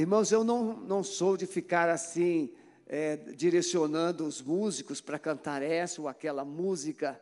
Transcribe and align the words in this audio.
Irmãos, 0.00 0.32
eu 0.32 0.42
não, 0.42 0.78
não 0.78 1.04
sou 1.04 1.36
de 1.36 1.46
ficar 1.46 1.90
assim, 1.90 2.54
é, 2.86 3.16
direcionando 3.16 4.24
os 4.24 4.40
músicos 4.40 4.98
para 4.98 5.18
cantar 5.18 5.60
essa 5.60 6.00
ou 6.00 6.08
aquela 6.08 6.42
música, 6.42 7.20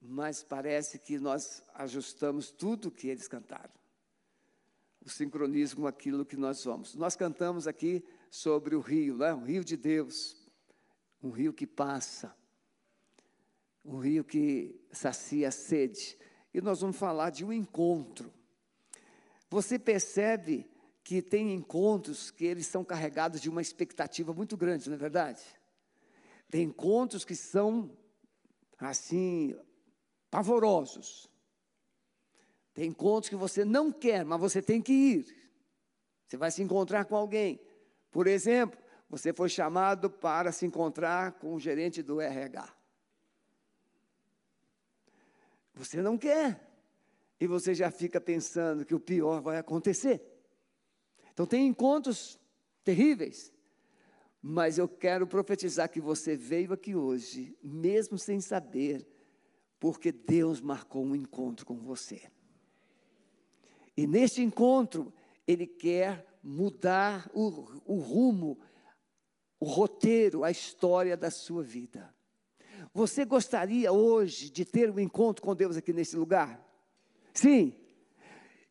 mas 0.00 0.44
parece 0.44 0.96
que 1.00 1.18
nós 1.18 1.60
ajustamos 1.74 2.52
tudo 2.52 2.88
que 2.88 3.08
eles 3.08 3.26
cantaram. 3.26 3.72
O 5.04 5.10
sincronismo, 5.10 5.88
aquilo 5.88 6.24
que 6.24 6.36
nós 6.36 6.58
somos. 6.58 6.94
Nós 6.94 7.16
cantamos 7.16 7.66
aqui 7.66 8.04
sobre 8.30 8.76
o 8.76 8.80
rio, 8.80 9.16
né? 9.16 9.34
o 9.34 9.42
rio 9.42 9.64
de 9.64 9.76
Deus, 9.76 10.36
um 11.20 11.30
rio 11.30 11.52
que 11.52 11.66
passa, 11.66 12.32
um 13.84 13.98
rio 13.98 14.22
que 14.22 14.80
sacia 14.92 15.48
a 15.48 15.50
sede. 15.50 16.16
E 16.54 16.60
nós 16.60 16.80
vamos 16.80 16.96
falar 16.96 17.30
de 17.30 17.44
um 17.44 17.52
encontro. 17.52 18.32
Você 19.50 19.80
percebe 19.80 20.70
que 21.04 21.20
tem 21.20 21.52
encontros 21.52 22.30
que 22.30 22.44
eles 22.44 22.66
são 22.66 22.84
carregados 22.84 23.40
de 23.40 23.50
uma 23.50 23.60
expectativa 23.60 24.32
muito 24.32 24.56
grande, 24.56 24.88
não 24.88 24.94
é 24.94 24.98
verdade? 24.98 25.42
Tem 26.50 26.62
encontros 26.62 27.24
que 27.24 27.34
são 27.34 27.90
assim 28.78 29.58
pavorosos. 30.30 31.30
Tem 32.74 32.88
encontros 32.88 33.28
que 33.28 33.36
você 33.36 33.64
não 33.64 33.92
quer, 33.92 34.24
mas 34.24 34.40
você 34.40 34.62
tem 34.62 34.80
que 34.80 34.92
ir. 34.92 35.42
Você 36.26 36.36
vai 36.36 36.50
se 36.50 36.62
encontrar 36.62 37.04
com 37.04 37.16
alguém. 37.16 37.60
Por 38.10 38.26
exemplo, 38.26 38.78
você 39.10 39.32
foi 39.32 39.48
chamado 39.48 40.08
para 40.08 40.52
se 40.52 40.64
encontrar 40.64 41.32
com 41.32 41.54
o 41.54 41.60
gerente 41.60 42.02
do 42.02 42.20
RH. 42.20 42.74
Você 45.74 46.00
não 46.00 46.16
quer. 46.16 46.68
E 47.38 47.46
você 47.46 47.74
já 47.74 47.90
fica 47.90 48.20
pensando 48.20 48.84
que 48.84 48.94
o 48.94 49.00
pior 49.00 49.42
vai 49.42 49.58
acontecer. 49.58 50.31
Então, 51.32 51.46
tem 51.46 51.66
encontros 51.66 52.38
terríveis. 52.84 53.52
Mas 54.40 54.76
eu 54.76 54.88
quero 54.88 55.26
profetizar 55.26 55.88
que 55.88 56.00
você 56.00 56.36
veio 56.36 56.72
aqui 56.72 56.96
hoje, 56.96 57.56
mesmo 57.62 58.18
sem 58.18 58.40
saber, 58.40 59.06
porque 59.78 60.10
Deus 60.10 60.60
marcou 60.60 61.04
um 61.04 61.14
encontro 61.14 61.64
com 61.64 61.76
você. 61.76 62.22
E 63.96 64.06
neste 64.06 64.42
encontro, 64.42 65.12
Ele 65.46 65.66
quer 65.66 66.26
mudar 66.42 67.30
o, 67.32 67.48
o 67.84 67.98
rumo, 68.00 68.58
o 69.60 69.64
roteiro, 69.64 70.42
a 70.42 70.50
história 70.50 71.16
da 71.16 71.30
sua 71.30 71.62
vida. 71.62 72.12
Você 72.92 73.24
gostaria 73.24 73.92
hoje 73.92 74.50
de 74.50 74.64
ter 74.64 74.90
um 74.90 74.98
encontro 74.98 75.42
com 75.42 75.54
Deus 75.54 75.76
aqui 75.76 75.92
nesse 75.92 76.16
lugar? 76.16 76.60
Sim. 77.32 77.74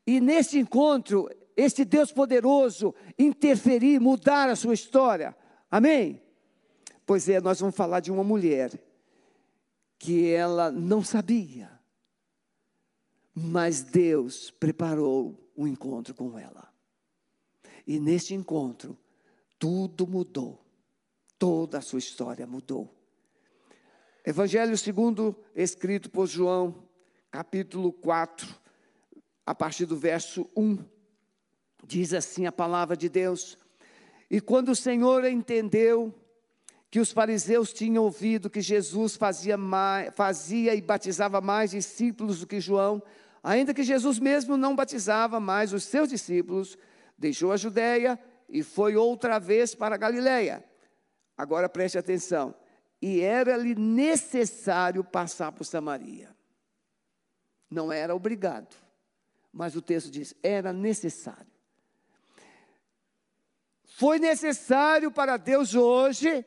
E 0.06 0.20
nesse 0.20 0.60
encontro, 0.60 1.30
este 1.62 1.86
Deus 1.86 2.12
poderoso 2.12 2.94
interferir, 3.18 4.00
mudar 4.00 4.50
a 4.50 4.56
sua 4.56 4.74
história. 4.74 5.36
Amém? 5.70 6.22
Pois 7.06 7.28
é, 7.30 7.40
nós 7.40 7.60
vamos 7.60 7.76
falar 7.76 8.00
de 8.00 8.12
uma 8.12 8.24
mulher 8.24 8.72
que 9.98 10.32
ela 10.32 10.72
não 10.72 11.04
sabia, 11.04 11.80
mas 13.34 13.82
Deus 13.82 14.50
preparou 14.50 15.38
um 15.56 15.68
encontro 15.68 16.14
com 16.14 16.38
ela. 16.38 16.72
E 17.86 18.00
neste 18.00 18.34
encontro, 18.34 18.98
tudo 19.60 20.08
mudou. 20.08 20.66
Toda 21.38 21.80
a 21.80 21.82
sua 21.82 22.00
história 22.00 22.46
mudou. 22.46 22.94
Evangelho 24.26 24.78
segundo 24.78 25.36
escrito 25.56 26.10
por 26.10 26.28
João, 26.28 26.88
capítulo 27.32 27.92
4, 27.92 28.48
a 29.46 29.56
partir 29.56 29.86
do 29.86 29.98
verso 29.98 30.48
1. 30.56 30.78
Diz 31.84 32.14
assim 32.14 32.46
a 32.46 32.52
palavra 32.52 32.96
de 32.96 33.10
Deus: 33.10 33.58
E 34.30 34.40
quando 34.40 34.70
o 34.70 34.76
Senhor 34.76 35.26
entendeu 35.26 36.14
que 36.90 37.00
os 37.00 37.12
fariseus 37.12 37.72
tinham 37.72 38.04
ouvido 38.04 38.50
que 38.50 38.62
Jesus 38.62 39.16
fazia, 39.16 39.58
mais, 39.58 40.14
fazia 40.14 40.76
e 40.76 40.82
batizava 40.82 41.40
mais 41.40 41.72
discípulos 41.72 42.42
do 42.42 42.48
que 42.48 42.60
João, 42.60 43.02
ainda 43.42 43.74
que 43.74 43.84
Jesus 43.84 44.20
mesmo 44.20 44.58
não 44.58 44.76
batizava 44.76 45.40
mais 45.40 45.72
os 45.72 45.86
seus 45.86 46.10
discípulos, 46.10 46.78
deixou 47.18 47.52
a 47.52 47.58
Judéia 47.58 48.20
e 48.50 48.62
foi 48.62 48.98
outra 48.98 49.40
vez 49.40 49.74
para 49.74 49.96
a 49.96 49.98
Galiléia. 49.98 50.64
Agora 51.38 51.70
preste 51.70 51.98
atenção. 51.98 52.54
E 53.02 53.22
era-lhe 53.22 53.74
necessário 53.74 55.04
passar 55.04 55.52
por 55.52 55.64
Samaria. 55.64 56.36
Não 57.70 57.92
era 57.92 58.14
obrigado, 58.14 58.76
mas 59.52 59.76
o 59.76 59.82
texto 59.82 60.12
diz: 60.12 60.36
era 60.44 60.72
necessário. 60.74 61.51
Foi 64.02 64.18
necessário 64.18 65.12
para 65.12 65.38
Deus 65.38 65.76
hoje 65.76 66.44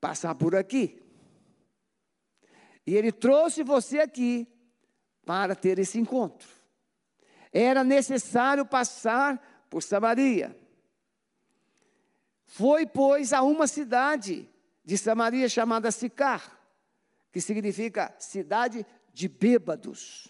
passar 0.00 0.34
por 0.34 0.56
aqui. 0.56 1.00
E 2.84 2.96
Ele 2.96 3.12
trouxe 3.12 3.62
você 3.62 4.00
aqui 4.00 4.44
para 5.24 5.54
ter 5.54 5.78
esse 5.78 6.00
encontro. 6.00 6.48
Era 7.52 7.84
necessário 7.84 8.66
passar 8.66 9.66
por 9.70 9.84
Samaria. 9.84 10.58
Foi, 12.44 12.84
pois, 12.84 13.32
a 13.32 13.40
uma 13.40 13.68
cidade 13.68 14.50
de 14.84 14.98
Samaria 14.98 15.48
chamada 15.48 15.92
Sicar, 15.92 16.58
que 17.30 17.40
significa 17.40 18.16
cidade 18.18 18.84
de 19.14 19.28
bêbados. 19.28 20.26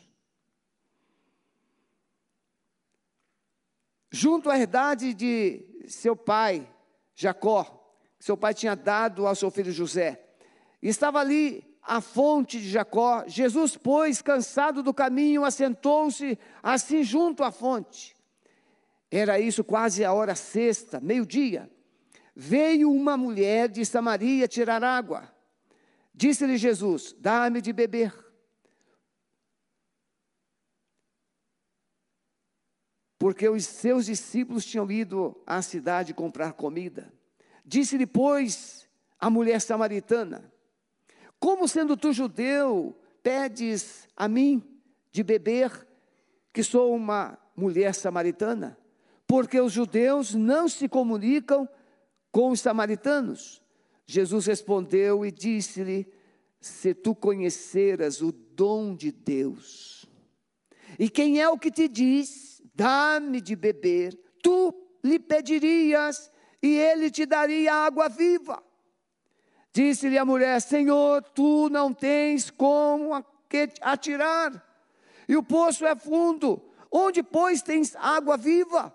Junto 4.10 4.50
à 4.50 4.58
herdade 4.58 5.14
de 5.14 5.75
seu 5.88 6.16
pai, 6.16 6.68
Jacó, 7.14 7.94
seu 8.18 8.36
pai 8.36 8.54
tinha 8.54 8.74
dado 8.74 9.26
ao 9.26 9.34
seu 9.34 9.50
filho 9.50 9.72
José. 9.72 10.22
Estava 10.82 11.20
ali 11.20 11.64
a 11.82 12.00
fonte 12.00 12.58
de 12.58 12.68
Jacó. 12.68 13.24
Jesus, 13.26 13.76
pois, 13.76 14.20
cansado 14.20 14.82
do 14.82 14.92
caminho, 14.92 15.44
assentou-se 15.44 16.38
assim 16.62 17.02
junto 17.02 17.44
à 17.44 17.50
fonte. 17.50 18.16
Era 19.10 19.38
isso 19.38 19.62
quase 19.62 20.04
a 20.04 20.12
hora 20.12 20.34
sexta, 20.34 21.00
meio-dia. 21.00 21.70
Veio 22.34 22.90
uma 22.90 23.16
mulher 23.16 23.68
de 23.68 23.84
Samaria 23.84 24.48
tirar 24.48 24.82
água. 24.82 25.32
Disse-lhe 26.12 26.56
Jesus: 26.56 27.14
Dá-me 27.18 27.60
de 27.60 27.72
beber. 27.72 28.25
Porque 33.18 33.48
os 33.48 33.64
seus 33.64 34.06
discípulos 34.06 34.64
tinham 34.64 34.90
ido 34.90 35.34
à 35.46 35.62
cidade 35.62 36.12
comprar 36.12 36.52
comida. 36.52 37.12
Disse-lhe, 37.64 38.06
pois, 38.06 38.88
a 39.18 39.30
mulher 39.30 39.60
samaritana: 39.60 40.52
Como 41.38 41.66
sendo 41.66 41.96
tu 41.96 42.12
judeu, 42.12 42.96
pedes 43.22 44.06
a 44.16 44.28
mim 44.28 44.62
de 45.10 45.22
beber, 45.22 45.86
que 46.52 46.62
sou 46.62 46.94
uma 46.94 47.38
mulher 47.56 47.94
samaritana? 47.94 48.78
porque 49.26 49.60
os 49.60 49.72
judeus 49.72 50.34
não 50.34 50.68
se 50.68 50.88
comunicam 50.88 51.68
com 52.30 52.50
os 52.50 52.60
samaritanos. 52.60 53.60
Jesus 54.06 54.46
respondeu 54.46 55.26
e 55.26 55.32
disse-lhe: 55.32 56.06
Se 56.60 56.94
tu 56.94 57.14
conheceras 57.14 58.22
o 58.22 58.30
dom 58.30 58.94
de 58.94 59.10
Deus, 59.10 60.06
e 60.98 61.10
quem 61.10 61.40
é 61.40 61.48
o 61.48 61.58
que 61.58 61.70
te 61.70 61.88
diz, 61.88 62.55
dá-me 62.76 63.40
de 63.40 63.56
beber, 63.56 64.14
tu 64.42 64.72
lhe 65.02 65.18
pedirias 65.18 66.30
e 66.62 66.76
ele 66.76 67.10
te 67.10 67.24
daria 67.24 67.72
água 67.74 68.08
viva. 68.08 68.62
Disse-lhe 69.72 70.18
a 70.18 70.24
mulher: 70.24 70.60
Senhor, 70.60 71.22
tu 71.22 71.68
não 71.70 71.92
tens 71.92 72.50
como 72.50 73.12
atirar, 73.80 74.62
e 75.28 75.36
o 75.36 75.42
poço 75.42 75.86
é 75.86 75.96
fundo, 75.96 76.62
onde, 76.90 77.22
pois, 77.22 77.62
tens 77.62 77.96
água 77.96 78.36
viva? 78.36 78.94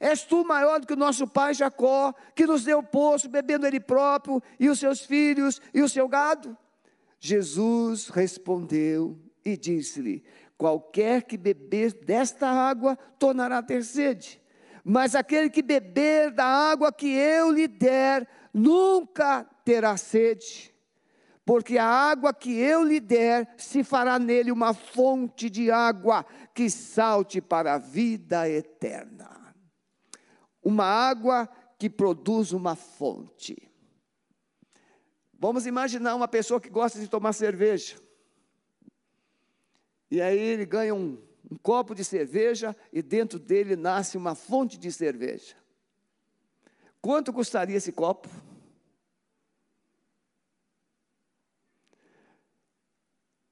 És 0.00 0.22
tu 0.24 0.44
maior 0.44 0.80
do 0.80 0.86
que 0.86 0.92
o 0.92 0.96
nosso 0.96 1.26
pai 1.26 1.54
Jacó, 1.54 2.12
que 2.34 2.46
nos 2.46 2.64
deu 2.64 2.78
o 2.78 2.82
poço, 2.82 3.28
bebendo 3.28 3.66
ele 3.66 3.80
próprio, 3.80 4.42
e 4.58 4.68
os 4.68 4.78
seus 4.78 5.00
filhos, 5.00 5.60
e 5.72 5.82
o 5.82 5.88
seu 5.88 6.08
gado? 6.08 6.56
Jesus 7.18 8.08
respondeu 8.08 9.18
e 9.44 9.56
disse-lhe: 9.56 10.24
Qualquer 10.64 11.24
que 11.24 11.36
beber 11.36 11.92
desta 11.92 12.48
água 12.48 12.96
tornará 13.18 13.58
a 13.58 13.62
ter 13.62 13.84
sede, 13.84 14.40
mas 14.82 15.14
aquele 15.14 15.50
que 15.50 15.60
beber 15.60 16.30
da 16.30 16.46
água 16.46 16.90
que 16.90 17.06
eu 17.06 17.52
lhe 17.52 17.68
der, 17.68 18.26
nunca 18.50 19.44
terá 19.62 19.94
sede. 19.98 20.74
Porque 21.44 21.76
a 21.76 21.84
água 21.84 22.32
que 22.32 22.58
eu 22.58 22.82
lhe 22.82 22.98
der 22.98 23.52
se 23.58 23.84
fará 23.84 24.18
nele 24.18 24.50
uma 24.50 24.72
fonte 24.72 25.50
de 25.50 25.70
água 25.70 26.24
que 26.54 26.70
salte 26.70 27.42
para 27.42 27.74
a 27.74 27.78
vida 27.78 28.48
eterna 28.48 29.54
uma 30.62 30.86
água 30.86 31.46
que 31.78 31.90
produz 31.90 32.52
uma 32.52 32.74
fonte. 32.74 33.70
Vamos 35.38 35.66
imaginar 35.66 36.14
uma 36.14 36.26
pessoa 36.26 36.58
que 36.58 36.70
gosta 36.70 36.98
de 36.98 37.06
tomar 37.06 37.34
cerveja. 37.34 38.02
E 40.14 40.22
aí 40.22 40.38
ele 40.38 40.64
ganha 40.64 40.94
um, 40.94 41.20
um 41.50 41.56
copo 41.56 41.92
de 41.92 42.04
cerveja 42.04 42.76
e 42.92 43.02
dentro 43.02 43.36
dele 43.36 43.74
nasce 43.74 44.16
uma 44.16 44.36
fonte 44.36 44.78
de 44.78 44.92
cerveja. 44.92 45.56
Quanto 47.02 47.32
custaria 47.32 47.78
esse 47.78 47.90
copo? 47.90 48.28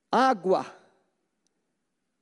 Água 0.08 0.64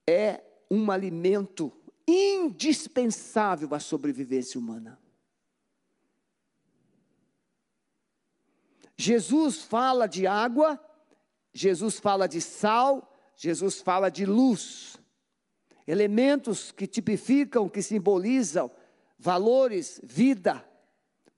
é 0.08 0.42
um 0.70 0.90
alimento 0.90 1.70
indispensável 2.08 3.74
à 3.74 3.78
sobrevivência 3.78 4.58
humana. 4.58 4.98
Jesus 8.96 9.60
fala 9.60 10.06
de 10.06 10.26
água, 10.26 10.82
Jesus 11.52 12.00
fala 12.00 12.26
de 12.26 12.40
sal, 12.40 13.09
Jesus 13.42 13.80
fala 13.80 14.10
de 14.10 14.26
luz. 14.26 14.98
Elementos 15.86 16.70
que 16.70 16.86
tipificam, 16.86 17.70
que 17.70 17.80
simbolizam 17.80 18.70
valores, 19.18 19.98
vida, 20.04 20.62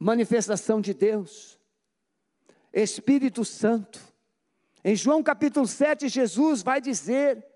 manifestação 0.00 0.81
de 0.81 0.93
Deus. 0.93 1.60
Espírito 2.72 3.44
Santo. 3.44 4.00
Em 4.82 4.96
João 4.96 5.22
capítulo 5.22 5.64
7, 5.64 6.08
Jesus 6.08 6.60
vai 6.60 6.81
dizer: 6.81 7.46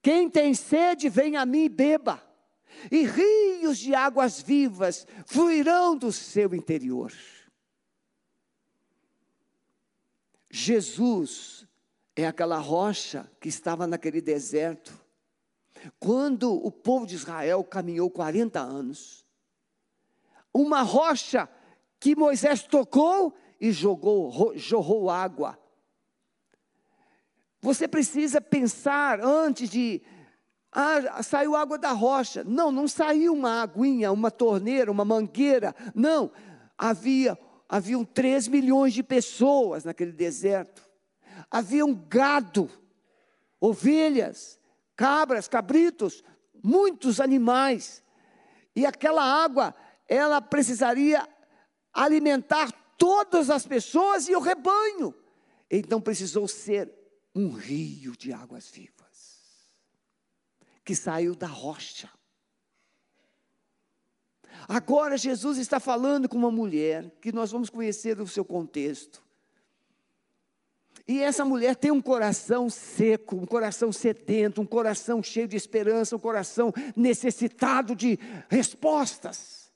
Quem 0.00 0.30
tem 0.30 0.54
sede, 0.54 1.10
vem 1.10 1.36
a 1.36 1.44
mim 1.44 1.64
e 1.64 1.68
beba, 1.68 2.26
e 2.90 3.04
rios 3.04 3.80
de 3.80 3.94
águas 3.94 4.40
vivas 4.40 5.06
fluirão 5.26 5.94
do 5.94 6.10
seu 6.10 6.54
interior. 6.54 7.12
Jesus 10.50 11.68
é 12.16 12.26
aquela 12.26 12.58
rocha 12.58 13.30
que 13.40 13.48
estava 13.48 13.86
naquele 13.86 14.20
deserto. 14.20 14.92
Quando 15.98 16.52
o 16.54 16.70
povo 16.70 17.06
de 17.06 17.14
Israel 17.14 17.62
caminhou 17.64 18.08
40 18.08 18.60
anos, 18.60 19.24
uma 20.52 20.82
rocha 20.82 21.48
que 21.98 22.14
Moisés 22.14 22.62
tocou 22.62 23.34
e 23.60 23.72
jogou, 23.72 24.52
jorrou 24.56 25.10
água. 25.10 25.58
Você 27.60 27.88
precisa 27.88 28.40
pensar 28.40 29.20
antes 29.20 29.68
de. 29.68 30.02
Ah, 30.70 31.22
saiu 31.22 31.56
água 31.56 31.78
da 31.78 31.92
rocha. 31.92 32.44
Não, 32.44 32.70
não 32.70 32.86
saiu 32.86 33.32
uma 33.32 33.62
aguinha, 33.62 34.12
uma 34.12 34.30
torneira, 34.30 34.90
uma 34.90 35.04
mangueira. 35.04 35.74
Não. 35.94 36.30
Havia, 36.76 37.38
haviam 37.68 38.04
3 38.04 38.48
milhões 38.48 38.92
de 38.92 39.02
pessoas 39.02 39.84
naquele 39.84 40.12
deserto. 40.12 40.83
Havia 41.50 41.84
um 41.84 41.94
gado, 41.94 42.70
ovelhas, 43.60 44.58
cabras, 44.96 45.48
cabritos, 45.48 46.22
muitos 46.62 47.20
animais. 47.20 48.02
E 48.74 48.84
aquela 48.84 49.22
água, 49.22 49.74
ela 50.08 50.40
precisaria 50.40 51.28
alimentar 51.92 52.72
todas 52.98 53.50
as 53.50 53.66
pessoas 53.66 54.28
e 54.28 54.34
o 54.34 54.40
rebanho. 54.40 55.14
Então 55.70 56.00
precisou 56.00 56.46
ser 56.46 56.92
um 57.34 57.50
rio 57.50 58.16
de 58.16 58.32
águas 58.32 58.68
vivas, 58.68 59.40
que 60.84 60.94
saiu 60.94 61.34
da 61.34 61.46
rocha. 61.46 62.08
Agora 64.68 65.18
Jesus 65.18 65.58
está 65.58 65.80
falando 65.80 66.28
com 66.28 66.36
uma 66.36 66.50
mulher, 66.50 67.10
que 67.20 67.32
nós 67.32 67.50
vamos 67.50 67.68
conhecer 67.68 68.20
o 68.20 68.28
seu 68.28 68.44
contexto. 68.44 69.23
E 71.06 71.20
essa 71.22 71.44
mulher 71.44 71.76
tem 71.76 71.90
um 71.90 72.00
coração 72.00 72.70
seco, 72.70 73.36
um 73.36 73.44
coração 73.44 73.92
sedento, 73.92 74.62
um 74.62 74.66
coração 74.66 75.22
cheio 75.22 75.46
de 75.46 75.56
esperança, 75.56 76.16
um 76.16 76.18
coração 76.18 76.72
necessitado 76.96 77.94
de 77.94 78.18
respostas. 78.48 79.70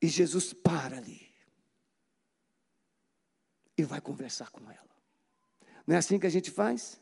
E 0.00 0.06
Jesus 0.06 0.52
para 0.52 0.98
ali 0.98 1.22
e 3.76 3.82
vai 3.82 4.00
conversar 4.00 4.50
com 4.50 4.70
ela. 4.70 4.80
Não 5.86 5.96
é 5.96 5.98
assim 5.98 6.18
que 6.18 6.26
a 6.26 6.30
gente 6.30 6.50
faz? 6.50 7.00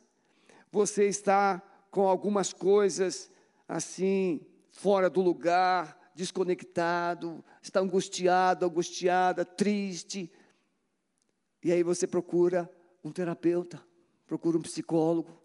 Você 0.72 1.06
está 1.06 1.62
com 1.90 2.06
algumas 2.08 2.52
coisas 2.52 3.30
assim, 3.68 4.40
fora 4.70 5.08
do 5.10 5.20
lugar, 5.20 6.10
desconectado, 6.14 7.44
está 7.62 7.80
angustiado, 7.80 8.66
angustiada, 8.66 9.44
triste. 9.44 10.30
E 11.62 11.72
aí 11.72 11.82
você 11.82 12.06
procura 12.06 12.70
um 13.04 13.12
terapeuta, 13.12 13.82
procura 14.26 14.56
um 14.56 14.62
psicólogo, 14.62 15.40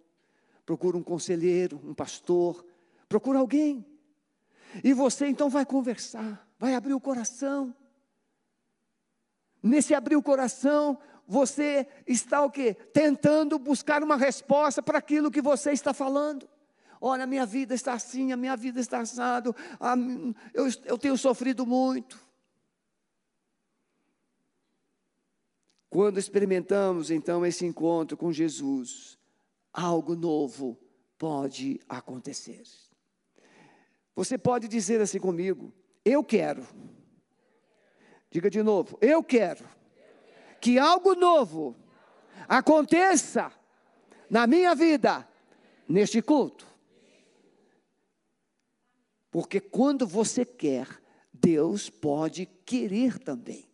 procura 0.65 0.97
um 0.97 1.03
conselheiro, 1.03 1.79
um 1.83 1.93
pastor, 1.93 2.65
procura 3.07 3.39
alguém. 3.39 3.85
E 4.83 4.93
você 4.93 5.27
então 5.27 5.49
vai 5.49 5.65
conversar, 5.65 6.47
vai 6.57 6.73
abrir 6.73 6.93
o 6.93 6.99
coração. 6.99 7.75
Nesse 9.61 9.93
abrir 9.93 10.15
o 10.15 10.23
coração, 10.23 10.97
você 11.27 11.87
está 12.05 12.43
o 12.43 12.51
quê? 12.51 12.73
Tentando 12.93 13.57
buscar 13.57 14.03
uma 14.03 14.15
resposta 14.15 14.81
para 14.81 14.99
aquilo 14.99 15.31
que 15.31 15.41
você 15.41 15.71
está 15.71 15.93
falando. 15.93 16.47
Olha, 17.01 17.23
a 17.23 17.27
minha 17.27 17.45
vida 17.45 17.73
está 17.73 17.93
assim, 17.93 18.31
a 18.31 18.37
minha 18.37 18.55
vida 18.55 18.79
está 18.79 18.99
assado, 18.99 19.55
a, 19.79 19.95
eu, 20.53 20.67
eu 20.85 20.97
tenho 20.97 21.17
sofrido 21.17 21.65
muito. 21.65 22.24
Quando 25.95 26.19
experimentamos 26.19 27.09
então 27.09 27.45
esse 27.45 27.65
encontro 27.65 28.17
com 28.17 28.29
Jesus, 28.29 29.17
algo 29.71 30.13
novo 30.13 30.77
pode 31.17 31.79
acontecer. 31.87 32.63
Você 34.13 34.37
pode 34.37 34.67
dizer 34.67 34.99
assim 34.99 35.21
comigo: 35.21 35.71
Eu 36.03 36.21
quero. 36.21 36.67
Diga 38.29 38.49
de 38.49 38.61
novo: 38.61 38.97
Eu 38.99 39.23
quero 39.23 39.65
que 40.59 40.77
algo 40.77 41.15
novo 41.15 41.73
aconteça 42.45 43.49
na 44.29 44.45
minha 44.45 44.75
vida, 44.75 45.25
neste 45.87 46.21
culto. 46.21 46.67
Porque 49.31 49.61
quando 49.61 50.05
você 50.05 50.43
quer, 50.43 50.89
Deus 51.33 51.89
pode 51.89 52.47
querer 52.65 53.17
também. 53.17 53.65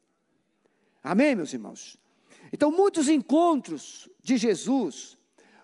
Amém, 1.01 1.33
meus 1.33 1.51
irmãos? 1.51 1.99
Então, 2.51 2.71
muitos 2.71 3.07
encontros 3.07 4.09
de 4.21 4.37
Jesus 4.37 5.17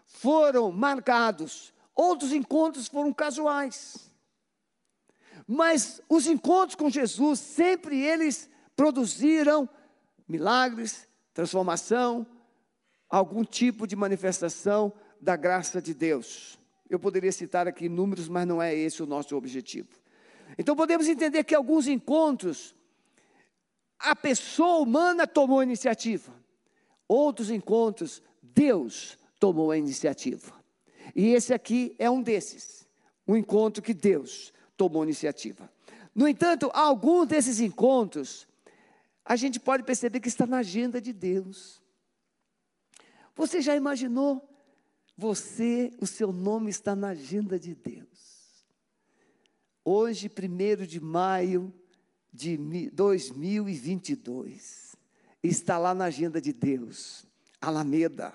foram 0.06 0.72
marcados, 0.72 1.74
outros 1.94 2.32
encontros 2.32 2.88
foram 2.88 3.14
casuais. 3.14 4.12
Mas 5.46 6.02
os 6.10 6.28
encontros 6.28 6.76
com 6.76 6.90
Jesus, 6.90 7.40
sempre 7.40 8.02
eles 8.02 8.50
produziram 8.76 9.70
milagres, 10.28 11.08
transformação, 11.34 12.26
algum 13.10 13.44
tipo 13.44 13.88
de 13.88 13.96
manifestação 13.96 14.92
da 15.22 15.36
graça 15.36 15.82
de 15.82 15.94
Deus. 15.94 16.60
Eu 16.90 17.00
poderia 17.00 17.32
citar 17.32 17.68
aqui 17.68 17.90
números, 17.90 18.28
mas 18.28 18.48
não 18.48 18.62
é 18.62 18.74
esse 18.74 19.04
o 19.04 19.06
nosso 19.06 19.36
objetivo. 19.36 19.90
Então 20.58 20.76
podemos 20.76 21.08
entender 21.08 21.44
que 21.44 21.56
alguns 21.56 21.88
encontros 21.88 22.76
a 24.00 24.16
pessoa 24.16 24.80
humana 24.80 25.26
tomou 25.26 25.60
a 25.60 25.64
iniciativa. 25.64 26.32
Outros 27.08 27.50
encontros 27.50 28.22
Deus 28.42 29.18
tomou 29.40 29.72
a 29.72 29.78
iniciativa. 29.78 30.54
E 31.16 31.28
esse 31.28 31.54
aqui 31.54 31.96
é 31.98 32.10
um 32.10 32.22
desses. 32.22 32.88
Um 33.28 33.36
encontro 33.36 33.82
que 33.82 33.94
Deus 33.94 34.54
tomou 34.76 35.02
a 35.02 35.06
iniciativa. 35.06 35.72
No 36.14 36.28
entanto, 36.28 36.70
alguns 36.74 37.28
desses 37.28 37.60
encontros 37.60 38.48
a 39.24 39.36
gente 39.36 39.60
pode 39.60 39.84
perceber 39.84 40.22
que 40.22 40.30
está 40.30 40.48
na 40.48 40.60
agenda 40.60 41.02
de 41.02 41.12
Deus. 41.12 41.82
Você 43.36 43.62
já 43.62 43.76
imaginou? 43.76 44.48
Você, 45.18 45.92
o 46.00 46.08
seu 46.08 46.32
nome 46.32 46.70
está 46.70 46.96
na 46.96 47.10
agenda 47.10 47.60
de 47.60 47.76
Deus. 47.76 48.08
Hoje, 49.84 50.30
1 50.30 50.86
de 50.86 51.02
maio 51.02 51.74
de 52.32 52.58
2022, 52.92 54.87
está 55.44 55.78
lá 55.78 55.94
na 55.94 56.06
agenda 56.06 56.42
de 56.42 56.54
Deus. 56.54 57.26
Alameda, 57.60 58.34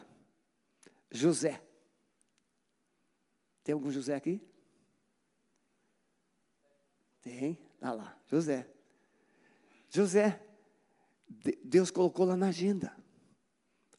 José. 1.11 1.63
Tem 3.65 3.73
algum 3.73 3.91
José 3.91 4.15
aqui? 4.15 4.41
Tem, 7.21 7.59
está 7.75 7.93
lá, 7.93 8.19
José. 8.27 8.69
José, 9.89 10.41
Deus 11.63 11.91
colocou 11.91 12.25
lá 12.27 12.37
na 12.37 12.49
agenda 12.49 12.97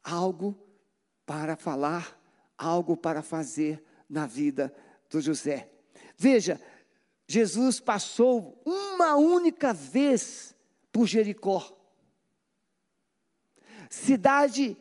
algo 0.04 0.58
para 1.26 1.56
falar, 1.56 2.20
algo 2.58 2.98
para 2.98 3.22
fazer 3.22 3.84
na 4.10 4.26
vida 4.26 4.76
do 5.10 5.22
José. 5.22 5.72
Veja, 6.18 6.60
Jesus 7.28 7.80
passou 7.80 8.62
uma 8.66 9.16
única 9.16 9.74
vez 9.74 10.56
por 10.92 11.08
Jericó, 11.08 11.80
cidade 13.94 14.76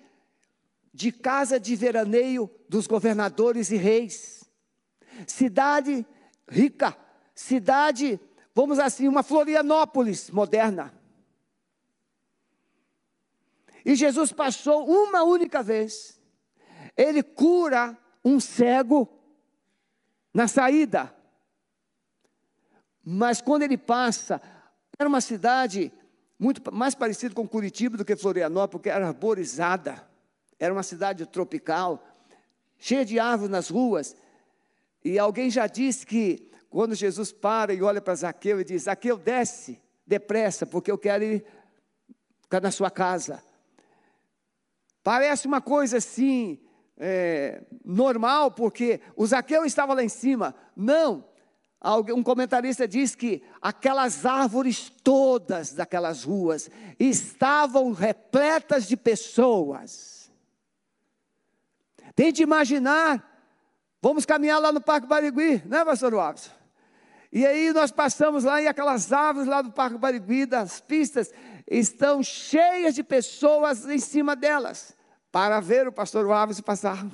de 0.92 1.12
casa 1.12 1.61
de 1.61 1.76
veraneio 1.76 2.50
dos 2.69 2.87
governadores 2.87 3.71
e 3.71 3.76
reis, 3.76 4.42
cidade 5.26 6.07
rica, 6.49 6.97
cidade 7.35 8.19
vamos 8.54 8.78
assim, 8.78 9.07
uma 9.09 9.23
Florianópolis 9.23 10.31
moderna. 10.31 10.95
E 13.85 13.95
Jesus 13.95 14.33
passou 14.33 14.88
uma 14.88 15.23
única 15.25 15.62
vez. 15.62 16.21
Ele 16.97 17.23
cura 17.23 17.99
um 18.25 18.38
cego 18.38 19.09
na 20.33 20.49
saída. 20.49 21.14
Mas 23.04 23.40
quando 23.40 23.62
ele 23.62 23.76
passa, 23.76 24.40
era 24.99 25.09
uma 25.09 25.21
cidade 25.21 25.92
muito 26.39 26.75
mais 26.75 26.95
parecida 26.95 27.35
com 27.35 27.47
Curitiba 27.47 27.97
do 27.97 28.05
que 28.05 28.17
Florianópolis, 28.17 28.73
porque 28.73 28.89
era 28.89 29.09
arborizada. 29.09 30.03
Era 30.59 30.73
uma 30.73 30.83
cidade 30.83 31.27
tropical, 31.27 32.05
cheia 32.79 33.05
de 33.05 33.19
árvores 33.19 33.51
nas 33.51 33.69
ruas. 33.69 34.17
E 35.05 35.19
alguém 35.19 35.51
já 35.51 35.67
disse 35.67 36.07
que 36.07 36.51
quando 36.71 36.95
Jesus 36.95 37.33
para 37.33 37.75
e 37.75 37.83
olha 37.83 38.01
para 38.01 38.15
Zaqueu 38.15 38.61
e 38.61 38.65
diz: 38.65 38.83
Zaqueu, 38.83 39.17
desce 39.17 39.81
depressa, 40.07 40.67
porque 40.67 40.91
eu 40.91 40.99
quero 40.99 41.25
ir 41.25 41.45
na 42.61 42.71
sua 42.71 42.91
casa. 42.91 43.43
Parece 45.03 45.47
uma 45.47 45.61
coisa 45.61 45.97
assim, 45.97 46.61
é, 46.97 47.62
normal, 47.85 48.53
porque 48.53 49.01
o 49.17 49.27
Zaqueu 49.27 49.65
estava 49.65 49.95
lá 49.95 50.03
em 50.03 50.09
cima. 50.09 50.55
Não. 50.77 51.25
Um 52.15 52.23
comentarista 52.23 52.87
diz 52.87 53.17
que 53.17 53.43
aquelas 53.61 54.25
árvores 54.25 54.89
todas 55.03 55.73
daquelas 55.73 56.23
ruas 56.23 56.71
estavam 56.99 57.93
repletas 57.93 58.87
de 58.87 58.97
pessoas. 58.97 60.31
Tente 62.15 62.43
imaginar, 62.43 63.21
vamos 64.01 64.25
caminhar 64.25 64.61
lá 64.61 64.71
no 64.71 64.81
Parque 64.81 65.09
Barigui, 65.09 65.61
né, 65.67 65.85
pastor 65.85 66.15
Wallace? 66.15 66.51
E 67.33 67.45
aí 67.45 67.73
nós 67.73 67.91
passamos 67.91 68.45
lá 68.45 68.61
e 68.61 68.69
aquelas 68.69 69.12
árvores 69.12 69.49
lá 69.49 69.61
do 69.62 69.73
Parque 69.73 69.99
Barigui, 69.99 70.47
das 70.47 70.81
pistas, 70.81 71.33
estão 71.67 72.23
cheias 72.23 72.95
de 72.95 73.03
pessoas 73.03 73.89
em 73.89 73.99
cima 73.99 74.37
delas, 74.37 74.95
para 75.33 75.59
ver 75.59 75.89
o 75.89 75.93
pastor 75.93 76.27
Wallace 76.27 76.62
passar. 76.62 77.05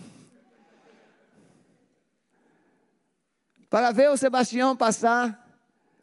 Para 3.69 3.93
ver 3.93 4.11
o 4.11 4.17
Sebastião 4.17 4.77
passar 4.77 5.47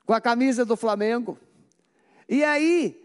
com 0.05 0.13
a 0.13 0.21
camisa 0.21 0.63
do 0.63 0.77
Flamengo. 0.77 1.39
E 2.29 2.43
aí, 2.43 3.03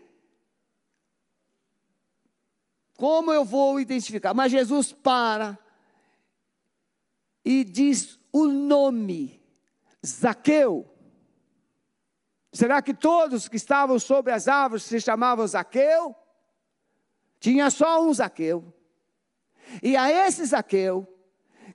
como 2.97 3.33
eu 3.33 3.45
vou 3.45 3.81
identificar? 3.81 4.35
Mas 4.35 4.53
Jesus 4.53 4.93
para 4.93 5.59
e 7.45 7.65
diz 7.65 8.19
o 8.33 8.47
nome, 8.47 9.43
Zaqueu. 10.05 10.87
Será 12.53 12.83
que 12.83 12.93
todos 12.93 13.49
que 13.49 13.57
estavam 13.57 13.99
sobre 13.99 14.33
as 14.33 14.49
árvores 14.49 14.85
se 14.85 15.01
chamavam 15.01 15.47
Zaqueu? 15.47 16.15
Tinha 17.39 17.71
só 17.71 18.05
um 18.05 18.13
Zaqueu. 18.13 18.75
E 19.83 19.97
a 19.97 20.11
esse 20.11 20.45
Zaqueu, 20.45 21.07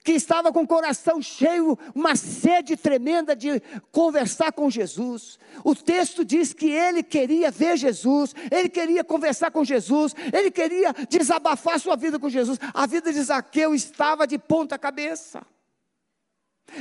que 0.05 0.11
estava 0.11 0.53
com 0.53 0.61
o 0.61 0.67
coração 0.67 1.19
cheio, 1.19 1.77
uma 1.95 2.15
sede 2.15 2.77
tremenda 2.77 3.35
de 3.35 3.59
conversar 3.91 4.51
com 4.51 4.69
Jesus. 4.69 5.39
O 5.63 5.73
texto 5.75 6.23
diz 6.23 6.53
que 6.53 6.69
ele 6.69 7.01
queria 7.01 7.49
ver 7.49 7.75
Jesus, 7.75 8.35
ele 8.51 8.69
queria 8.69 9.03
conversar 9.03 9.49
com 9.49 9.65
Jesus, 9.65 10.13
ele 10.31 10.51
queria 10.51 10.93
desabafar 11.09 11.79
sua 11.79 11.95
vida 11.95 12.19
com 12.19 12.29
Jesus. 12.29 12.59
A 12.71 12.85
vida 12.85 13.11
de 13.11 13.19
Zaqueu 13.19 13.73
estava 13.73 14.27
de 14.27 14.37
ponta 14.37 14.77
cabeça. 14.77 15.41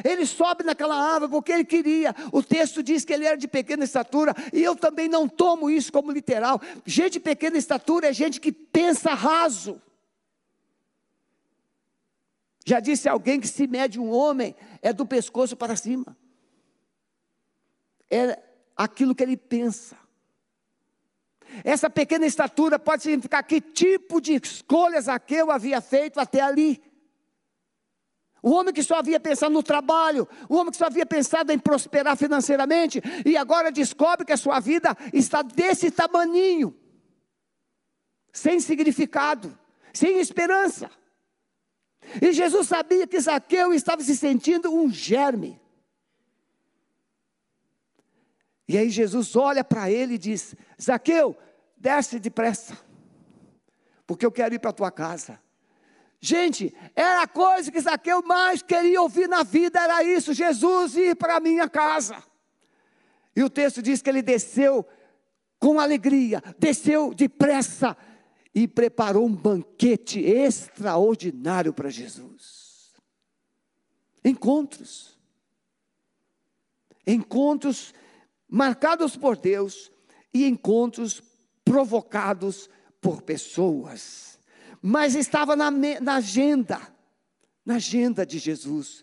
Ele 0.05 0.27
sobe 0.27 0.63
naquela 0.63 0.95
árvore 0.95 1.33
porque 1.33 1.53
ele 1.53 1.65
queria. 1.65 2.15
O 2.31 2.43
texto 2.43 2.83
diz 2.83 3.07
que 3.07 3.13
ele 3.15 3.25
era 3.25 3.39
de 3.39 3.49
pequena 3.49 3.85
estatura, 3.85 4.35
e 4.53 4.63
eu 4.63 4.77
também 4.77 5.09
não 5.09 5.27
tomo 5.27 5.71
isso 5.71 5.91
como 5.91 6.13
literal. 6.13 6.61
Gente 6.85 7.15
de 7.15 7.21
pequena 7.21 7.57
estatura 7.57 8.09
é 8.09 8.13
gente 8.13 8.39
que 8.39 8.53
pensa 8.53 9.15
raso. 9.15 9.81
Já 12.65 12.81
disse 12.81 13.09
alguém 13.09 13.39
que 13.39 13.47
se 13.47 13.67
mede 13.67 14.01
um 14.01 14.11
homem 14.11 14.57
é 14.81 14.93
do 14.93 15.05
pescoço 15.05 15.57
para 15.57 15.77
cima. 15.77 16.17
É 18.11 18.43
aquilo 18.77 19.15
que 19.15 19.23
ele 19.23 19.37
pensa. 19.37 19.97
Essa 21.63 21.91
pequena 21.91 22.27
estatura 22.27 22.79
pode 22.79 23.03
significar 23.03 23.43
que 23.45 23.61
tipo 23.61 24.21
de 24.21 24.35
escolhas 24.35 25.09
Aqueu 25.09 25.51
havia 25.51 25.81
feito 25.81 26.19
até 26.19 26.41
ali. 26.41 26.83
O 28.43 28.51
homem 28.51 28.75
que 28.75 28.83
só 28.83 28.97
havia 28.97 29.21
pensado 29.21 29.55
no 29.55 29.63
trabalho, 29.63 30.29
o 30.49 30.57
homem 30.57 30.71
que 30.71 30.77
só 30.77 30.87
havia 30.87 31.07
pensado 31.07 31.51
em 31.51 31.59
prosperar 31.59 32.17
financeiramente, 32.17 33.01
e 33.25 33.37
agora 33.39 33.73
descobre 33.73 34.27
que 34.27 34.33
a 34.33 34.37
sua 34.37 34.61
vida 34.61 34.95
está 35.15 35.41
desse 35.41 35.91
tamaninho, 35.91 36.77
sem 38.33 38.61
significado, 38.61 39.57
sem 39.95 40.19
esperança. 40.19 40.91
E 42.21 42.33
Jesus 42.33 42.69
sabia 42.69 43.07
que 43.07 43.21
Zaqueu 43.21 43.73
estava 43.73 44.03
se 44.03 44.17
sentindo 44.17 44.73
um 44.73 44.91
germe. 44.91 45.61
E 48.67 48.79
aí 48.79 48.89
Jesus 48.89 49.37
olha 49.37 49.63
para 49.63 49.91
ele 49.91 50.15
e 50.15 50.19
diz: 50.19 50.55
Zaqueu, 50.81 51.37
desce 51.77 52.19
depressa, 52.19 52.79
porque 54.07 54.25
eu 54.25 54.33
quero 54.33 54.55
ir 54.55 54.59
para 54.59 54.71
a 54.71 54.75
tua 54.75 54.91
casa. 54.91 55.41
Gente, 56.21 56.75
era 56.97 57.23
a 57.23 57.27
coisa 57.29 57.71
que 57.71 57.81
Zaqueu 57.81 58.23
mais 58.23 58.63
queria 58.63 59.03
ouvir 59.03 59.29
na 59.29 59.43
vida, 59.43 59.79
era 59.79 60.03
isso: 60.03 60.33
Jesus 60.33 60.97
ir 60.97 61.15
para 61.17 61.37
a 61.37 61.41
minha 61.41 61.69
casa. 61.69 62.23
E 63.37 63.43
o 63.43 63.51
texto 63.51 63.83
diz 63.83 64.01
que 64.01 64.09
ele 64.09 64.23
desceu 64.23 64.87
com 65.59 65.81
alegria, 65.81 66.43
desceu 66.59 67.13
depressa 67.13 67.97
e 68.55 68.69
preparou 68.69 69.27
um 69.27 69.35
banquete 69.35 70.21
extraordinário 70.21 71.73
para 71.73 71.91
Jesus. 71.91 72.93
Encontros. 74.25 75.19
Encontros 77.07 77.93
marcados 78.49 79.17
por 79.17 79.37
Deus 79.37 79.91
e 80.33 80.47
encontros 80.47 81.23
provocados 81.65 82.71
por 83.01 83.23
pessoas 83.23 84.35
mas 84.87 85.15
estava 85.15 85.57
na, 85.57 85.71
na 85.71 86.17
agenda, 86.17 86.79
na 87.65 87.77
agenda 87.77 88.27
de 88.27 88.39
Jesus. 88.39 89.03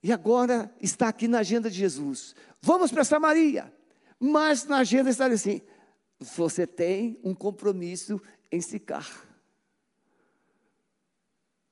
E 0.00 0.12
agora 0.12 0.72
está 0.80 1.08
aqui 1.08 1.26
na 1.26 1.40
agenda 1.40 1.68
de 1.68 1.76
Jesus. 1.76 2.32
Vamos 2.62 2.92
para 2.92 3.02
Samaria. 3.02 3.74
Mas 4.20 4.66
na 4.66 4.78
agenda 4.78 5.10
está 5.10 5.26
assim: 5.26 5.60
você 6.18 6.66
tem 6.66 7.20
um 7.22 7.34
compromisso 7.34 8.20
em 8.50 8.60
Sicar. 8.60 9.26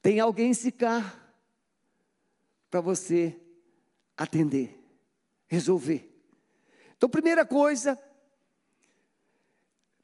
Tem 0.00 0.20
alguém 0.20 0.50
em 0.50 0.54
Sicar 0.54 1.18
para 2.70 2.80
você 2.80 3.38
atender, 4.16 4.78
resolver. 5.46 6.08
Então, 6.96 7.08
primeira 7.08 7.44
coisa, 7.44 7.98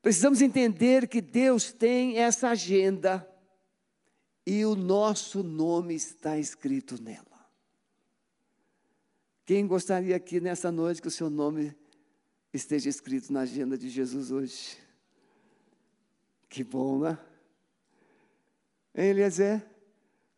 Precisamos 0.00 0.40
entender 0.40 1.08
que 1.08 1.20
Deus 1.20 1.72
tem 1.72 2.18
essa 2.18 2.48
agenda 2.48 3.28
e 4.46 4.64
o 4.64 4.74
nosso 4.74 5.42
nome 5.42 5.94
está 5.94 6.38
escrito 6.38 7.02
nela. 7.02 7.26
Quem 9.44 9.66
gostaria 9.66 10.16
aqui 10.16 10.40
nessa 10.40 10.70
noite 10.70 11.02
que 11.02 11.08
o 11.08 11.10
seu 11.10 11.28
nome 11.28 11.76
esteja 12.52 12.88
escrito 12.88 13.32
na 13.32 13.40
agenda 13.40 13.76
de 13.76 13.88
Jesus 13.88 14.30
hoje? 14.30 14.76
Que 16.48 16.64
bom, 16.64 17.00
né? 17.00 17.18
Hein, 18.94 19.10
Eliezer? 19.10 19.64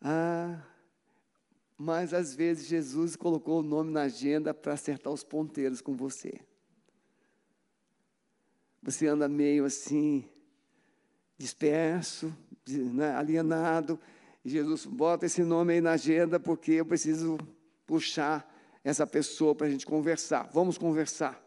Ah, 0.00 0.62
mas 1.78 2.12
às 2.12 2.34
vezes 2.34 2.66
Jesus 2.66 3.16
colocou 3.16 3.60
o 3.60 3.62
nome 3.62 3.90
na 3.90 4.02
agenda 4.02 4.52
para 4.52 4.72
acertar 4.72 5.12
os 5.12 5.22
ponteiros 5.22 5.80
com 5.80 5.94
você 5.94 6.40
você 8.82 9.06
anda 9.06 9.28
meio 9.28 9.64
assim, 9.64 10.24
disperso, 11.36 12.34
né, 12.66 13.14
alienado. 13.14 13.98
E 14.44 14.50
Jesus 14.50 14.86
bota 14.86 15.26
esse 15.26 15.42
nome 15.42 15.74
aí 15.74 15.80
na 15.80 15.92
agenda 15.92 16.40
porque 16.40 16.72
eu 16.72 16.86
preciso 16.86 17.38
puxar 17.86 18.48
essa 18.82 19.06
pessoa 19.06 19.54
para 19.54 19.66
a 19.66 19.70
gente 19.70 19.84
conversar. 19.84 20.48
Vamos 20.52 20.78
conversar. 20.78 21.40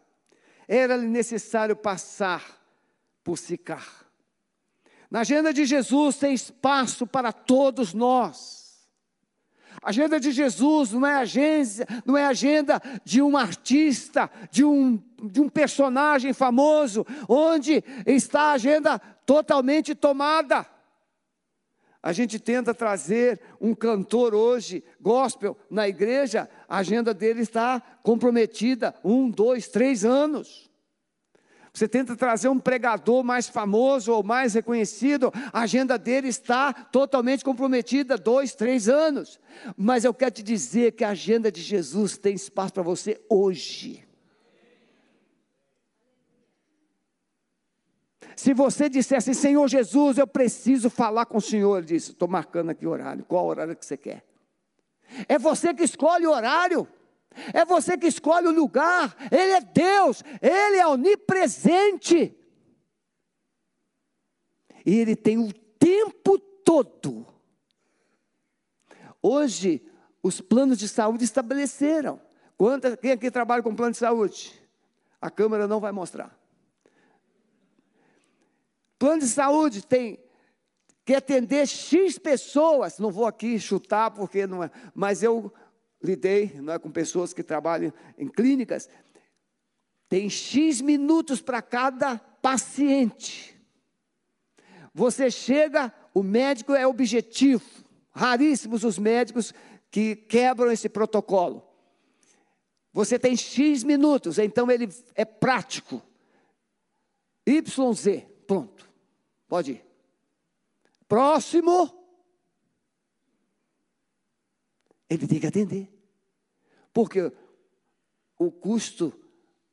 Era 0.67 0.97
necessário 0.97 1.75
passar 1.75 2.43
por 3.23 3.37
Sicar. 3.37 4.05
Na 5.09 5.19
agenda 5.19 5.53
de 5.53 5.65
Jesus 5.65 6.17
tem 6.17 6.33
espaço 6.33 7.05
para 7.05 7.31
todos 7.31 7.93
nós. 7.93 8.63
A 9.81 9.89
agenda 9.89 10.19
de 10.19 10.31
Jesus 10.31 10.91
não 10.91 11.05
é 11.05 11.15
agência, 11.15 11.85
não 12.05 12.17
é 12.17 12.25
agenda 12.25 12.81
de 13.03 13.21
um 13.21 13.35
artista, 13.35 14.29
de 14.49 14.63
um, 14.63 14.99
de 15.21 15.41
um 15.41 15.49
personagem 15.49 16.33
famoso, 16.33 17.05
onde 17.27 17.83
está 18.05 18.41
a 18.41 18.53
agenda 18.53 18.99
totalmente 19.25 19.93
tomada. 19.93 20.65
A 22.03 22.11
gente 22.11 22.37
tenta 22.37 22.73
trazer 22.73 23.39
um 23.61 23.73
cantor 23.73 24.35
hoje, 24.35 24.83
gospel, 24.99 25.57
na 25.69 25.87
igreja, 25.87 26.49
a 26.67 26.79
agenda 26.79 27.13
dele 27.13 27.41
está 27.41 27.81
comprometida, 28.03 28.93
um, 29.01 29.29
dois, 29.29 29.69
três 29.69 30.03
anos. 30.03 30.69
Você 31.73 31.87
tenta 31.87 32.13
trazer 32.15 32.49
um 32.49 32.59
pregador 32.59 33.23
mais 33.23 33.47
famoso 33.47 34.11
ou 34.11 34.21
mais 34.21 34.53
reconhecido, 34.53 35.31
a 35.53 35.61
agenda 35.61 35.97
dele 35.97 36.27
está 36.27 36.73
totalmente 36.73 37.43
comprometida, 37.43 38.17
dois, 38.17 38.53
três 38.53 38.89
anos. 38.89 39.39
Mas 39.77 40.03
eu 40.03 40.13
quero 40.13 40.31
te 40.31 40.43
dizer 40.43 40.91
que 40.91 41.05
a 41.05 41.11
agenda 41.11 41.49
de 41.49 41.61
Jesus 41.61 42.17
tem 42.17 42.35
espaço 42.35 42.73
para 42.73 42.83
você 42.83 43.19
hoje. 43.29 44.02
Se 48.35 48.53
você 48.53 48.89
dissesse, 48.89 49.31
assim, 49.31 49.39
Senhor 49.39 49.67
Jesus, 49.67 50.17
eu 50.17 50.27
preciso 50.27 50.89
falar 50.89 51.25
com 51.25 51.37
o 51.37 51.41
Senhor, 51.41 51.77
ele 51.77 51.87
disse, 51.87 52.11
estou 52.11 52.27
marcando 52.27 52.71
aqui 52.71 52.85
o 52.85 52.89
horário, 52.89 53.23
qual 53.25 53.45
horário 53.45 53.75
que 53.75 53.85
você 53.85 53.97
quer? 53.97 54.23
É 55.27 55.37
você 55.37 55.73
que 55.73 55.83
escolhe 55.83 56.25
o 56.25 56.31
horário, 56.31 56.87
é 57.53 57.65
você 57.65 57.97
que 57.97 58.07
escolhe 58.07 58.47
o 58.47 58.51
lugar, 58.51 59.15
Ele 59.31 59.51
é 59.51 59.61
Deus, 59.61 60.23
Ele 60.41 60.77
é 60.77 60.87
onipresente, 60.87 62.35
e 64.85 64.97
Ele 64.97 65.15
tem 65.15 65.37
o 65.37 65.53
tempo 65.53 66.37
todo. 66.39 67.25
Hoje, 69.21 69.81
os 70.21 70.41
planos 70.41 70.77
de 70.77 70.87
saúde 70.87 71.23
estabeleceram. 71.23 72.19
Quanta, 72.57 72.97
quem 72.97 73.11
aqui 73.11 73.31
trabalha 73.31 73.63
com 73.63 73.75
plano 73.75 73.91
de 73.91 73.97
saúde? 73.97 74.53
A 75.21 75.29
câmera 75.29 75.67
não 75.67 75.79
vai 75.79 75.91
mostrar. 75.91 76.37
Plano 79.03 79.19
de 79.19 79.27
saúde 79.27 79.85
tem 79.85 80.17
que 81.03 81.13
atender 81.13 81.67
X 81.67 82.17
pessoas, 82.17 82.99
não 82.99 83.11
vou 83.11 83.25
aqui 83.25 83.59
chutar 83.59 84.11
porque 84.11 84.47
não 84.47 84.63
é, 84.63 84.71
mas 84.95 85.21
eu 85.21 85.53
lidei 86.01 86.53
não 86.61 86.71
é, 86.71 86.79
com 86.79 86.89
pessoas 86.89 87.33
que 87.33 87.43
trabalham 87.43 87.91
em 88.17 88.29
clínicas, 88.29 88.87
tem 90.07 90.29
X 90.29 90.79
minutos 90.79 91.41
para 91.41 91.61
cada 91.61 92.17
paciente. 92.17 93.61
Você 94.93 95.29
chega, 95.29 95.93
o 96.13 96.23
médico 96.23 96.73
é 96.73 96.87
objetivo, 96.87 97.65
raríssimos 98.09 98.85
os 98.85 98.97
médicos 98.97 99.53
que 99.91 100.15
quebram 100.15 100.71
esse 100.71 100.87
protocolo. 100.87 101.61
Você 102.93 103.19
tem 103.19 103.35
X 103.35 103.83
minutos, 103.83 104.39
então 104.39 104.71
ele 104.71 104.87
é 105.13 105.25
prático. 105.25 106.01
YZ, 107.45 108.23
pronto. 108.47 108.92
Pode 109.53 109.73
ir. 109.73 109.85
Próximo. 111.07 111.93
Ele 115.07 115.27
tem 115.27 115.39
que 115.39 115.45
atender. 115.45 115.93
Porque 116.91 117.31
o 118.35 118.51
custo, 118.51 119.13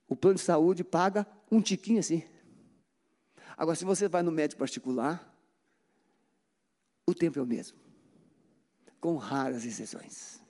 o 0.06 0.14
plano 0.14 0.34
de 0.34 0.42
saúde 0.42 0.84
paga 0.84 1.26
um 1.50 1.62
tiquinho 1.62 1.98
assim. 1.98 2.22
Agora, 3.56 3.74
se 3.74 3.86
você 3.86 4.06
vai 4.06 4.22
no 4.22 4.30
médico 4.30 4.58
particular, 4.58 5.34
o 7.06 7.14
tempo 7.14 7.38
é 7.38 7.42
o 7.42 7.46
mesmo. 7.46 7.78
Com 9.00 9.16
raras 9.16 9.64
exceções. 9.64 10.42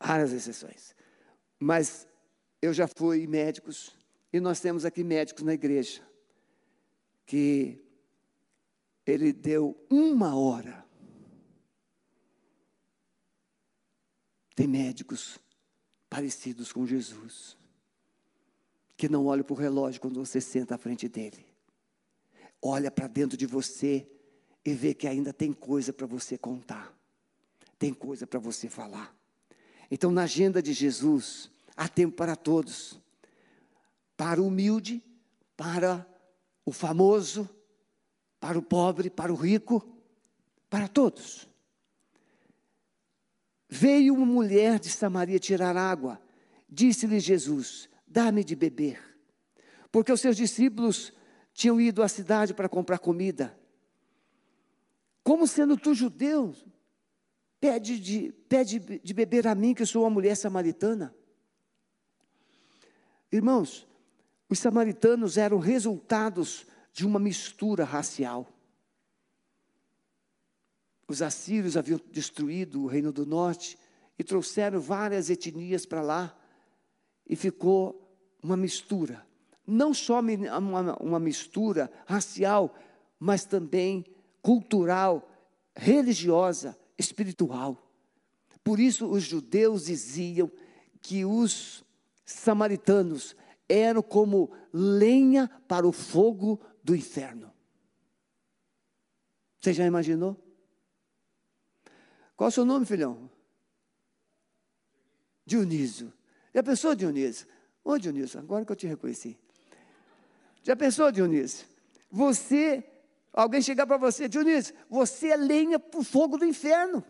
Raras 0.00 0.32
exceções. 0.32 0.96
Mas 1.60 2.08
eu 2.60 2.74
já 2.74 2.88
fui 2.88 3.24
médicos 3.28 3.96
e 4.32 4.40
nós 4.40 4.60
temos 4.60 4.84
aqui 4.84 5.02
médicos 5.02 5.42
na 5.42 5.54
igreja 5.54 6.06
que 7.24 7.82
ele 9.06 9.32
deu 9.32 9.76
uma 9.90 10.36
hora. 10.36 10.86
Tem 14.54 14.66
médicos 14.66 15.38
parecidos 16.10 16.72
com 16.72 16.86
Jesus, 16.86 17.56
que 18.96 19.08
não 19.08 19.26
olham 19.26 19.44
para 19.44 19.54
o 19.54 19.56
relógio 19.56 20.00
quando 20.00 20.24
você 20.24 20.40
senta 20.40 20.74
à 20.74 20.78
frente 20.78 21.08
dele. 21.08 21.46
Olha 22.60 22.90
para 22.90 23.06
dentro 23.06 23.36
de 23.36 23.46
você 23.46 24.06
e 24.64 24.74
vê 24.74 24.92
que 24.92 25.06
ainda 25.06 25.32
tem 25.32 25.52
coisa 25.52 25.92
para 25.92 26.06
você 26.06 26.36
contar, 26.36 26.92
tem 27.78 27.94
coisa 27.94 28.26
para 28.26 28.40
você 28.40 28.68
falar. 28.68 29.14
Então, 29.90 30.10
na 30.10 30.24
agenda 30.24 30.60
de 30.60 30.72
Jesus, 30.72 31.50
há 31.76 31.88
tempo 31.88 32.16
para 32.16 32.36
todos 32.36 33.00
para 34.18 34.42
o 34.42 34.48
humilde, 34.48 35.00
para 35.56 36.04
o 36.64 36.72
famoso, 36.72 37.48
para 38.40 38.58
o 38.58 38.62
pobre, 38.62 39.08
para 39.08 39.32
o 39.32 39.36
rico, 39.36 39.88
para 40.68 40.88
todos. 40.88 41.48
Veio 43.68 44.14
uma 44.14 44.26
mulher 44.26 44.80
de 44.80 44.90
Samaria 44.90 45.38
tirar 45.38 45.76
água. 45.76 46.20
Disse-lhe 46.68 47.20
Jesus: 47.20 47.88
Dá-me 48.06 48.42
de 48.42 48.56
beber. 48.56 49.00
Porque 49.92 50.10
os 50.10 50.20
seus 50.20 50.36
discípulos 50.36 51.12
tinham 51.54 51.80
ido 51.80 52.02
à 52.02 52.08
cidade 52.08 52.52
para 52.52 52.68
comprar 52.68 52.98
comida. 52.98 53.56
Como 55.22 55.46
sendo 55.46 55.76
tu 55.76 55.94
judeu, 55.94 56.56
pede 57.60 58.00
de, 58.00 58.32
pede 58.48 58.80
de 58.80 59.14
beber 59.14 59.46
a 59.46 59.54
mim, 59.54 59.74
que 59.74 59.86
sou 59.86 60.02
uma 60.02 60.10
mulher 60.10 60.36
samaritana. 60.36 61.14
Irmãos, 63.30 63.86
os 64.48 64.58
samaritanos 64.58 65.36
eram 65.36 65.58
resultados 65.58 66.66
de 66.92 67.06
uma 67.06 67.18
mistura 67.18 67.84
racial. 67.84 68.48
Os 71.06 71.22
assírios 71.22 71.76
haviam 71.76 72.00
destruído 72.10 72.82
o 72.82 72.86
reino 72.86 73.12
do 73.12 73.24
norte 73.24 73.78
e 74.18 74.24
trouxeram 74.24 74.80
várias 74.80 75.30
etnias 75.30 75.86
para 75.86 76.02
lá, 76.02 76.36
e 77.28 77.36
ficou 77.36 78.10
uma 78.42 78.56
mistura. 78.56 79.24
Não 79.66 79.92
só 79.92 80.20
uma, 80.20 80.96
uma 80.96 81.20
mistura 81.20 81.90
racial, 82.06 82.74
mas 83.18 83.44
também 83.44 84.04
cultural, 84.40 85.30
religiosa, 85.76 86.76
espiritual. 86.96 87.76
Por 88.64 88.80
isso 88.80 89.06
os 89.06 89.22
judeus 89.22 89.84
diziam 89.84 90.50
que 91.00 91.24
os 91.24 91.84
samaritanos 92.24 93.36
eram 93.68 94.02
como 94.02 94.50
lenha 94.72 95.48
para 95.68 95.86
o 95.86 95.92
fogo 95.92 96.60
do 96.82 96.96
inferno. 96.96 97.52
Você 99.60 99.72
já 99.72 99.84
imaginou? 99.84 100.36
Qual 102.36 102.46
é 102.46 102.50
o 102.50 102.52
seu 102.52 102.64
nome, 102.64 102.86
filhão? 102.86 103.28
Dionísio. 105.44 106.12
Já 106.54 106.62
pensou, 106.62 106.94
Dionísio? 106.94 107.46
Ô, 107.82 107.98
Dionísio, 107.98 108.38
agora 108.38 108.64
que 108.64 108.72
eu 108.72 108.76
te 108.76 108.86
reconheci. 108.86 109.38
Já 110.62 110.76
pensou, 110.76 111.10
Dionísio? 111.10 111.66
Você, 112.10 112.84
alguém 113.32 113.60
chegar 113.60 113.86
para 113.86 113.96
você, 113.96 114.28
Dionísio, 114.28 114.74
você 114.88 115.28
é 115.28 115.36
lenha 115.36 115.78
para 115.78 116.00
o 116.00 116.04
fogo 116.04 116.38
do 116.38 116.44
inferno. 116.44 117.04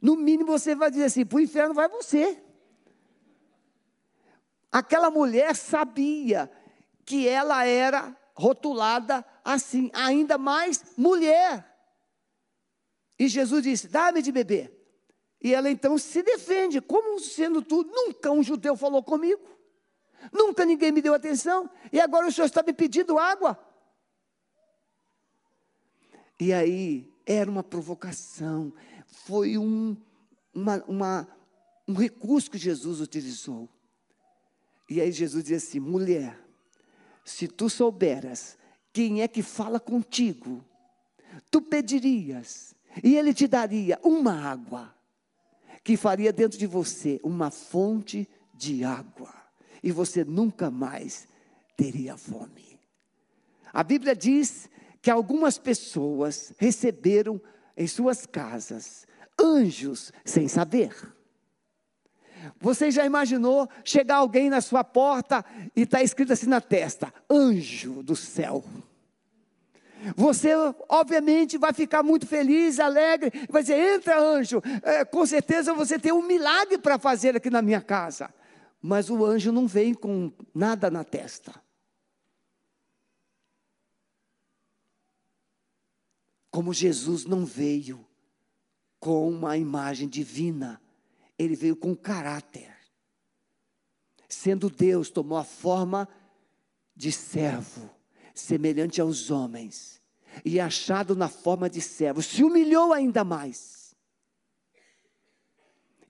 No 0.00 0.16
mínimo 0.16 0.52
você 0.52 0.74
vai 0.74 0.90
dizer 0.90 1.04
assim: 1.04 1.26
para 1.26 1.36
o 1.36 1.40
inferno 1.40 1.74
vai 1.74 1.88
você. 1.88 2.40
Aquela 4.70 5.10
mulher 5.10 5.54
sabia 5.56 6.50
que 7.04 7.26
ela 7.26 7.64
era 7.64 8.16
rotulada 8.34 9.24
assim, 9.44 9.90
ainda 9.92 10.36
mais 10.36 10.84
mulher. 10.96 11.66
E 13.18 13.26
Jesus 13.28 13.62
disse: 13.62 13.88
Dá-me 13.88 14.22
de 14.22 14.30
beber. 14.30 14.78
E 15.40 15.54
ela 15.54 15.70
então 15.70 15.96
se 15.96 16.22
defende, 16.22 16.80
como 16.80 17.18
sendo 17.20 17.62
tudo, 17.62 17.90
nunca 17.90 18.30
um 18.30 18.42
judeu 18.42 18.76
falou 18.76 19.02
comigo, 19.02 19.40
nunca 20.32 20.64
ninguém 20.64 20.90
me 20.90 21.00
deu 21.00 21.14
atenção, 21.14 21.70
e 21.92 22.00
agora 22.00 22.26
o 22.26 22.32
senhor 22.32 22.46
está 22.46 22.62
me 22.62 22.72
pedindo 22.72 23.18
água. 23.18 23.56
E 26.40 26.52
aí, 26.52 27.12
era 27.24 27.50
uma 27.50 27.62
provocação, 27.62 28.72
foi 29.06 29.56
um, 29.58 29.96
uma, 30.52 30.82
uma, 30.88 31.28
um 31.86 31.94
recurso 31.94 32.50
que 32.50 32.58
Jesus 32.58 33.00
utilizou. 33.00 33.68
E 34.88 35.00
aí 35.00 35.12
Jesus 35.12 35.44
diz 35.44 35.64
assim: 35.64 35.80
mulher, 35.80 36.38
se 37.24 37.46
tu 37.46 37.68
souberas 37.68 38.56
quem 38.92 39.22
é 39.22 39.28
que 39.28 39.42
fala 39.42 39.78
contigo, 39.78 40.64
tu 41.50 41.60
pedirias, 41.60 42.74
e 43.02 43.16
ele 43.16 43.34
te 43.34 43.46
daria 43.46 43.98
uma 44.02 44.32
água, 44.32 44.94
que 45.84 45.96
faria 45.96 46.32
dentro 46.32 46.58
de 46.58 46.66
você 46.66 47.20
uma 47.22 47.50
fonte 47.50 48.28
de 48.54 48.82
água, 48.82 49.32
e 49.82 49.92
você 49.92 50.24
nunca 50.24 50.70
mais 50.70 51.28
teria 51.76 52.16
fome. 52.16 52.78
A 53.72 53.84
Bíblia 53.84 54.16
diz 54.16 54.68
que 55.00 55.10
algumas 55.10 55.58
pessoas 55.58 56.52
receberam 56.58 57.40
em 57.76 57.86
suas 57.86 58.26
casas 58.26 59.06
anjos 59.38 60.12
sem 60.24 60.48
saber. 60.48 60.92
Você 62.60 62.90
já 62.90 63.04
imaginou 63.04 63.68
chegar 63.84 64.16
alguém 64.16 64.50
na 64.50 64.60
sua 64.60 64.82
porta 64.82 65.44
e 65.74 65.82
está 65.82 66.02
escrito 66.02 66.32
assim 66.32 66.46
na 66.46 66.60
testa: 66.60 67.12
anjo 67.30 68.02
do 68.02 68.16
céu. 68.16 68.64
Você, 70.16 70.50
obviamente, 70.88 71.58
vai 71.58 71.72
ficar 71.72 72.02
muito 72.02 72.26
feliz, 72.26 72.78
alegre, 72.78 73.32
vai 73.48 73.62
dizer: 73.62 73.94
entra, 73.94 74.20
anjo, 74.20 74.62
é, 74.82 75.04
com 75.04 75.26
certeza 75.26 75.74
você 75.74 75.98
tem 75.98 76.12
um 76.12 76.22
milagre 76.22 76.78
para 76.78 76.98
fazer 76.98 77.36
aqui 77.36 77.50
na 77.50 77.62
minha 77.62 77.80
casa. 77.80 78.32
Mas 78.80 79.10
o 79.10 79.24
anjo 79.24 79.50
não 79.50 79.66
vem 79.66 79.92
com 79.92 80.32
nada 80.54 80.90
na 80.90 81.02
testa. 81.02 81.52
Como 86.50 86.72
Jesus 86.72 87.24
não 87.24 87.44
veio 87.44 88.06
com 89.00 89.28
uma 89.28 89.56
imagem 89.56 90.08
divina, 90.08 90.80
ele 91.38 91.54
veio 91.54 91.76
com 91.76 91.94
caráter. 91.94 92.74
Sendo 94.28 94.68
Deus, 94.68 95.08
tomou 95.08 95.38
a 95.38 95.44
forma 95.44 96.08
de 96.94 97.12
servo, 97.12 97.88
semelhante 98.34 99.00
aos 99.00 99.30
homens, 99.30 100.02
e 100.44 100.60
achado 100.60 101.16
na 101.16 101.28
forma 101.28 101.70
de 101.70 101.80
servo, 101.80 102.22
se 102.22 102.42
humilhou 102.42 102.92
ainda 102.92 103.24
mais. 103.24 103.94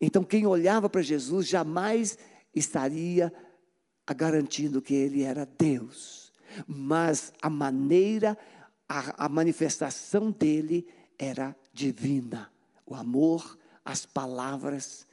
Então, 0.01 0.25
quem 0.25 0.47
olhava 0.47 0.88
para 0.88 1.03
Jesus 1.03 1.47
jamais 1.47 2.19
estaria 2.55 3.33
garantindo 4.14 4.81
que 4.81 4.95
ele 4.95 5.23
era 5.23 5.45
Deus, 5.45 6.33
mas 6.67 7.33
a 7.43 7.51
maneira, 7.51 8.38
a, 8.88 9.27
a 9.27 9.29
manifestação 9.29 10.31
dele 10.31 10.87
era 11.19 11.55
divina. 11.73 12.51
O 12.87 12.95
amor, 12.95 13.59
as 13.85 14.07
palavras. 14.07 15.07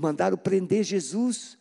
Mandaram 0.00 0.38
prender 0.38 0.84
Jesus. 0.84 1.58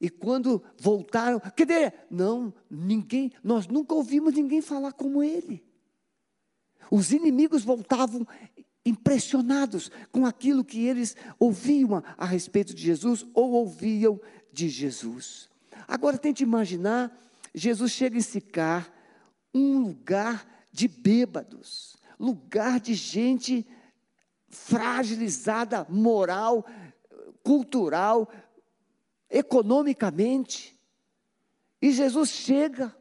E 0.00 0.08
quando 0.08 0.62
voltaram, 0.78 1.42
dizer, 1.56 1.92
não, 2.08 2.54
ninguém, 2.70 3.32
nós 3.42 3.66
nunca 3.66 3.96
ouvimos 3.96 4.32
ninguém 4.32 4.62
falar 4.62 4.92
como 4.92 5.24
ele. 5.24 5.60
Os 6.88 7.10
inimigos 7.10 7.64
voltavam 7.64 8.24
impressionados 8.86 9.90
com 10.12 10.24
aquilo 10.24 10.64
que 10.64 10.86
eles 10.86 11.16
ouviam 11.36 11.96
a, 11.96 12.04
a 12.16 12.24
respeito 12.24 12.72
de 12.72 12.80
Jesus 12.80 13.26
ou 13.34 13.50
ouviam 13.50 14.20
de 14.52 14.68
Jesus. 14.68 15.48
Agora 15.88 16.16
tente 16.16 16.44
imaginar, 16.44 17.12
Jesus 17.52 17.90
chega 17.90 18.16
em 18.16 18.22
Sicar, 18.22 18.88
um 19.52 19.80
lugar 19.80 20.46
de 20.70 20.86
bêbados, 20.86 21.96
lugar 22.20 22.78
de 22.78 22.94
gente 22.94 23.66
fragilizada 24.50 25.86
moral, 25.88 26.66
cultural, 27.42 28.28
economicamente. 29.28 30.78
E 31.80 31.92
Jesus 31.92 32.30
chega. 32.30 32.94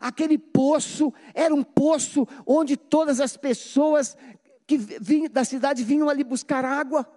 Aquele 0.00 0.38
poço 0.38 1.12
era 1.34 1.54
um 1.54 1.64
poço 1.64 2.26
onde 2.46 2.76
todas 2.76 3.20
as 3.20 3.36
pessoas 3.36 4.16
que 4.66 4.76
vinham 4.78 5.28
da 5.28 5.44
cidade 5.44 5.82
vinham 5.82 6.08
ali 6.08 6.22
buscar 6.22 6.64
água. 6.64 7.10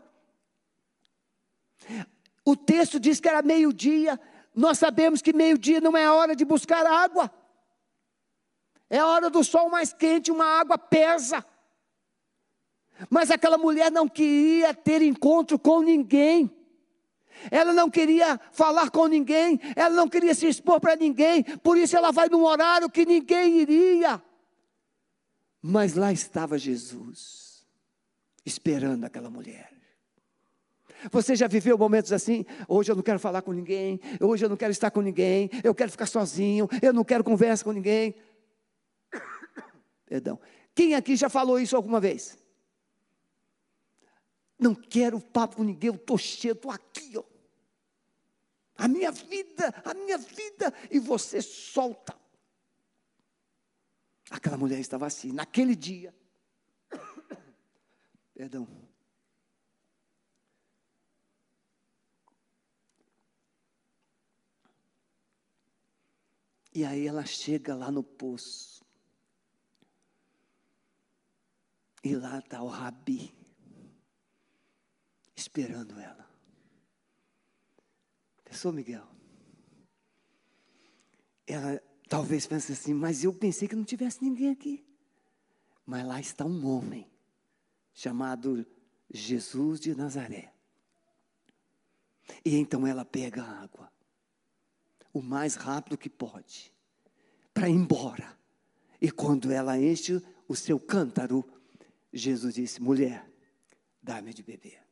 O 2.44 2.56
texto 2.56 3.00
diz 3.00 3.20
que 3.20 3.28
era 3.28 3.42
meio-dia. 3.42 4.20
Nós 4.56 4.80
sabemos 4.80 5.22
que 5.22 5.34
meio-dia 5.34 5.80
não 5.80 5.96
é 5.96 6.06
a 6.06 6.14
hora 6.14 6.36
de 6.36 6.44
buscar 6.44 6.86
água. 6.86 7.32
É 8.90 9.00
a 9.00 9.08
hora 9.08 9.30
do 9.30 9.44
sol 9.44 9.70
mais 9.70 9.94
quente, 9.94 10.32
uma 10.32 10.46
água 10.46 10.78
pesa. 10.78 11.46
Mas 13.10 13.32
aquela 13.32 13.58
mulher 13.58 13.92
não 13.92 14.08
queria 14.08 14.74
ter 14.74 15.02
encontro 15.02 15.58
com 15.58 15.82
ninguém. 15.82 16.52
Ela 17.52 17.74
não 17.74 17.90
queria 17.90 18.40
falar 18.52 18.90
com 18.90 19.08
ninguém, 19.08 19.60
ela 19.76 19.94
não 19.96 20.08
queria 20.08 20.34
se 20.34 20.48
expor 20.48 20.80
para 20.80 20.96
ninguém, 20.96 21.44
por 21.44 21.78
isso 21.78 21.98
ela 21.98 22.12
vai 22.12 22.30
num 22.30 22.44
horário 22.44 22.90
que 22.90 23.06
ninguém 23.06 23.60
iria. 23.60 24.22
Mas 25.62 25.96
lá 25.96 26.12
estava 26.12 26.58
Jesus, 26.58 27.66
esperando 28.46 29.06
aquela 29.06 29.30
mulher. 29.30 29.72
Você 31.12 31.36
já 31.36 31.48
viveu 31.48 31.78
momentos 31.78 32.14
assim? 32.14 32.46
Hoje 32.68 32.92
eu 32.92 32.96
não 32.96 33.04
quero 33.04 33.20
falar 33.20 33.42
com 33.42 33.52
ninguém, 33.52 34.00
hoje 34.22 34.46
eu 34.46 34.50
não 34.50 34.56
quero 34.56 34.72
estar 34.72 34.92
com 34.92 35.02
ninguém, 35.02 35.50
eu 35.64 35.76
quero 35.76 35.92
ficar 35.92 36.06
sozinho, 36.06 36.70
eu 36.82 36.94
não 36.94 37.04
quero 37.04 37.24
conversa 37.24 37.64
com 37.64 37.72
ninguém. 37.72 38.16
Perdão. 40.06 40.40
Quem 40.74 40.96
aqui 40.96 41.16
já 41.16 41.30
falou 41.30 41.60
isso 41.60 41.76
alguma 41.76 42.00
vez? 42.00 42.38
Não 44.58 44.76
quero 44.76 45.20
papo 45.20 45.58
com 45.58 45.64
ninguém, 45.64 45.90
eu 45.90 45.96
estou 45.96 46.18
cheio, 46.18 46.54
estou 46.54 46.72
aqui, 46.72 47.18
ó. 47.18 47.24
A 48.76 48.88
minha 48.88 49.12
vida, 49.12 49.74
a 49.84 49.94
minha 49.94 50.18
vida, 50.18 50.74
e 50.90 51.00
você 51.00 51.42
solta. 51.42 52.18
Aquela 54.30 54.58
mulher 54.58 54.80
estava 54.80 55.06
assim, 55.06 55.32
naquele 55.32 55.76
dia. 55.76 56.14
Perdão. 58.34 58.68
E 66.74 66.84
aí 66.84 67.06
ela 67.06 67.26
chega 67.26 67.76
lá 67.76 67.92
no 67.92 68.04
poço. 68.04 68.84
E 72.04 72.16
lá 72.16 72.40
está 72.40 72.62
o 72.62 72.68
Rabi 72.68 73.43
esperando 75.36 76.00
ela. 76.00 76.30
Pensou, 78.44 78.72
Miguel? 78.72 79.08
Ela 81.48 81.82
talvez 82.08 82.46
pense 82.46 82.72
assim, 82.72 82.94
mas 82.94 83.24
eu 83.24 83.34
pensei 83.34 83.68
que 83.68 83.76
não 83.76 83.84
tivesse 83.84 84.24
ninguém 84.24 84.52
aqui. 84.52 84.86
Mas 85.86 86.06
lá 86.06 86.20
está 86.20 86.46
um 86.46 86.66
homem 86.66 87.10
chamado 87.94 88.66
Jesus 89.12 89.80
de 89.80 89.96
Nazaré. 89.96 90.54
E 92.46 92.56
então 92.56 92.86
ela 92.86 93.04
pega 93.04 93.44
a 93.44 93.64
água, 93.64 93.92
o 95.12 95.22
mais 95.22 95.56
rápido 95.56 95.98
que 95.98 96.10
pode, 96.10 96.74
para 97.54 97.68
ir 97.68 97.74
embora. 97.74 98.38
E 99.02 99.12
quando 99.12 99.52
ela 99.52 99.78
enche 99.78 100.22
o 100.48 100.56
seu 100.56 100.80
cântaro, 100.80 101.44
Jesus 102.12 102.56
disse: 102.56 102.82
mulher, 102.82 103.30
dá-me 104.02 104.34
de 104.34 104.44
beber. 104.44 104.83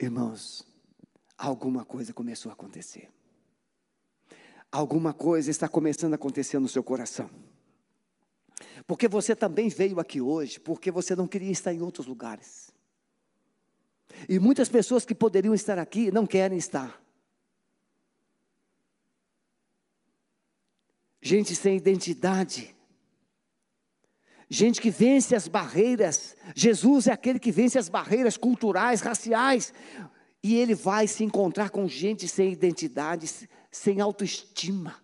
Irmãos, 0.00 0.66
alguma 1.36 1.84
coisa 1.84 2.14
começou 2.14 2.48
a 2.48 2.54
acontecer. 2.54 3.10
Alguma 4.72 5.12
coisa 5.12 5.50
está 5.50 5.68
começando 5.68 6.12
a 6.12 6.16
acontecer 6.16 6.58
no 6.58 6.68
seu 6.68 6.82
coração. 6.82 7.28
Porque 8.86 9.06
você 9.06 9.36
também 9.36 9.68
veio 9.68 10.00
aqui 10.00 10.18
hoje, 10.18 10.58
porque 10.58 10.90
você 10.90 11.14
não 11.14 11.28
queria 11.28 11.50
estar 11.50 11.74
em 11.74 11.82
outros 11.82 12.06
lugares. 12.06 12.72
E 14.26 14.38
muitas 14.38 14.70
pessoas 14.70 15.04
que 15.04 15.14
poderiam 15.14 15.54
estar 15.54 15.78
aqui 15.78 16.10
não 16.10 16.26
querem 16.26 16.56
estar. 16.56 16.98
Gente 21.20 21.54
sem 21.54 21.76
identidade, 21.76 22.74
gente 24.50 24.80
que 24.80 24.90
vence 24.90 25.34
as 25.36 25.46
barreiras. 25.46 26.36
Jesus 26.56 27.06
é 27.06 27.12
aquele 27.12 27.38
que 27.38 27.52
vence 27.52 27.78
as 27.78 27.88
barreiras 27.88 28.36
culturais, 28.36 29.00
raciais. 29.00 29.72
E 30.42 30.56
ele 30.56 30.74
vai 30.74 31.06
se 31.06 31.22
encontrar 31.22 31.70
com 31.70 31.86
gente 31.86 32.26
sem 32.26 32.52
identidade, 32.52 33.48
sem 33.70 34.00
autoestima, 34.00 35.00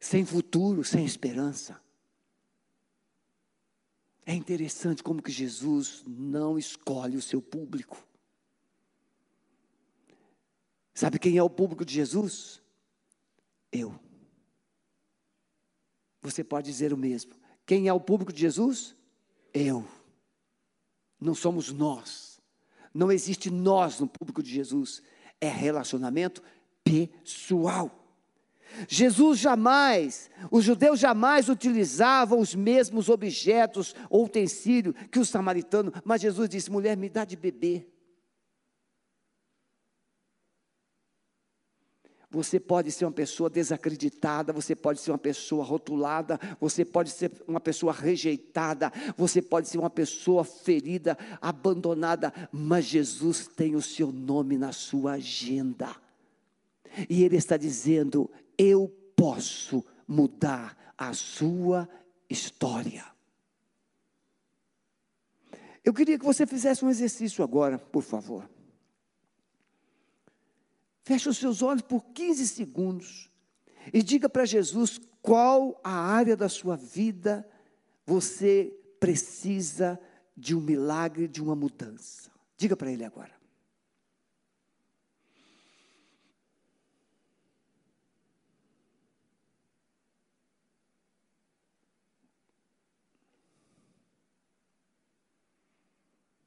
sem 0.00 0.24
futuro, 0.24 0.82
sem 0.82 1.04
esperança. 1.04 1.78
É 4.24 4.32
interessante 4.32 5.02
como 5.02 5.20
que 5.20 5.32
Jesus 5.32 6.04
não 6.06 6.56
escolhe 6.56 7.16
o 7.16 7.22
seu 7.22 7.42
público. 7.42 8.02
Sabe 10.94 11.18
quem 11.18 11.36
é 11.36 11.42
o 11.42 11.50
público 11.50 11.84
de 11.84 11.92
Jesus? 11.92 12.62
Eu. 13.70 13.98
Você 16.22 16.44
pode 16.44 16.70
dizer 16.70 16.92
o 16.92 16.96
mesmo. 16.96 17.34
Quem 17.66 17.88
é 17.88 17.92
o 17.92 18.00
público 18.00 18.32
de 18.32 18.40
Jesus? 18.40 18.94
Eu. 19.52 19.84
Não 21.20 21.34
somos 21.34 21.72
nós. 21.72 22.40
Não 22.94 23.10
existe 23.10 23.50
nós 23.50 23.98
no 23.98 24.06
público 24.06 24.42
de 24.42 24.50
Jesus. 24.50 25.02
É 25.40 25.48
relacionamento 25.48 26.42
pessoal. 26.84 27.98
Jesus 28.88 29.38
jamais, 29.38 30.30
os 30.50 30.64
judeus 30.64 30.98
jamais 30.98 31.48
utilizavam 31.48 32.40
os 32.40 32.54
mesmos 32.54 33.08
objetos 33.08 33.94
ou 34.08 34.24
utensílios 34.24 34.94
que 35.10 35.18
os 35.18 35.28
samaritanos, 35.28 35.92
mas 36.04 36.22
Jesus 36.22 36.48
disse: 36.48 36.70
mulher, 36.70 36.96
me 36.96 37.08
dá 37.08 37.24
de 37.24 37.36
beber. 37.36 37.91
Você 42.32 42.58
pode 42.58 42.90
ser 42.90 43.04
uma 43.04 43.12
pessoa 43.12 43.50
desacreditada, 43.50 44.54
você 44.54 44.74
pode 44.74 45.00
ser 45.00 45.10
uma 45.10 45.18
pessoa 45.18 45.62
rotulada, 45.62 46.40
você 46.58 46.82
pode 46.82 47.10
ser 47.10 47.30
uma 47.46 47.60
pessoa 47.60 47.92
rejeitada, 47.92 48.90
você 49.18 49.42
pode 49.42 49.68
ser 49.68 49.76
uma 49.76 49.90
pessoa 49.90 50.42
ferida, 50.42 51.16
abandonada, 51.42 52.32
mas 52.50 52.86
Jesus 52.86 53.46
tem 53.46 53.76
o 53.76 53.82
seu 53.82 54.10
nome 54.10 54.56
na 54.56 54.72
sua 54.72 55.12
agenda. 55.12 55.94
E 57.06 57.22
Ele 57.22 57.36
está 57.36 57.58
dizendo: 57.58 58.30
Eu 58.56 58.88
posso 59.14 59.84
mudar 60.08 60.94
a 60.96 61.12
sua 61.12 61.86
história. 62.30 63.04
Eu 65.84 65.92
queria 65.92 66.18
que 66.18 66.24
você 66.24 66.46
fizesse 66.46 66.82
um 66.82 66.88
exercício 66.88 67.44
agora, 67.44 67.78
por 67.78 68.02
favor. 68.02 68.48
Feche 71.04 71.28
os 71.28 71.38
seus 71.38 71.62
olhos 71.62 71.82
por 71.82 72.02
15 72.12 72.46
segundos 72.46 73.30
e 73.92 74.02
diga 74.02 74.28
para 74.28 74.44
Jesus 74.44 75.00
qual 75.20 75.80
a 75.82 75.92
área 75.92 76.36
da 76.36 76.48
sua 76.48 76.76
vida 76.76 77.48
você 78.06 78.72
precisa 79.00 79.98
de 80.36 80.54
um 80.54 80.60
milagre, 80.60 81.26
de 81.26 81.42
uma 81.42 81.56
mudança. 81.56 82.30
Diga 82.56 82.76
para 82.76 82.90
Ele 82.90 83.04
agora. 83.04 83.32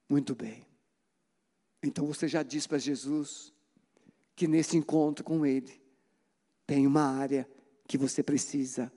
Muito 0.08 0.36
bem. 0.36 0.66
Então 1.84 2.06
você 2.06 2.28
já 2.28 2.42
disse 2.42 2.68
para 2.70 2.78
Jesus 2.78 3.55
que 4.36 4.48
nesse 4.48 4.76
encontro 4.76 5.24
com 5.24 5.46
Ele 5.46 5.82
tem 6.68 6.86
uma 6.86 7.04
área 7.04 7.50
que 7.88 7.98
você 7.98 8.22
precisa 8.22 8.92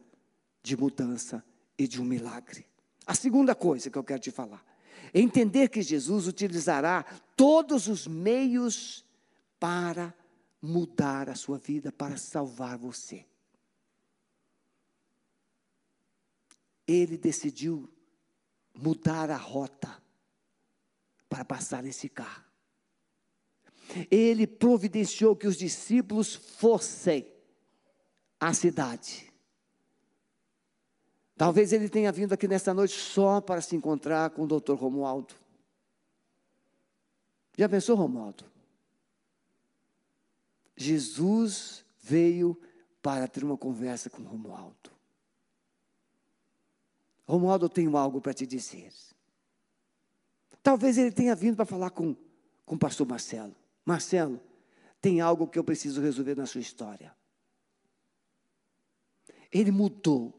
de 0.63 0.77
mudança 0.77 1.45
e 1.79 1.87
de 1.87 2.01
um 2.01 2.05
milagre. 2.05 2.67
A 3.07 3.15
segunda 3.15 3.55
coisa 3.55 3.89
que 3.89 3.97
eu 3.97 4.05
quero 4.05 4.21
te 4.21 4.31
falar 4.31 4.65
é 5.15 5.21
entender 5.21 5.69
que 5.69 5.81
Jesus 5.81 6.27
utilizará 6.27 7.05
todos 7.37 7.87
os 7.87 8.07
meios 8.07 9.05
para 9.61 10.13
mudar 10.61 11.29
a 11.29 11.35
sua 11.35 11.57
vida, 11.57 11.93
para 11.93 12.17
salvar 12.17 12.77
você. 12.77 13.25
Ele 16.87 17.17
decidiu 17.17 17.89
mudar 18.75 19.31
a 19.31 19.37
rota 19.37 20.03
para 21.29 21.45
passar 21.45 21.85
esse 21.85 22.09
carro 22.09 22.48
ele 24.11 24.47
providenciou 24.47 25.37
que 25.37 25.47
os 25.47 25.57
discípulos 25.57 26.35
fossem 26.35 27.27
à 28.39 28.53
cidade. 28.53 29.33
Talvez 31.37 31.73
ele 31.73 31.89
tenha 31.89 32.11
vindo 32.11 32.33
aqui 32.33 32.49
nesta 32.49 32.75
noite 32.75 32.95
só 32.95 33.41
para 33.41 33.61
se 33.61 33.77
encontrar 33.77 34.31
com 34.31 34.43
o 34.43 34.47
doutor 34.47 34.77
Romualdo. 34.77 35.35
Já 37.57 37.69
pensou, 37.69 37.97
Romualdo? 37.97 38.45
Jesus 40.77 41.85
veio 42.01 42.61
para 43.03 43.27
ter 43.27 43.45
uma 43.45 43.57
conversa 43.57 44.09
com 44.11 44.23
Romualdo. 44.23 44.91
Romualdo, 47.27 47.67
eu 47.67 47.69
tenho 47.69 47.97
algo 47.97 48.21
para 48.21 48.33
te 48.33 48.47
dizer. 48.47 48.93
Talvez 50.63 50.99
ele 50.99 51.13
tenha 51.13 51.35
vindo 51.35 51.57
para 51.57 51.67
falar 51.67 51.91
com, 51.91 52.17
com 52.65 52.75
o 52.75 52.79
pastor 52.79 53.07
Marcelo. 53.07 53.55
Marcelo, 53.89 54.39
tem 55.01 55.23
algo 55.23 55.49
que 55.49 55.59
eu 55.59 55.65
preciso 55.65 56.03
resolver 56.03 56.35
na 56.35 56.45
sua 56.45 56.61
história. 56.61 57.17
Ele 59.51 59.71
mudou, 59.71 60.39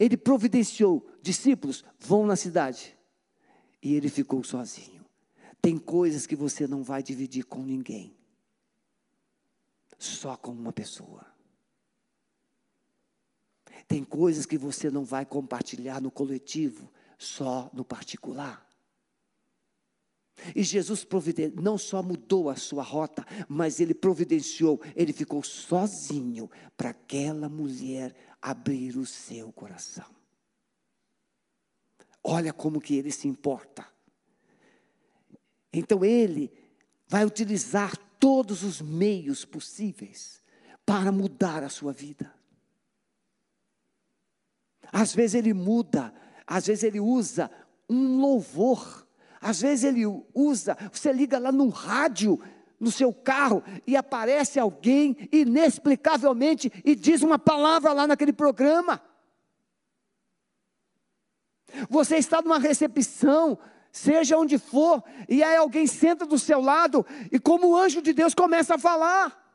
ele 0.00 0.16
providenciou, 0.16 1.06
discípulos 1.20 1.84
vão 1.98 2.24
na 2.24 2.36
cidade. 2.36 2.96
E 3.82 3.94
ele 3.94 4.08
ficou 4.08 4.42
sozinho. 4.42 5.04
Tem 5.60 5.76
coisas 5.76 6.26
que 6.26 6.34
você 6.34 6.66
não 6.66 6.82
vai 6.82 7.02
dividir 7.02 7.44
com 7.44 7.62
ninguém, 7.62 8.16
só 9.98 10.34
com 10.34 10.52
uma 10.52 10.72
pessoa. 10.72 11.26
Tem 13.86 14.02
coisas 14.02 14.46
que 14.46 14.56
você 14.56 14.90
não 14.90 15.04
vai 15.04 15.26
compartilhar 15.26 16.00
no 16.00 16.10
coletivo, 16.10 16.90
só 17.18 17.70
no 17.74 17.84
particular. 17.84 18.65
E 20.54 20.62
Jesus 20.62 21.06
não 21.60 21.78
só 21.78 22.02
mudou 22.02 22.50
a 22.50 22.56
sua 22.56 22.82
rota, 22.82 23.24
mas 23.48 23.80
ele 23.80 23.94
providenciou, 23.94 24.80
ele 24.94 25.12
ficou 25.12 25.42
sozinho 25.42 26.50
para 26.76 26.90
aquela 26.90 27.48
mulher 27.48 28.14
abrir 28.40 28.96
o 28.96 29.06
seu 29.06 29.50
coração. 29.52 30.04
Olha 32.22 32.52
como 32.52 32.80
que 32.80 32.94
ele 32.94 33.10
se 33.10 33.28
importa. 33.28 33.86
Então 35.72 36.04
ele 36.04 36.52
vai 37.08 37.24
utilizar 37.24 37.96
todos 38.18 38.62
os 38.62 38.80
meios 38.80 39.44
possíveis 39.44 40.42
para 40.84 41.12
mudar 41.12 41.62
a 41.62 41.68
sua 41.68 41.92
vida. 41.92 42.32
Às 44.92 45.14
vezes 45.14 45.34
ele 45.34 45.52
muda, 45.52 46.14
às 46.46 46.66
vezes 46.66 46.84
ele 46.84 47.00
usa 47.00 47.50
um 47.88 48.18
louvor 48.20 49.05
às 49.40 49.60
vezes 49.60 49.84
ele 49.84 50.04
usa, 50.34 50.76
você 50.92 51.12
liga 51.12 51.38
lá 51.38 51.52
no 51.52 51.68
rádio, 51.68 52.40
no 52.78 52.90
seu 52.90 53.12
carro, 53.12 53.62
e 53.86 53.96
aparece 53.96 54.58
alguém 54.58 55.28
inexplicavelmente 55.32 56.72
e 56.84 56.94
diz 56.94 57.22
uma 57.22 57.38
palavra 57.38 57.92
lá 57.92 58.06
naquele 58.06 58.32
programa. 58.32 59.00
Você 61.88 62.16
está 62.16 62.40
numa 62.40 62.58
recepção, 62.58 63.58
seja 63.90 64.36
onde 64.36 64.58
for, 64.58 65.02
e 65.28 65.42
aí 65.42 65.56
alguém 65.56 65.86
senta 65.86 66.26
do 66.26 66.38
seu 66.38 66.60
lado, 66.60 67.04
e 67.32 67.38
como 67.38 67.68
o 67.68 67.76
anjo 67.76 68.02
de 68.02 68.12
Deus 68.12 68.34
começa 68.34 68.74
a 68.74 68.78
falar. 68.78 69.45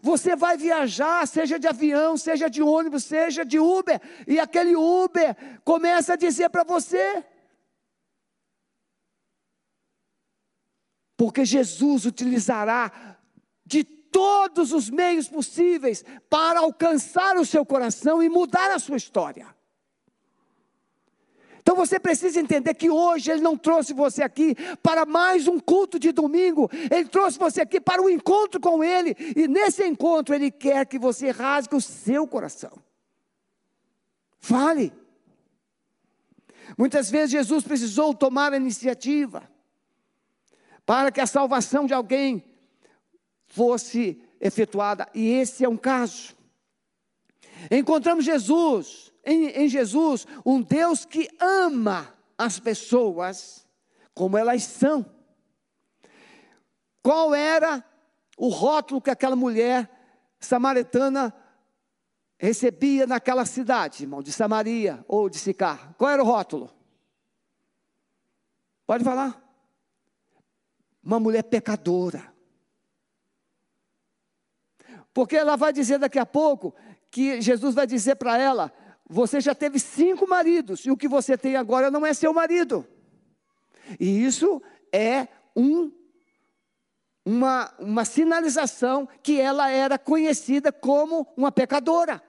Você 0.00 0.36
vai 0.36 0.56
viajar, 0.56 1.26
seja 1.26 1.58
de 1.58 1.66
avião, 1.66 2.16
seja 2.16 2.48
de 2.48 2.62
ônibus, 2.62 3.04
seja 3.04 3.44
de 3.44 3.58
Uber, 3.58 4.00
e 4.26 4.38
aquele 4.38 4.76
Uber 4.76 5.36
começa 5.64 6.14
a 6.14 6.16
dizer 6.16 6.48
para 6.50 6.64
você. 6.64 7.24
Porque 11.16 11.44
Jesus 11.44 12.06
utilizará 12.06 13.18
de 13.64 13.84
todos 13.84 14.72
os 14.72 14.90
meios 14.90 15.28
possíveis 15.28 16.04
para 16.28 16.60
alcançar 16.60 17.36
o 17.36 17.46
seu 17.46 17.64
coração 17.64 18.22
e 18.22 18.28
mudar 18.28 18.70
a 18.70 18.78
sua 18.78 18.96
história. 18.96 19.61
Então 21.62 21.76
você 21.76 21.98
precisa 22.00 22.40
entender 22.40 22.74
que 22.74 22.90
hoje 22.90 23.30
Ele 23.30 23.40
não 23.40 23.56
trouxe 23.56 23.94
você 23.94 24.20
aqui 24.22 24.56
para 24.82 25.06
mais 25.06 25.46
um 25.46 25.60
culto 25.60 25.96
de 25.96 26.10
domingo, 26.10 26.68
Ele 26.90 27.08
trouxe 27.08 27.38
você 27.38 27.60
aqui 27.60 27.80
para 27.80 28.02
um 28.02 28.10
encontro 28.10 28.60
com 28.60 28.82
Ele, 28.82 29.16
e 29.36 29.46
nesse 29.46 29.86
encontro 29.86 30.34
Ele 30.34 30.50
quer 30.50 30.84
que 30.86 30.98
você 30.98 31.30
rasgue 31.30 31.76
o 31.76 31.80
seu 31.80 32.26
coração. 32.26 32.72
Fale. 34.40 34.92
Muitas 36.76 37.08
vezes 37.08 37.30
Jesus 37.30 37.62
precisou 37.62 38.12
tomar 38.12 38.52
a 38.52 38.56
iniciativa 38.56 39.48
para 40.84 41.12
que 41.12 41.20
a 41.20 41.26
salvação 41.26 41.86
de 41.86 41.94
alguém 41.94 42.44
fosse 43.46 44.20
efetuada, 44.40 45.08
e 45.14 45.28
esse 45.28 45.64
é 45.64 45.68
um 45.68 45.76
caso. 45.76 46.34
Encontramos 47.70 48.24
Jesus 48.24 49.11
em, 49.24 49.46
em 49.46 49.68
Jesus 49.68 50.26
um 50.44 50.60
Deus 50.60 51.04
que 51.04 51.28
ama 51.40 52.12
as 52.36 52.58
pessoas 52.58 53.66
como 54.14 54.36
elas 54.36 54.64
são. 54.64 55.04
Qual 57.02 57.34
era 57.34 57.84
o 58.36 58.48
rótulo 58.48 59.00
que 59.00 59.10
aquela 59.10 59.36
mulher 59.36 59.90
samaritana 60.38 61.34
recebia 62.38 63.06
naquela 63.06 63.46
cidade, 63.46 64.04
irmão, 64.04 64.22
de 64.22 64.32
Samaria 64.32 65.04
ou 65.08 65.28
de 65.28 65.38
Sicar? 65.38 65.94
Qual 65.96 66.10
era 66.10 66.22
o 66.22 66.26
rótulo? 66.26 66.70
Pode 68.86 69.04
falar. 69.04 69.40
Uma 71.02 71.18
mulher 71.18 71.42
pecadora. 71.44 72.32
Porque 75.14 75.36
ela 75.36 75.56
vai 75.56 75.72
dizer 75.72 75.98
daqui 75.98 76.18
a 76.18 76.26
pouco 76.26 76.74
que 77.10 77.40
Jesus 77.40 77.74
vai 77.74 77.86
dizer 77.86 78.16
para 78.16 78.38
ela: 78.38 78.72
você 79.12 79.42
já 79.42 79.54
teve 79.54 79.78
cinco 79.78 80.26
maridos 80.26 80.86
e 80.86 80.90
o 80.90 80.96
que 80.96 81.06
você 81.06 81.36
tem 81.36 81.54
agora 81.54 81.90
não 81.90 82.06
é 82.06 82.14
seu 82.14 82.32
marido. 82.32 82.86
E 84.00 84.24
isso 84.24 84.62
é 84.90 85.28
um, 85.54 85.92
uma, 87.22 87.70
uma 87.78 88.06
sinalização 88.06 89.06
que 89.22 89.38
ela 89.38 89.68
era 89.68 89.98
conhecida 89.98 90.72
como 90.72 91.30
uma 91.36 91.52
pecadora, 91.52 92.22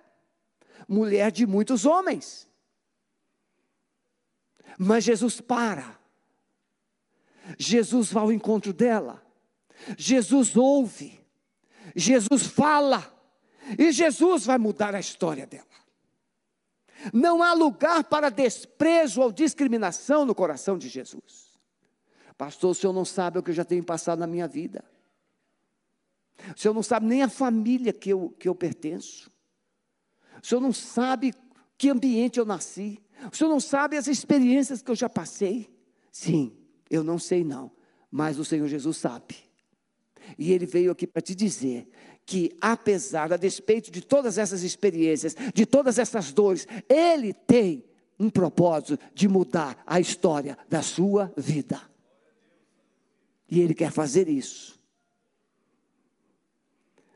mulher 0.86 1.32
de 1.32 1.48
muitos 1.48 1.86
homens. 1.86 2.50
Mas 4.78 5.06
Jesus 5.06 5.40
para. 5.40 5.98
Jesus 7.58 8.12
vai 8.12 8.24
ao 8.24 8.32
encontro 8.32 8.74
dela. 8.74 9.26
Jesus 9.98 10.58
ouve, 10.58 11.18
Jesus 11.96 12.46
fala, 12.46 13.10
e 13.80 13.90
Jesus 13.94 14.46
vai 14.46 14.58
mudar 14.58 14.94
a 14.94 15.00
história 15.00 15.48
dela. 15.48 15.83
Não 17.12 17.42
há 17.42 17.54
lugar 17.54 18.04
para 18.04 18.30
desprezo 18.30 19.22
ou 19.22 19.32
discriminação 19.32 20.26
no 20.26 20.36
coração 20.36 20.78
de 20.78 20.88
Jesus. 20.88 21.52
Pastor, 22.38 22.72
o 22.72 22.76
senhor 22.76 22.94
não 22.94 23.06
sabe 23.06 23.40
o 23.40 23.44
que 23.44 23.52
eu 23.52 23.56
já 23.56 23.66
tenho 23.66 23.84
passado 23.84 24.20
na 24.20 24.28
minha 24.28 24.48
vida. 24.48 24.84
O 26.56 26.60
senhor 26.60 26.74
não 26.74 26.84
sabe 26.84 27.06
nem 27.06 27.24
a 27.24 27.30
família 27.30 27.94
que 27.94 28.10
eu, 28.10 28.36
que 28.40 28.48
eu 28.48 28.56
pertenço. 28.56 29.32
O 30.42 30.46
senhor 30.46 30.62
não 30.62 30.74
sabe 30.74 31.34
que 31.78 31.90
ambiente 31.90 32.40
eu 32.40 32.46
nasci. 32.46 33.02
O 33.32 33.36
senhor 33.36 33.50
não 33.50 33.60
sabe 33.60 33.98
as 33.98 34.08
experiências 34.08 34.82
que 34.82 34.92
eu 34.92 34.96
já 34.96 35.10
passei. 35.10 35.70
Sim, 36.12 36.56
eu 36.90 37.04
não 37.04 37.18
sei 37.18 37.44
não, 37.44 37.72
mas 38.12 38.38
o 38.38 38.46
Senhor 38.46 38.68
Jesus 38.68 38.98
sabe. 38.98 39.36
E 40.38 40.52
ele 40.52 40.66
veio 40.66 40.92
aqui 40.92 41.06
para 41.06 41.22
te 41.22 41.36
dizer 41.36 41.88
que, 42.26 42.56
apesar, 42.62 43.34
a 43.34 43.38
despeito 43.38 43.92
de 43.92 44.02
todas 44.02 44.38
essas 44.38 44.64
experiências, 44.64 45.36
de 45.54 45.66
todas 45.66 46.00
essas 46.00 46.32
dores, 46.32 46.68
Ele 46.88 47.34
tem 47.34 47.84
um 48.20 48.30
propósito 48.30 48.98
de 49.14 49.28
mudar 49.28 49.82
a 49.86 50.00
história 50.00 50.58
da 50.70 50.82
sua 50.82 51.34
vida. 51.36 51.82
E 53.50 53.60
Ele 53.60 53.74
quer 53.74 53.92
fazer 53.92 54.30
isso. 54.30 54.80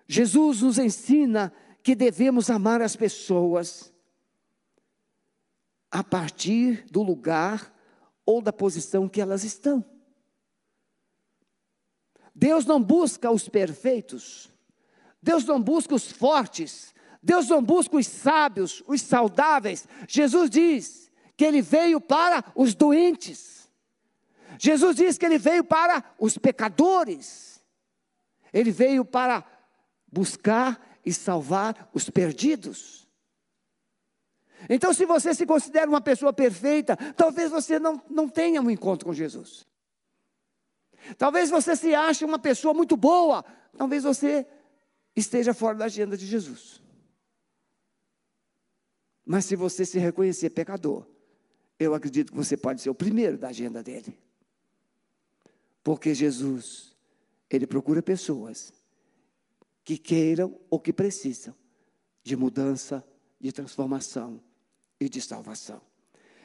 Jesus 0.07 0.61
nos 0.61 0.77
ensina 0.77 1.53
que 1.83 1.95
devemos 1.95 2.49
amar 2.49 2.81
as 2.81 2.95
pessoas 2.95 3.93
a 5.89 6.03
partir 6.03 6.85
do 6.91 7.01
lugar 7.01 7.73
ou 8.25 8.41
da 8.41 8.51
posição 8.51 9.07
que 9.07 9.21
elas 9.21 9.43
estão. 9.43 9.83
Deus 12.39 12.67
não 12.67 12.80
busca 12.80 13.32
os 13.32 13.50
perfeitos, 13.50 14.54
Deus 15.19 15.43
não 15.43 15.60
busca 15.60 15.95
os 15.95 16.12
fortes, 16.12 16.93
Deus 17.21 17.47
não 17.47 17.63
busca 17.63 17.97
os 17.97 18.06
sábios, 18.06 18.84
os 18.86 19.02
saudáveis. 19.02 19.88
Jesus 20.08 20.47
diz 20.47 21.12
que 21.36 21.43
ele 21.43 21.63
veio 21.63 22.00
para 22.00 22.43
os 22.54 22.76
doentes. 22.76 23.67
Jesus 24.60 24.97
diz 24.97 25.17
que 25.17 25.26
ele 25.26 25.39
veio 25.39 25.63
para 25.63 26.04
os 26.19 26.38
pecadores. 26.38 27.60
Ele 28.54 28.69
veio 28.69 29.04
para 29.04 29.43
buscar 30.08 30.80
e 31.04 31.12
salvar 31.12 31.89
os 31.91 32.08
perdidos. 32.08 33.08
Então, 34.69 34.93
se 34.93 35.08
você 35.08 35.34
se 35.34 35.45
considera 35.47 35.89
uma 35.89 36.02
pessoa 36.02 36.32
perfeita, 36.32 36.95
talvez 37.15 37.50
você 37.50 37.80
não, 37.80 38.00
não 38.08 38.30
tenha 38.30 38.62
um 38.62 38.69
encontro 38.69 39.08
com 39.08 39.13
Jesus. 39.13 39.66
Talvez 41.17 41.49
você 41.49 41.75
se 41.75 41.93
ache 41.93 42.25
uma 42.25 42.39
pessoa 42.39 42.73
muito 42.73 42.97
boa, 42.97 43.43
talvez 43.77 44.03
você 44.03 44.45
esteja 45.15 45.53
fora 45.53 45.77
da 45.77 45.86
agenda 45.86 46.17
de 46.17 46.25
Jesus. 46.25 46.81
Mas 49.25 49.45
se 49.45 49.55
você 49.55 49.86
se 49.86 49.99
reconhecer 49.99 50.49
pecador, 50.51 51.05
eu 51.79 51.93
acredito 51.93 52.31
que 52.31 52.38
você 52.38 52.55
pode 52.55 52.81
ser 52.81 52.89
o 52.89 52.95
primeiro 52.95 53.38
da 53.38 53.49
agenda 53.49 53.83
dele. 53.83 54.17
Porque 55.83 56.13
Jesus, 56.13 56.95
ele 57.49 57.67
procura 57.67 58.01
pessoas 58.01 58.73
que 59.83 59.97
queiram 59.97 60.60
ou 60.69 60.79
que 60.79 60.91
precisam 60.91 61.55
de 62.23 62.36
mudança, 62.36 63.05
de 63.39 63.51
transformação 63.51 64.41
e 64.99 65.07
de 65.07 65.21
salvação. 65.21 65.81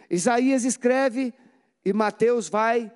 Isaías 0.08 0.64
escreve 0.64 1.32
e 1.84 1.92
Mateus 1.92 2.48
vai 2.48 2.92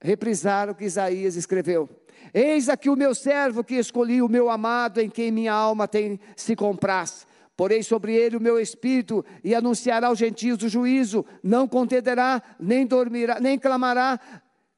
reprisar 0.00 0.70
o 0.70 0.74
que 0.74 0.84
Isaías 0.84 1.36
escreveu. 1.36 1.88
Eis 2.32 2.68
aqui 2.68 2.88
o 2.88 2.96
meu 2.96 3.14
servo 3.14 3.64
que 3.64 3.74
escolhi, 3.74 4.22
o 4.22 4.28
meu 4.28 4.50
amado, 4.50 5.00
em 5.00 5.08
quem 5.08 5.30
minha 5.30 5.52
alma 5.52 5.88
tem 5.88 6.18
se 6.36 6.54
compraz. 6.54 7.26
Porei 7.56 7.82
sobre 7.82 8.14
ele 8.14 8.36
o 8.36 8.40
meu 8.40 8.58
espírito 8.58 9.24
e 9.44 9.54
anunciará 9.54 10.06
aos 10.06 10.18
gentios 10.18 10.62
o 10.62 10.68
juízo. 10.68 11.24
Não 11.42 11.68
contenderá, 11.68 12.42
nem 12.58 12.86
dormirá, 12.86 13.38
nem 13.38 13.58
clamará, 13.58 14.18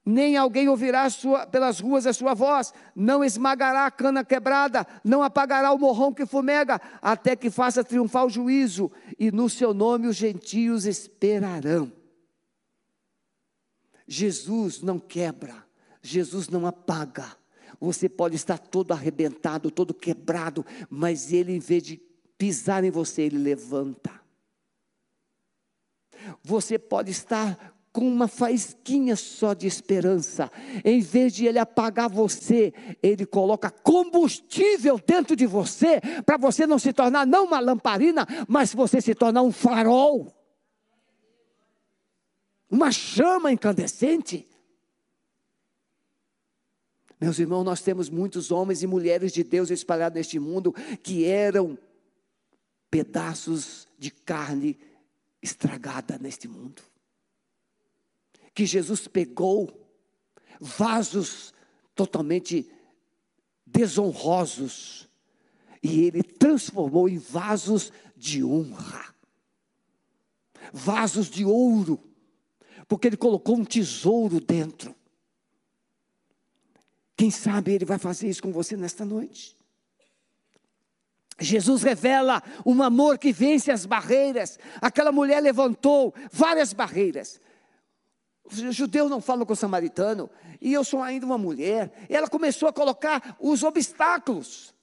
nem 0.04 0.36
alguém 0.36 0.68
ouvirá 0.68 1.08
sua, 1.08 1.46
pelas 1.46 1.78
ruas 1.78 2.06
a 2.06 2.12
sua 2.12 2.34
voz, 2.34 2.74
não 2.94 3.22
esmagará 3.22 3.86
a 3.86 3.90
cana 3.90 4.24
quebrada, 4.24 4.84
não 5.04 5.22
apagará 5.22 5.72
o 5.72 5.78
morrão 5.78 6.12
que 6.12 6.26
fumega, 6.26 6.80
até 7.00 7.36
que 7.36 7.50
faça 7.50 7.84
triunfar 7.84 8.26
o 8.26 8.30
juízo, 8.30 8.90
e 9.16 9.30
no 9.30 9.48
seu 9.48 9.72
nome 9.72 10.08
os 10.08 10.16
gentios 10.16 10.84
esperarão. 10.84 12.01
Jesus 14.12 14.82
não 14.82 14.98
quebra, 14.98 15.64
Jesus 16.02 16.46
não 16.46 16.66
apaga. 16.66 17.34
Você 17.80 18.10
pode 18.10 18.36
estar 18.36 18.58
todo 18.58 18.92
arrebentado, 18.92 19.70
todo 19.70 19.94
quebrado, 19.94 20.66
mas 20.90 21.32
ele, 21.32 21.50
em 21.56 21.58
vez 21.58 21.82
de 21.82 21.96
pisar 22.36 22.84
em 22.84 22.90
você, 22.90 23.22
ele 23.22 23.38
levanta. 23.38 24.12
Você 26.44 26.78
pode 26.78 27.10
estar 27.10 27.74
com 27.90 28.06
uma 28.06 28.28
faísquinha 28.28 29.16
só 29.16 29.54
de 29.54 29.66
esperança. 29.66 30.52
Em 30.84 31.00
vez 31.00 31.32
de 31.32 31.46
ele 31.46 31.58
apagar 31.58 32.10
você, 32.10 32.74
ele 33.02 33.24
coloca 33.24 33.70
combustível 33.70 35.00
dentro 35.04 35.34
de 35.34 35.46
você, 35.46 36.02
para 36.26 36.36
você 36.36 36.66
não 36.66 36.78
se 36.78 36.92
tornar 36.92 37.26
não 37.26 37.46
uma 37.46 37.60
lamparina, 37.60 38.26
mas 38.46 38.74
você 38.74 39.00
se 39.00 39.14
tornar 39.14 39.40
um 39.40 39.50
farol. 39.50 40.41
Uma 42.72 42.90
chama 42.90 43.52
incandescente. 43.52 44.48
Meus 47.20 47.38
irmãos, 47.38 47.62
nós 47.62 47.82
temos 47.82 48.10
muitos 48.10 48.50
homens 48.50 48.82
e 48.82 48.86
mulheres 48.88 49.32
de 49.32 49.44
Deus 49.44 49.70
espalhados 49.70 50.16
neste 50.16 50.40
mundo 50.40 50.72
que 51.04 51.24
eram 51.24 51.78
pedaços 52.90 53.86
de 53.96 54.10
carne 54.10 54.76
estragada 55.40 56.18
neste 56.18 56.48
mundo 56.48 56.82
que 58.54 58.66
Jesus 58.66 59.08
pegou 59.08 59.70
vasos 60.60 61.52
totalmente 61.94 62.70
desonrosos 63.66 65.08
e 65.82 66.04
ele 66.04 66.22
transformou 66.22 67.08
em 67.08 67.18
vasos 67.18 67.92
de 68.16 68.44
honra, 68.44 69.14
vasos 70.72 71.28
de 71.28 71.44
ouro, 71.44 71.98
porque 72.92 73.08
ele 73.08 73.16
colocou 73.16 73.56
um 73.56 73.64
tesouro 73.64 74.38
dentro. 74.38 74.94
Quem 77.16 77.30
sabe 77.30 77.72
ele 77.72 77.86
vai 77.86 77.96
fazer 77.96 78.28
isso 78.28 78.42
com 78.42 78.52
você 78.52 78.76
nesta 78.76 79.02
noite? 79.02 79.56
Jesus 81.40 81.82
revela 81.82 82.42
um 82.66 82.82
amor 82.82 83.16
que 83.16 83.32
vence 83.32 83.70
as 83.70 83.86
barreiras. 83.86 84.58
Aquela 84.78 85.10
mulher 85.10 85.40
levantou 85.40 86.12
várias 86.30 86.74
barreiras, 86.74 87.40
o 88.44 88.72
judeu 88.72 89.08
não 89.08 89.22
fala 89.22 89.46
com 89.46 89.54
o 89.54 89.56
samaritano, 89.56 90.28
e 90.60 90.74
eu 90.74 90.84
sou 90.84 91.00
ainda 91.00 91.24
uma 91.24 91.38
mulher. 91.38 91.90
Ela 92.10 92.28
começou 92.28 92.68
a 92.68 92.74
colocar 92.74 93.38
os 93.40 93.62
obstáculos. 93.62 94.74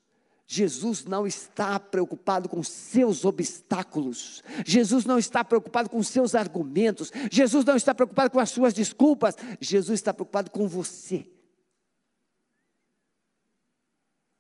Jesus 0.52 1.06
não 1.06 1.28
está 1.28 1.80
preocupado 1.80 2.50
com 2.50 2.64
seus 2.64 3.24
obstáculos. 3.24 4.44
Jesus 4.66 5.06
não 5.06 5.20
está 5.20 5.44
preocupado 5.44 5.92
com 5.92 6.02
seus 6.02 6.34
argumentos. 6.34 7.12
Jesus 7.32 7.64
não 7.64 7.76
está 7.76 7.94
preocupado 7.94 8.32
com 8.32 8.40
as 8.40 8.50
suas 8.50 8.74
desculpas. 8.74 9.36
Jesus 9.62 10.00
está 10.00 10.12
preocupado 10.12 10.50
com 10.50 10.68
você. 10.68 11.32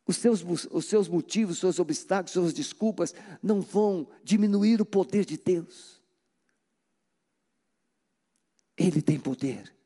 Os 0.08 0.18
seus, 0.18 0.44
os 0.72 0.86
seus 0.86 1.08
motivos, 1.08 1.58
os 1.58 1.60
seus 1.60 1.78
obstáculos, 1.78 2.32
suas 2.32 2.54
desculpas 2.54 3.14
não 3.44 3.62
vão 3.62 4.08
diminuir 4.24 4.82
o 4.82 4.86
poder 4.86 5.24
de 5.26 5.38
Deus. 5.38 6.02
Ele 8.76 9.00
tem 9.00 9.20
poder. 9.20 9.79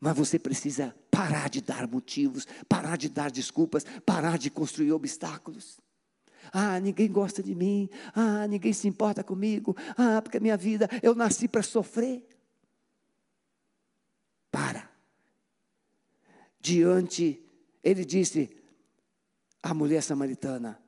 Mas 0.00 0.16
você 0.16 0.38
precisa 0.38 0.94
parar 1.10 1.48
de 1.48 1.60
dar 1.60 1.88
motivos, 1.88 2.46
parar 2.68 2.96
de 2.96 3.08
dar 3.08 3.30
desculpas, 3.30 3.84
parar 4.04 4.38
de 4.38 4.50
construir 4.50 4.92
obstáculos. 4.92 5.78
Ah, 6.52 6.78
ninguém 6.78 7.10
gosta 7.10 7.42
de 7.42 7.54
mim. 7.54 7.88
Ah, 8.14 8.46
ninguém 8.46 8.72
se 8.72 8.86
importa 8.86 9.24
comigo. 9.24 9.76
Ah, 9.96 10.20
porque 10.22 10.36
a 10.36 10.40
minha 10.40 10.56
vida, 10.56 10.88
eu 11.02 11.14
nasci 11.14 11.48
para 11.48 11.62
sofrer. 11.62 12.26
Para. 14.50 14.90
Diante, 16.60 17.42
ele 17.82 18.04
disse 18.04 18.50
à 19.62 19.72
mulher 19.72 20.02
samaritana. 20.02 20.80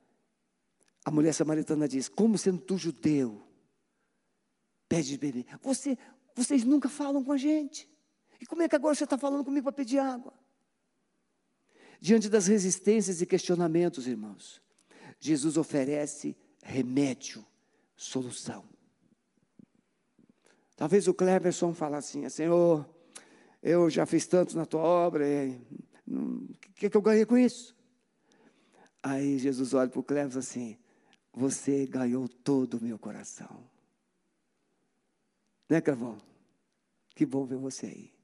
A 1.03 1.11
mulher 1.11 1.33
samaritana 1.33 1.87
diz: 1.87 2.07
Como 2.07 2.37
sendo 2.37 2.61
tu 2.61 2.77
judeu, 2.77 3.41
pede 4.87 5.09
de 5.09 5.17
beber. 5.17 5.45
Você, 5.61 5.97
vocês 6.35 6.63
nunca 6.63 6.87
falam 6.87 7.23
com 7.23 7.31
a 7.31 7.37
gente. 7.37 7.89
E 8.39 8.45
como 8.45 8.61
é 8.61 8.69
que 8.69 8.75
agora 8.75 8.95
você 8.95 9.03
está 9.03 9.17
falando 9.17 9.43
comigo 9.43 9.65
para 9.65 9.73
pedir 9.73 9.99
água? 9.99 10.33
Diante 11.99 12.29
das 12.29 12.47
resistências 12.47 13.21
e 13.21 13.25
questionamentos, 13.25 14.07
irmãos, 14.07 14.61
Jesus 15.19 15.57
oferece 15.57 16.35
remédio, 16.63 17.45
solução. 17.95 18.63
Talvez 20.75 21.07
o 21.09 21.13
Cleverson 21.13 21.73
fale 21.73 21.95
assim, 21.95 22.27
Senhor, 22.29 22.89
eu 23.61 23.89
já 23.89 24.05
fiz 24.05 24.25
tanto 24.25 24.55
na 24.55 24.65
tua 24.65 24.81
obra, 24.81 25.25
O 26.07 26.47
que, 26.75 26.89
que 26.89 26.95
eu 26.95 27.01
ganhei 27.01 27.25
com 27.25 27.37
isso? 27.37 27.75
Aí 29.03 29.37
Jesus 29.37 29.73
olha 29.73 29.89
para 29.89 29.99
o 29.99 30.03
Cleves 30.03 30.37
assim: 30.37 30.77
Você 31.33 31.85
ganhou 31.85 32.27
todo 32.27 32.75
o 32.75 32.83
meu 32.83 32.97
coração. 32.97 33.69
Né, 35.69 35.81
Clevão? 35.81 36.17
Que 37.15 37.25
bom 37.25 37.45
ver 37.45 37.57
você 37.57 37.85
aí. 37.85 38.18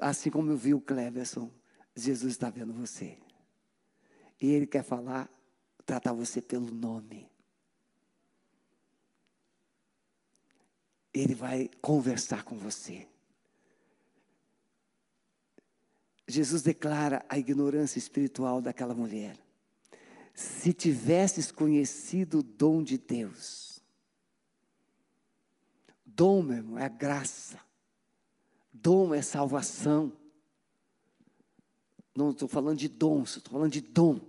Assim 0.00 0.30
como 0.30 0.50
eu 0.50 0.56
vi 0.56 0.74
o 0.74 0.80
Cleverson, 0.80 1.50
Jesus 1.94 2.32
está 2.32 2.50
vendo 2.50 2.72
você. 2.72 3.18
E 4.40 4.50
Ele 4.50 4.66
quer 4.66 4.82
falar, 4.82 5.30
tratar 5.86 6.12
você 6.12 6.40
pelo 6.40 6.72
nome. 6.72 7.30
Ele 11.12 11.34
vai 11.34 11.68
conversar 11.80 12.44
com 12.44 12.56
você. 12.56 13.06
Jesus 16.26 16.62
declara 16.62 17.24
a 17.28 17.36
ignorância 17.38 17.98
espiritual 17.98 18.62
daquela 18.62 18.94
mulher. 18.94 19.36
Se 20.32 20.72
tivesses 20.72 21.50
conhecido 21.50 22.38
o 22.38 22.42
dom 22.42 22.82
de 22.82 22.96
Deus, 22.96 23.82
dom, 26.06 26.42
meu 26.42 26.56
irmão, 26.56 26.78
é 26.78 26.88
graça, 26.88 27.60
dom 28.72 29.14
é 29.14 29.22
salvação. 29.22 30.12
Não 32.16 32.30
estou 32.30 32.48
falando 32.48 32.78
de 32.78 32.88
dons, 32.88 33.36
estou 33.36 33.52
falando 33.52 33.72
de 33.72 33.80
dom. 33.80 34.20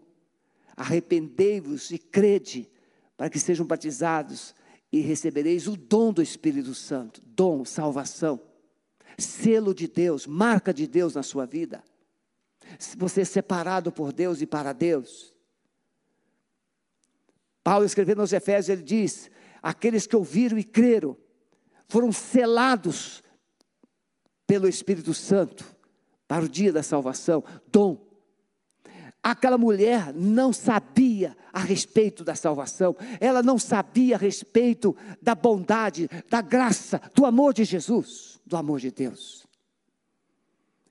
Arrependei-vos 0.75 1.91
e 1.91 1.97
crede, 1.97 2.69
para 3.17 3.29
que 3.29 3.39
sejam 3.39 3.65
batizados 3.65 4.55
e 4.91 4.99
recebereis 4.99 5.67
o 5.67 5.75
dom 5.75 6.11
do 6.11 6.21
Espírito 6.21 6.73
Santo 6.73 7.21
dom, 7.25 7.65
salvação, 7.65 8.39
selo 9.17 9.73
de 9.73 9.87
Deus, 9.87 10.27
marca 10.27 10.73
de 10.73 10.85
Deus 10.85 11.15
na 11.15 11.23
sua 11.23 11.45
vida. 11.45 11.83
Você 12.97 13.21
é 13.21 13.25
separado 13.25 13.91
por 13.91 14.13
Deus 14.13 14.41
e 14.41 14.45
para 14.45 14.73
Deus. 14.73 15.33
Paulo 17.63 17.85
escrevendo 17.85 18.21
aos 18.21 18.33
Efésios, 18.33 18.69
ele 18.69 18.83
diz: 18.83 19.29
aqueles 19.61 20.07
que 20.07 20.15
ouviram 20.15 20.57
e 20.57 20.63
creram 20.63 21.17
foram 21.87 22.11
selados 22.11 23.21
pelo 24.51 24.67
Espírito 24.67 25.13
Santo 25.13 25.63
para 26.27 26.43
o 26.43 26.49
dia 26.49 26.73
da 26.73 26.83
salvação, 26.83 27.41
dom. 27.71 28.05
Aquela 29.23 29.57
mulher 29.57 30.13
não 30.13 30.51
sabia 30.51 31.37
a 31.53 31.59
respeito 31.61 32.21
da 32.21 32.35
salvação, 32.35 32.93
ela 33.21 33.41
não 33.41 33.57
sabia 33.57 34.17
a 34.17 34.19
respeito 34.19 34.93
da 35.21 35.33
bondade, 35.33 36.09
da 36.29 36.41
graça, 36.41 36.99
do 37.15 37.25
amor 37.25 37.53
de 37.53 37.63
Jesus, 37.63 38.41
do 38.45 38.57
amor 38.57 38.81
de 38.81 38.91
Deus. 38.91 39.47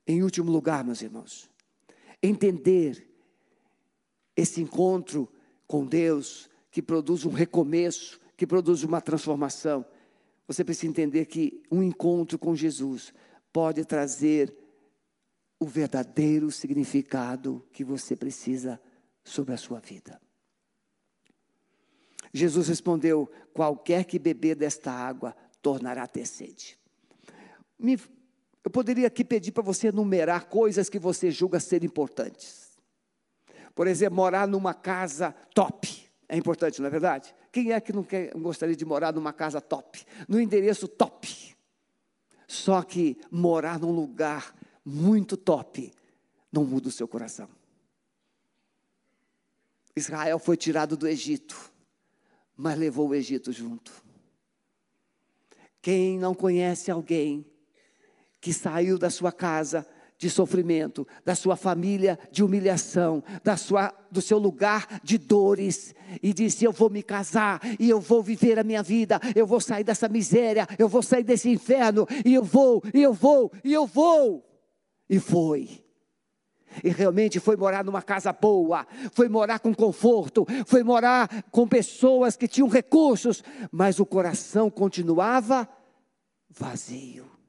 Em 0.07 0.23
último 0.23 0.51
lugar, 0.51 0.83
meus 0.83 1.03
irmãos, 1.03 1.47
entender 2.19 3.07
esse 4.35 4.59
encontro 4.59 5.29
com 5.67 5.85
Deus 5.85 6.49
que 6.71 6.81
produz 6.81 7.25
um 7.25 7.31
recomeço, 7.31 8.19
que 8.35 8.47
produz 8.47 8.81
uma 8.81 9.01
transformação. 9.01 9.85
Você 10.47 10.63
precisa 10.63 10.87
entender 10.87 11.27
que 11.27 11.61
um 11.71 11.83
encontro 11.83 12.39
com 12.39 12.55
Jesus 12.55 13.13
pode 13.51 13.85
trazer 13.85 14.53
o 15.59 15.65
verdadeiro 15.65 16.51
significado 16.51 17.65
que 17.71 17.83
você 17.83 18.15
precisa 18.15 18.81
sobre 19.23 19.53
a 19.53 19.57
sua 19.57 19.79
vida. 19.79 20.19
Jesus 22.33 22.67
respondeu: 22.67 23.29
Qualquer 23.53 24.05
que 24.05 24.17
beber 24.17 24.55
desta 24.55 24.91
água 24.91 25.35
tornará 25.61 26.03
a 26.03 26.07
ter 26.07 26.25
sede. 26.25 26.77
Me, 27.77 27.99
eu 28.63 28.71
poderia 28.71 29.07
aqui 29.07 29.23
pedir 29.23 29.51
para 29.51 29.63
você 29.63 29.87
enumerar 29.87 30.47
coisas 30.47 30.89
que 30.89 30.99
você 30.99 31.29
julga 31.29 31.59
ser 31.59 31.83
importantes. 31.83 32.71
Por 33.75 33.87
exemplo, 33.87 34.15
morar 34.15 34.47
numa 34.47 34.73
casa 34.73 35.31
top. 35.53 36.09
É 36.27 36.37
importante, 36.37 36.79
não 36.79 36.87
é 36.87 36.89
verdade? 36.89 37.35
Quem 37.51 37.73
é 37.73 37.81
que 37.81 37.91
não 37.91 38.03
quer, 38.03 38.31
gostaria 38.33 38.75
de 38.75 38.85
morar 38.85 39.13
numa 39.13 39.33
casa 39.33 39.59
top? 39.59 40.05
No 40.27 40.39
endereço 40.39 40.87
top. 40.87 41.55
Só 42.51 42.83
que 42.83 43.15
morar 43.31 43.79
num 43.79 43.93
lugar 43.93 44.53
muito 44.83 45.37
top, 45.37 45.89
não 46.51 46.65
muda 46.65 46.89
o 46.89 46.91
seu 46.91 47.07
coração. 47.07 47.47
Israel 49.95 50.37
foi 50.37 50.57
tirado 50.57 50.97
do 50.97 51.07
Egito, 51.07 51.71
mas 52.57 52.77
levou 52.77 53.07
o 53.07 53.15
Egito 53.15 53.53
junto. 53.53 54.03
Quem 55.81 56.19
não 56.19 56.35
conhece 56.35 56.91
alguém 56.91 57.49
que 58.41 58.51
saiu 58.51 58.99
da 58.99 59.09
sua 59.09 59.31
casa 59.31 59.87
de 60.21 60.29
sofrimento, 60.29 61.07
da 61.25 61.33
sua 61.33 61.55
família 61.55 62.17
de 62.31 62.43
humilhação, 62.43 63.23
da 63.43 63.57
sua, 63.57 63.91
do 64.11 64.21
seu 64.21 64.37
lugar 64.37 65.01
de 65.03 65.17
dores, 65.17 65.95
e 66.21 66.31
disse: 66.31 66.63
Eu 66.63 66.71
vou 66.71 66.91
me 66.91 67.01
casar, 67.01 67.59
e 67.79 67.89
eu 67.89 67.99
vou 67.99 68.21
viver 68.21 68.59
a 68.59 68.63
minha 68.63 68.83
vida, 68.83 69.19
eu 69.35 69.47
vou 69.47 69.59
sair 69.59 69.83
dessa 69.83 70.07
miséria, 70.07 70.67
eu 70.77 70.87
vou 70.87 71.01
sair 71.01 71.23
desse 71.23 71.49
inferno, 71.49 72.05
e 72.23 72.35
eu 72.35 72.43
vou, 72.43 72.83
e 72.93 73.01
eu 73.01 73.13
vou, 73.13 73.51
e 73.63 73.73
eu 73.73 73.87
vou. 73.87 74.45
E 75.09 75.19
foi. 75.19 75.83
E 76.83 76.89
realmente 76.89 77.39
foi 77.39 77.57
morar 77.57 77.83
numa 77.83 78.03
casa 78.03 78.31
boa, 78.31 78.85
foi 79.13 79.27
morar 79.27 79.57
com 79.57 79.73
conforto, 79.73 80.45
foi 80.67 80.83
morar 80.83 81.45
com 81.49 81.67
pessoas 81.67 82.37
que 82.37 82.47
tinham 82.47 82.69
recursos, 82.69 83.43
mas 83.71 83.99
o 83.99 84.05
coração 84.05 84.69
continuava 84.69 85.67
vazio. 86.47 87.40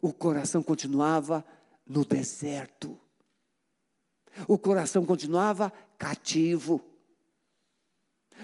O 0.00 0.12
coração 0.12 0.62
continuava 0.62 1.44
no 1.86 2.04
deserto. 2.04 2.98
O 4.46 4.58
coração 4.58 5.04
continuava 5.04 5.72
cativo. 5.98 6.84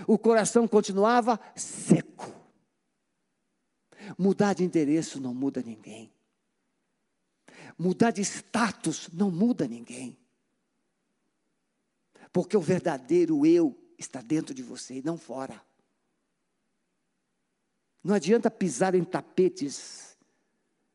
O 0.06 0.18
coração 0.18 0.66
continuava 0.66 1.38
seco. 1.54 2.32
Mudar 4.18 4.54
de 4.54 4.64
endereço 4.64 5.20
não 5.20 5.34
muda 5.34 5.62
ninguém. 5.62 6.12
Mudar 7.78 8.10
de 8.10 8.22
status 8.22 9.08
não 9.12 9.30
muda 9.30 9.68
ninguém. 9.68 10.16
Porque 12.32 12.56
o 12.56 12.60
verdadeiro 12.60 13.44
eu 13.44 13.78
está 13.98 14.20
dentro 14.20 14.54
de 14.54 14.62
você 14.62 14.94
e 14.94 15.02
não 15.02 15.18
fora. 15.18 15.60
Não 18.02 18.14
adianta 18.14 18.50
pisar 18.50 18.94
em 18.94 19.04
tapetes 19.04 20.11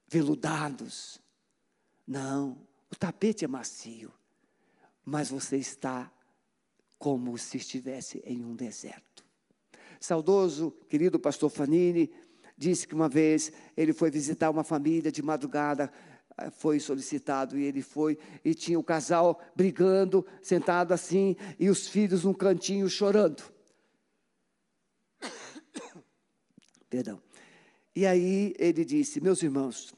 veludados. 0.08 1.22
Não, 2.06 2.58
o 2.92 2.96
tapete 2.96 3.44
é 3.44 3.48
macio, 3.48 4.12
mas 5.04 5.30
você 5.30 5.58
está 5.58 6.12
como 6.98 7.38
se 7.38 7.58
estivesse 7.58 8.22
em 8.26 8.44
um 8.44 8.56
deserto. 8.56 9.26
Saudoso, 10.00 10.72
querido 10.90 11.20
pastor 11.20 11.50
Fanini, 11.50 12.12
disse 12.58 12.88
que 12.88 12.96
uma 12.96 13.10
vez 13.10 13.52
ele 13.76 13.94
foi 13.94 14.10
visitar 14.10 14.50
uma 14.50 14.64
família 14.64 15.12
de 15.12 15.22
madrugada, 15.22 15.92
eh, 16.38 16.50
foi 16.50 16.80
solicitado 16.80 17.58
e 17.58 17.64
ele 17.64 17.82
foi 17.82 18.18
e 18.44 18.54
tinha 18.56 18.80
o 18.80 18.84
casal 18.84 19.40
brigando, 19.56 20.26
sentado 20.42 20.94
assim, 20.94 21.36
e 21.60 21.70
os 21.70 21.88
filhos 21.88 22.24
num 22.24 22.34
cantinho 22.34 22.90
chorando. 22.90 23.44
Perdão. 26.90 27.27
E 27.98 28.06
aí 28.06 28.54
ele 28.60 28.86
disse: 28.86 29.20
Meus 29.20 29.42
irmãos, 29.42 29.92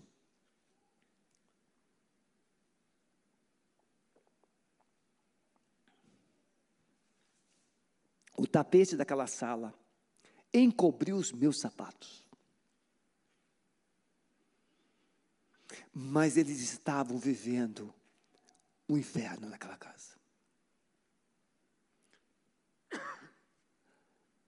o 8.38 8.48
tapete 8.48 8.96
daquela 8.96 9.28
sala 9.28 9.78
encobriu 10.54 11.18
os 11.18 11.34
meus 11.34 11.60
sapatos. 11.60 12.26
Mas 15.94 16.38
eles 16.38 16.62
estavam 16.62 17.18
vivendo 17.18 17.94
o 18.88 18.94
um 18.94 18.98
inferno 18.98 19.50
naquela 19.50 19.76
casa. 19.76 20.18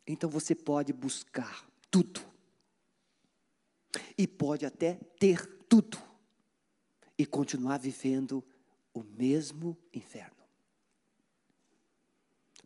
Então 0.07 0.29
você 0.29 0.55
pode 0.55 0.93
buscar 0.93 1.69
tudo. 1.89 2.30
E 4.17 4.27
pode 4.27 4.65
até 4.65 4.95
ter 5.19 5.45
tudo. 5.67 5.97
E 7.17 7.25
continuar 7.25 7.77
vivendo 7.77 8.43
o 8.93 9.03
mesmo 9.03 9.77
inferno. 9.93 10.31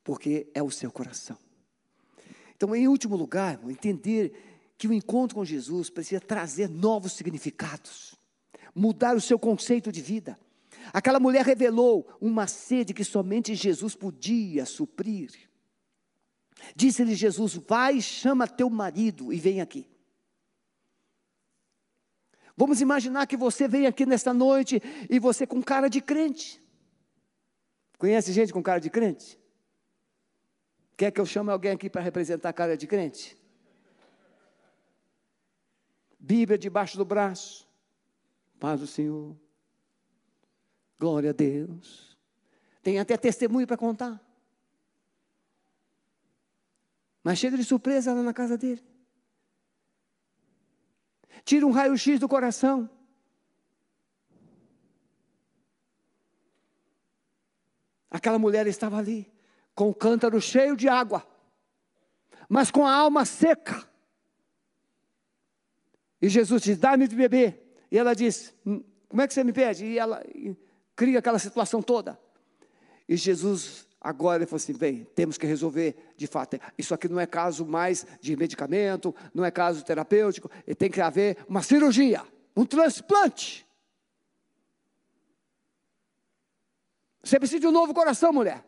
Porque 0.04 0.48
é 0.54 0.62
o 0.62 0.72
seu 0.72 0.91
coração. 0.91 1.38
Então, 2.56 2.76
em 2.76 2.88
último 2.88 3.16
lugar, 3.16 3.60
entender 3.70 4.34
que 4.78 4.88
o 4.88 4.93
encontro 4.93 5.36
com 5.36 5.46
Jesus 5.46 5.89
precisa 5.89 6.22
trazer 6.22 6.70
novos 6.70 7.14
significados 7.14 8.16
mudar 8.76 9.16
o 9.16 9.22
seu 9.22 9.39
conceito 9.39 9.91
de 9.91 10.02
vida. 10.02 10.38
Aquela 10.91 11.20
mulher 11.20 11.46
revelou 11.46 12.06
uma 12.20 12.46
sede 12.46 12.93
que 12.93 13.04
somente 13.04 13.56
Jesus 13.56 13.96
podia 13.96 14.66
suprir. 14.66 15.32
Disse-lhe 16.76 17.16
Jesus: 17.16 17.56
Vai, 17.56 18.02
chama 18.02 18.48
teu 18.48 18.70
marido 18.70 19.32
e 19.32 19.39
vem 19.39 19.62
aqui. 19.62 19.88
Vamos 22.58 22.80
imaginar 22.80 23.28
que 23.28 23.36
você 23.36 23.68
vem 23.68 23.86
aqui 23.86 24.06
nesta 24.06 24.34
noite 24.34 24.82
e 25.10 25.20
você 25.20 25.45
com 25.45 25.62
cara 25.62 25.89
de 25.89 26.01
crente. 26.01 26.64
Conhece 27.97 28.32
gente 28.32 28.53
com 28.53 28.64
cara 28.64 28.80
de 28.80 28.89
crente? 28.89 29.39
Quer 30.95 31.12
que 31.12 31.20
eu 31.20 31.26
chame 31.26 31.51
alguém 31.51 31.72
aqui 31.72 31.89
para 31.89 32.01
representar 32.01 32.49
a 32.49 32.53
cara 32.53 32.78
de 32.78 32.88
crente? 32.88 33.38
Bíblia 36.18 36.58
debaixo 36.58 36.97
do 36.97 37.03
braço. 37.03 37.68
Paz 38.60 38.80
do 38.80 38.88
Senhor. 38.88 39.36
Glória 40.97 41.32
a 41.32 41.34
Deus. 41.34 42.18
Tem 42.82 42.99
até 42.99 43.18
testemunho 43.18 43.68
para 43.68 43.76
contar. 43.76 44.22
Mas 47.22 47.39
chega 47.39 47.58
de 47.58 47.64
surpresa 47.64 48.14
lá 48.14 48.22
na 48.22 48.34
casa 48.34 48.58
dele. 48.58 48.95
Tira 51.46 51.66
um 51.66 51.72
raio-x 51.72 52.20
do 52.20 52.28
coração. 52.28 52.89
Aquela 58.10 58.39
mulher 58.39 58.66
estava 58.66 58.98
ali, 58.98 59.32
com 59.76 59.89
o 59.89 59.93
cântaro 59.93 60.41
cheio 60.41 60.76
de 60.76 60.88
água, 60.88 61.26
mas 62.50 62.72
com 62.72 62.86
a 62.86 62.93
alma 62.93 63.26
seca. 63.26 63.88
E 66.20 66.28
Jesus 66.28 66.64
diz: 66.64 66.78
Dá-me 66.78 67.08
de 67.08 67.16
beber. 67.16 67.78
E 67.91 67.98
ela 67.98 68.16
diz: 68.16 68.54
hum, 68.66 68.84
Como 69.08 69.22
é 69.22 69.28
que 69.28 69.34
você 69.34 69.43
me 69.43 69.54
pede? 69.54 69.86
E 69.86 70.00
ela 70.00 70.24
cria 70.96 71.20
aquela 71.20 71.38
situação 71.38 71.82
toda. 71.82 72.20
E 73.08 73.16
Jesus 73.16 73.84
agora 74.06 74.38
ele 74.38 74.45
falou 74.45 74.58
assim: 74.58 74.74
bem, 74.74 75.03
temos 75.16 75.38
que 75.38 75.47
resolver 75.47 75.95
de 76.16 76.28
fato. 76.28 76.60
Isso 76.78 76.93
aqui 76.93 77.10
não 77.10 77.20
é 77.20 77.26
caso 77.26 77.66
mais 77.66 78.06
de 78.22 78.36
medicamento, 78.38 79.14
não 79.34 79.43
é 79.43 79.49
caso 79.49 79.84
terapêutico, 79.84 80.49
e 80.68 80.76
tem 80.76 80.91
que 80.91 81.01
haver 81.01 81.38
uma 81.49 81.64
cirurgia, 81.64 82.22
um 82.56 82.66
transplante. 82.66 83.66
Você 87.24 87.39
precisa 87.39 87.60
de 87.60 87.68
um 87.68 87.72
novo 87.72 87.93
coração, 87.93 88.32
mulher. 88.32 88.64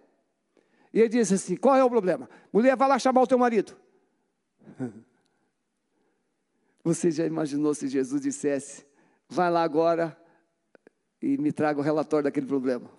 E 0.92 1.00
ele 1.00 1.10
disse 1.10 1.36
assim: 1.36 1.56
qual 1.56 1.76
é 1.76 1.84
o 1.84 1.90
problema? 1.90 2.28
Mulher, 2.52 2.76
vai 2.76 2.90
lá 2.90 2.98
chamar 2.98 3.22
o 3.22 3.28
teu 3.28 3.38
marido. 3.38 3.78
Você 6.84 7.12
já 7.12 7.26
imaginou 7.26 7.76
se 7.76 7.88
Jesus 7.88 8.22
dissesse: 8.22 8.86
vai 9.30 9.52
lá 9.52 9.62
agora 9.62 10.18
e 11.22 11.38
me 11.38 11.52
traga 11.52 11.80
o 11.80 11.84
relatório 11.84 12.24
daquele 12.24 12.48
problema? 12.48 12.97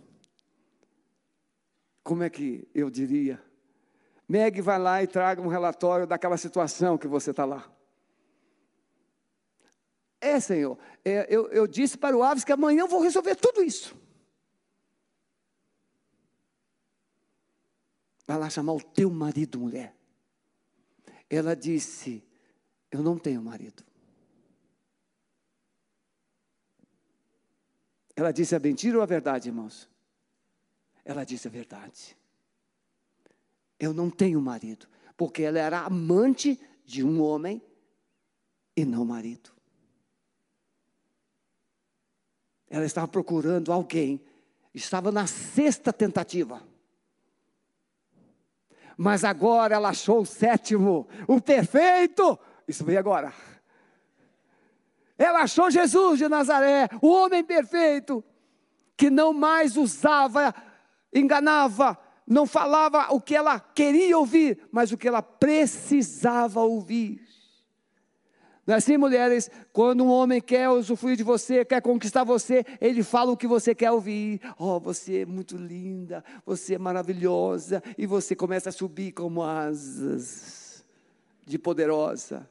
Como 2.08 2.22
é 2.22 2.30
que 2.30 2.66
eu 2.74 2.88
diria? 2.88 3.38
Meg, 4.26 4.62
vai 4.62 4.78
lá 4.78 5.02
e 5.02 5.06
traga 5.06 5.42
um 5.42 5.46
relatório 5.46 6.06
daquela 6.06 6.38
situação 6.38 6.96
que 6.96 7.06
você 7.06 7.32
está 7.32 7.44
lá. 7.44 7.70
É, 10.18 10.40
Senhor, 10.40 10.78
é, 11.04 11.26
eu, 11.28 11.48
eu 11.48 11.66
disse 11.66 11.98
para 11.98 12.16
o 12.16 12.22
Aves 12.22 12.44
que 12.44 12.52
amanhã 12.52 12.80
eu 12.80 12.88
vou 12.88 13.02
resolver 13.02 13.36
tudo 13.36 13.62
isso. 13.62 13.94
Vai 18.26 18.38
lá 18.38 18.48
chamar 18.48 18.72
o 18.72 18.82
teu 18.82 19.10
marido, 19.10 19.60
mulher. 19.60 19.94
Ela 21.28 21.54
disse: 21.54 22.26
Eu 22.90 23.02
não 23.02 23.18
tenho 23.18 23.42
marido. 23.42 23.84
Ela 28.16 28.32
disse 28.32 28.56
a 28.56 28.58
mentira 28.58 28.96
ou 28.96 29.02
a 29.02 29.06
verdade, 29.06 29.50
irmãos? 29.50 29.90
Ela 31.08 31.24
disse 31.24 31.48
a 31.48 31.50
verdade. 31.50 32.14
Eu 33.80 33.94
não 33.94 34.10
tenho 34.10 34.38
marido, 34.42 34.86
porque 35.16 35.42
ela 35.42 35.58
era 35.58 35.80
amante 35.80 36.60
de 36.84 37.02
um 37.02 37.22
homem 37.22 37.62
e 38.76 38.84
não 38.84 39.06
marido. 39.06 39.50
Ela 42.68 42.84
estava 42.84 43.08
procurando 43.08 43.72
alguém, 43.72 44.22
estava 44.74 45.10
na 45.10 45.26
sexta 45.26 45.94
tentativa. 45.94 46.62
Mas 48.94 49.24
agora 49.24 49.76
ela 49.76 49.88
achou 49.88 50.20
o 50.20 50.26
sétimo, 50.26 51.08
o 51.26 51.40
perfeito. 51.40 52.38
Isso 52.68 52.84
veio 52.84 52.98
agora. 52.98 53.32
Ela 55.16 55.40
achou 55.40 55.70
Jesus 55.70 56.18
de 56.18 56.28
Nazaré, 56.28 56.86
o 57.00 57.08
homem 57.08 57.42
perfeito, 57.42 58.22
que 58.94 59.08
não 59.08 59.32
mais 59.32 59.74
usava 59.78 60.54
enganava, 61.12 61.98
não 62.26 62.46
falava 62.46 63.12
o 63.12 63.20
que 63.20 63.34
ela 63.34 63.58
queria 63.58 64.18
ouvir, 64.18 64.58
mas 64.70 64.92
o 64.92 64.98
que 64.98 65.08
ela 65.08 65.22
precisava 65.22 66.60
ouvir. 66.60 67.26
Não 68.68 68.74
é 68.74 68.76
assim, 68.76 68.98
mulheres? 68.98 69.50
Quando 69.72 70.04
um 70.04 70.10
homem 70.10 70.42
quer 70.42 70.68
usufruir 70.68 71.16
de 71.16 71.22
você, 71.22 71.64
quer 71.64 71.80
conquistar 71.80 72.22
você, 72.22 72.66
ele 72.82 73.02
fala 73.02 73.32
o 73.32 73.36
que 73.36 73.46
você 73.46 73.74
quer 73.74 73.90
ouvir. 73.90 74.42
Oh, 74.58 74.78
você 74.78 75.20
é 75.20 75.26
muito 75.26 75.56
linda, 75.56 76.22
você 76.44 76.74
é 76.74 76.78
maravilhosa, 76.78 77.82
e 77.96 78.04
você 78.04 78.36
começa 78.36 78.68
a 78.68 78.72
subir 78.72 79.12
como 79.12 79.42
asas 79.42 80.84
de 81.46 81.58
poderosa. 81.58 82.46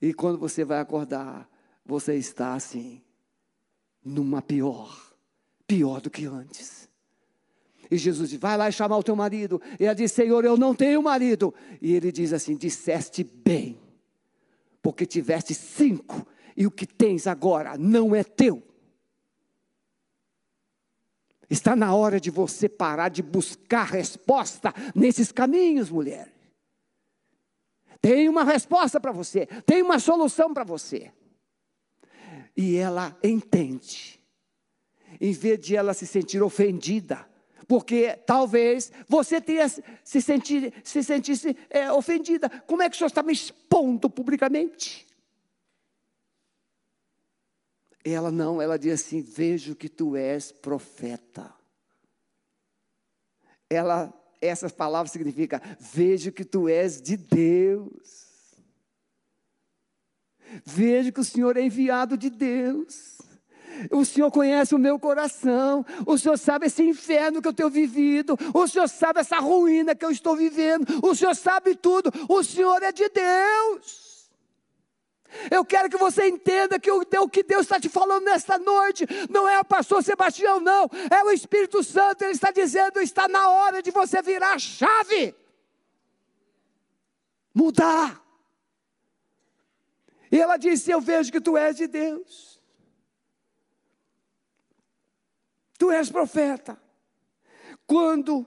E 0.00 0.14
quando 0.14 0.38
você 0.38 0.64
vai 0.64 0.78
acordar, 0.78 1.50
você 1.84 2.14
está 2.14 2.54
assim, 2.54 3.02
numa 4.04 4.40
pior, 4.40 5.12
pior 5.66 6.00
do 6.00 6.08
que 6.08 6.24
antes. 6.24 6.88
E 7.90 7.96
Jesus 7.96 8.30
diz: 8.30 8.38
Vai 8.38 8.56
lá 8.56 8.68
e 8.68 8.72
chamar 8.72 8.96
o 8.96 9.02
teu 9.02 9.16
marido. 9.16 9.60
E 9.78 9.84
ela 9.84 9.94
diz: 9.94 10.12
Senhor, 10.12 10.44
eu 10.44 10.56
não 10.56 10.74
tenho 10.74 11.02
marido. 11.02 11.54
E 11.80 11.94
ele 11.94 12.10
diz 12.10 12.32
assim: 12.32 12.56
Disseste 12.56 13.24
bem, 13.24 13.78
porque 14.82 15.06
tiveste 15.06 15.54
cinco, 15.54 16.26
e 16.56 16.66
o 16.66 16.70
que 16.70 16.86
tens 16.86 17.26
agora 17.26 17.76
não 17.78 18.14
é 18.14 18.22
teu. 18.22 18.62
Está 21.48 21.76
na 21.76 21.94
hora 21.94 22.18
de 22.18 22.30
você 22.30 22.68
parar 22.68 23.10
de 23.10 23.22
buscar 23.22 23.84
resposta 23.84 24.72
nesses 24.94 25.30
caminhos, 25.30 25.90
mulher. 25.90 26.32
Tem 28.00 28.28
uma 28.28 28.44
resposta 28.44 29.00
para 29.00 29.12
você, 29.12 29.46
tem 29.64 29.82
uma 29.82 29.98
solução 29.98 30.52
para 30.52 30.64
você. 30.64 31.12
E 32.56 32.76
ela 32.76 33.16
entende. 33.22 34.20
Em 35.20 35.32
vez 35.32 35.60
de 35.60 35.76
ela 35.76 35.94
se 35.94 36.06
sentir 36.06 36.42
ofendida, 36.42 37.26
porque 37.66 38.16
talvez 38.26 38.92
você 39.08 39.40
tenha 39.40 39.68
se, 39.68 40.20
sentir, 40.20 40.72
se 40.82 41.02
sentisse 41.02 41.56
é, 41.70 41.90
ofendida. 41.90 42.48
Como 42.66 42.82
é 42.82 42.88
que 42.88 42.94
o 42.94 42.98
senhor 42.98 43.08
está 43.08 43.22
me 43.22 43.32
expondo 43.32 44.08
publicamente? 44.10 45.06
Ela 48.04 48.30
não, 48.30 48.60
ela 48.60 48.78
diz 48.78 48.94
assim: 48.94 49.22
Vejo 49.22 49.74
que 49.74 49.88
tu 49.88 50.14
és 50.14 50.52
profeta. 50.52 51.52
Ela, 53.70 54.12
essas 54.40 54.72
palavras 54.72 55.10
significam: 55.10 55.58
Vejo 55.80 56.30
que 56.30 56.44
tu 56.44 56.68
és 56.68 57.00
de 57.00 57.16
Deus. 57.16 58.24
Vejo 60.64 61.12
que 61.12 61.20
o 61.20 61.24
Senhor 61.24 61.56
é 61.56 61.62
enviado 61.62 62.16
de 62.16 62.30
Deus. 62.30 63.18
O 63.90 64.04
Senhor 64.04 64.30
conhece 64.30 64.74
o 64.74 64.78
meu 64.78 64.98
coração. 64.98 65.84
O 66.06 66.16
Senhor 66.18 66.38
sabe 66.38 66.66
esse 66.66 66.82
inferno 66.82 67.40
que 67.42 67.48
eu 67.48 67.52
tenho 67.52 67.70
vivido. 67.70 68.38
O 68.52 68.66
Senhor 68.66 68.88
sabe 68.88 69.20
essa 69.20 69.38
ruína 69.38 69.94
que 69.94 70.04
eu 70.04 70.10
estou 70.10 70.36
vivendo. 70.36 70.86
O 71.02 71.14
Senhor 71.14 71.34
sabe 71.34 71.74
tudo. 71.74 72.10
O 72.28 72.42
Senhor 72.42 72.82
é 72.82 72.92
de 72.92 73.08
Deus. 73.08 74.04
Eu 75.50 75.64
quero 75.64 75.90
que 75.90 75.96
você 75.96 76.28
entenda 76.28 76.78
que 76.78 76.90
o 76.90 77.28
que 77.28 77.42
Deus 77.42 77.62
está 77.62 77.80
te 77.80 77.88
falando 77.88 78.24
nesta 78.24 78.58
noite 78.58 79.04
não 79.28 79.48
é 79.48 79.58
o 79.58 79.64
pastor 79.64 80.02
Sebastião, 80.02 80.60
não. 80.60 80.88
É 81.10 81.24
o 81.24 81.30
Espírito 81.30 81.82
Santo. 81.82 82.22
Ele 82.22 82.32
está 82.32 82.50
dizendo: 82.50 83.00
está 83.00 83.26
na 83.26 83.48
hora 83.48 83.82
de 83.82 83.90
você 83.90 84.22
virar 84.22 84.54
a 84.54 84.58
chave. 84.58 85.34
Mudar. 87.52 88.22
E 90.30 90.40
ela 90.40 90.56
disse: 90.56 90.90
Eu 90.90 91.00
vejo 91.00 91.32
que 91.32 91.40
tu 91.40 91.56
és 91.56 91.76
de 91.76 91.86
Deus. 91.86 92.53
Tu 95.78 95.90
és 95.90 96.10
profeta. 96.10 96.80
Quando 97.86 98.46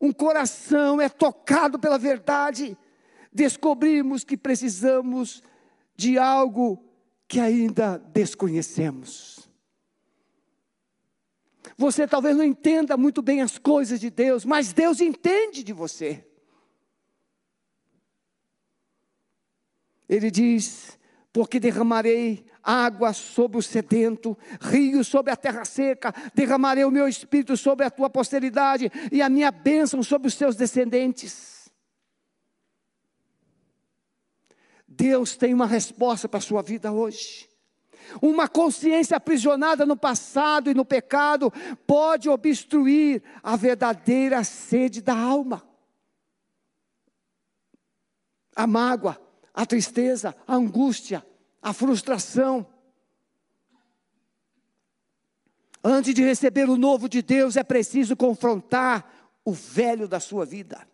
um 0.00 0.12
coração 0.12 1.00
é 1.00 1.08
tocado 1.08 1.78
pela 1.78 1.98
verdade, 1.98 2.76
descobrimos 3.32 4.24
que 4.24 4.36
precisamos 4.36 5.42
de 5.96 6.18
algo 6.18 6.82
que 7.28 7.40
ainda 7.40 7.98
desconhecemos. 7.98 9.48
Você 11.76 12.06
talvez 12.06 12.36
não 12.36 12.44
entenda 12.44 12.96
muito 12.96 13.20
bem 13.20 13.42
as 13.42 13.58
coisas 13.58 14.00
de 14.00 14.10
Deus, 14.10 14.44
mas 14.44 14.72
Deus 14.72 15.00
entende 15.00 15.62
de 15.62 15.72
você. 15.72 16.24
Ele 20.08 20.30
diz: 20.30 20.98
Porque 21.32 21.58
derramarei 21.58 22.46
água 22.66 23.12
sobre 23.12 23.56
o 23.58 23.62
sedento, 23.62 24.36
rios 24.60 25.06
sobre 25.06 25.30
a 25.30 25.36
terra 25.36 25.64
seca, 25.64 26.12
derramarei 26.34 26.84
o 26.84 26.90
meu 26.90 27.06
espírito 27.06 27.56
sobre 27.56 27.86
a 27.86 27.90
tua 27.90 28.10
posteridade 28.10 28.90
e 29.12 29.22
a 29.22 29.28
minha 29.28 29.52
bênção 29.52 30.02
sobre 30.02 30.26
os 30.26 30.34
teus 30.34 30.56
descendentes. 30.56 31.70
Deus 34.88 35.36
tem 35.36 35.54
uma 35.54 35.66
resposta 35.66 36.28
para 36.28 36.38
a 36.38 36.42
sua 36.42 36.62
vida 36.62 36.90
hoje. 36.90 37.48
Uma 38.20 38.48
consciência 38.48 39.16
aprisionada 39.16 39.84
no 39.84 39.96
passado 39.96 40.70
e 40.70 40.74
no 40.74 40.84
pecado 40.84 41.52
pode 41.86 42.28
obstruir 42.28 43.22
a 43.42 43.56
verdadeira 43.56 44.42
sede 44.42 45.02
da 45.02 45.16
alma. 45.16 45.62
A 48.54 48.66
mágoa, 48.66 49.20
a 49.52 49.66
tristeza, 49.66 50.34
a 50.46 50.54
angústia, 50.54 51.24
a 51.66 51.72
frustração. 51.72 52.64
Antes 55.82 56.14
de 56.14 56.22
receber 56.22 56.68
o 56.68 56.76
novo 56.76 57.08
de 57.08 57.20
Deus, 57.20 57.56
é 57.56 57.64
preciso 57.64 58.16
confrontar 58.16 59.34
o 59.44 59.52
velho 59.52 60.06
da 60.06 60.20
sua 60.20 60.46
vida. 60.46 60.86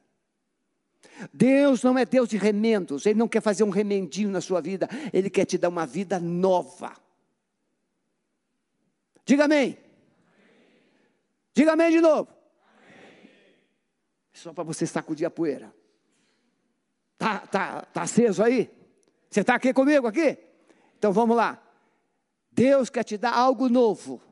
Deus 1.31 1.83
não 1.83 1.99
é 1.99 2.07
Deus 2.07 2.27
de 2.27 2.39
remendos, 2.39 3.05
Ele 3.05 3.19
não 3.19 3.29
quer 3.29 3.43
fazer 3.43 3.65
um 3.65 3.69
remendinho 3.69 4.31
na 4.31 4.41
sua 4.41 4.63
vida, 4.63 4.89
Ele 5.13 5.29
quer 5.29 5.45
te 5.45 5.59
dar 5.59 5.69
uma 5.69 5.85
vida 5.85 6.19
nova. 6.19 6.97
Diga 9.27 9.45
amém. 9.45 9.77
Diga 11.53 11.75
amém 11.75 11.91
de 11.91 12.01
novo. 12.01 12.33
Só 14.33 14.55
para 14.55 14.65
você 14.65 14.87
sacudir 14.87 15.27
a 15.27 15.31
poeira. 15.31 15.71
Tá, 17.19 17.41
tá, 17.41 17.83
tá 17.83 18.03
aceso 18.03 18.43
aí? 18.43 18.71
Você 19.29 19.43
está 19.43 19.55
aqui 19.55 19.75
comigo 19.75 20.07
aqui? 20.07 20.52
Então 21.03 21.13
vamos 21.13 21.37
lá. 21.37 21.61
Deus 22.53 22.89
quer 22.89 23.03
te 23.03 23.19
dar 23.19 23.35
algo 23.35 23.69
novo. 23.69 24.23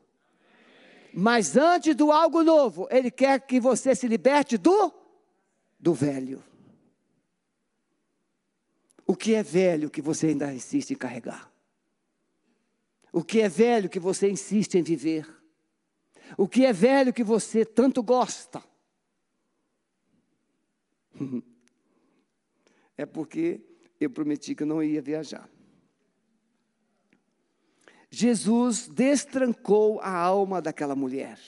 Mas 1.13 1.57
antes 1.57 1.93
do 1.93 2.13
algo 2.13 2.43
novo, 2.43 2.87
Ele 2.89 3.11
quer 3.11 3.41
que 3.41 3.59
você 3.59 3.93
se 3.93 4.07
liberte 4.07 4.57
do, 4.57 4.89
do 5.77 5.93
velho. 5.93 6.41
O 9.05 9.17
que 9.17 9.35
é 9.35 9.43
velho 9.43 9.89
que 9.89 10.01
você 10.01 10.27
ainda 10.27 10.53
insiste 10.53 10.91
em 10.91 10.95
carregar? 10.95 11.51
O 13.11 13.21
que 13.21 13.41
é 13.41 13.49
velho 13.49 13.89
que 13.89 13.99
você 13.99 14.31
insiste 14.31 14.75
em 14.75 14.81
viver? 14.81 15.27
O 16.37 16.47
que 16.47 16.65
é 16.65 16.71
velho 16.71 17.11
que 17.11 17.21
você 17.25 17.65
tanto 17.65 18.01
gosta? 18.01 18.63
É 22.97 23.05
porque 23.05 23.59
eu 23.99 24.11
prometi 24.11 24.53
que 24.53 24.61
eu 24.61 24.67
não 24.67 24.83
ia 24.83 25.01
viajar. 25.01 25.49
Jesus 28.13 28.89
destrancou 28.89 30.01
a 30.01 30.13
alma 30.13 30.61
daquela 30.61 30.95
mulher 30.95 31.39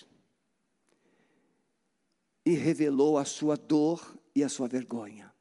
e 2.46 2.54
revelou 2.54 3.18
a 3.18 3.26
sua 3.26 3.58
dor 3.58 4.18
e 4.34 4.42
a 4.44 4.48
sua 4.48 4.70
vergonha. 4.70 5.32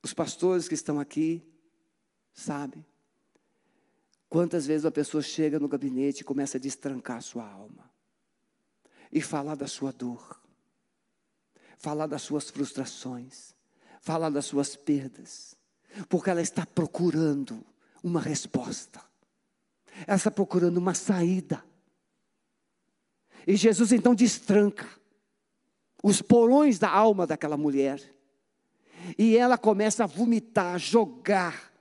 Os 0.00 0.14
pastores 0.14 0.68
que 0.68 0.74
estão 0.74 1.00
aqui 1.00 1.42
sabem 2.32 2.86
quantas 4.28 4.64
vezes 4.64 4.86
a 4.86 4.92
pessoa 4.92 5.22
chega 5.22 5.58
no 5.58 5.68
gabinete 5.68 6.20
e 6.20 6.24
começa 6.24 6.56
a 6.56 6.60
destrancar 6.60 7.16
a 7.16 7.22
sua 7.22 7.50
alma 7.50 7.90
e 9.10 9.20
falar 9.20 9.56
da 9.56 9.66
sua 9.66 9.92
dor, 9.92 10.40
falar 11.78 12.06
das 12.06 12.22
suas 12.22 12.48
frustrações, 12.48 13.54
falar 14.00 14.30
das 14.30 14.44
suas 14.44 14.76
perdas, 14.76 15.56
porque 16.08 16.30
ela 16.30 16.42
está 16.42 16.64
procurando 16.64 17.64
uma 18.04 18.20
resposta, 18.20 19.00
ela 20.06 20.16
está 20.16 20.30
procurando 20.30 20.76
uma 20.76 20.92
saída. 20.92 21.64
E 23.46 23.56
Jesus 23.56 23.92
então 23.92 24.14
destranca 24.14 24.86
os 26.02 26.20
porões 26.20 26.78
da 26.78 26.90
alma 26.90 27.26
daquela 27.26 27.56
mulher 27.56 27.98
e 29.18 29.36
ela 29.38 29.56
começa 29.56 30.04
a 30.04 30.06
vomitar, 30.06 30.78
jogar 30.78 31.72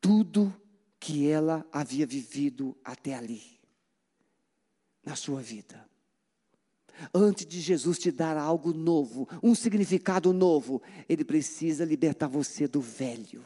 tudo 0.00 0.54
que 1.00 1.28
ela 1.28 1.66
havia 1.72 2.06
vivido 2.06 2.76
até 2.84 3.14
ali, 3.14 3.42
na 5.04 5.16
sua 5.16 5.40
vida. 5.40 5.88
Antes 7.12 7.46
de 7.46 7.60
Jesus 7.60 7.98
te 7.98 8.12
dar 8.12 8.36
algo 8.36 8.72
novo, 8.72 9.28
um 9.42 9.54
significado 9.54 10.32
novo, 10.32 10.80
Ele 11.08 11.24
precisa 11.24 11.84
libertar 11.84 12.28
você 12.28 12.68
do 12.68 12.80
velho. 12.80 13.44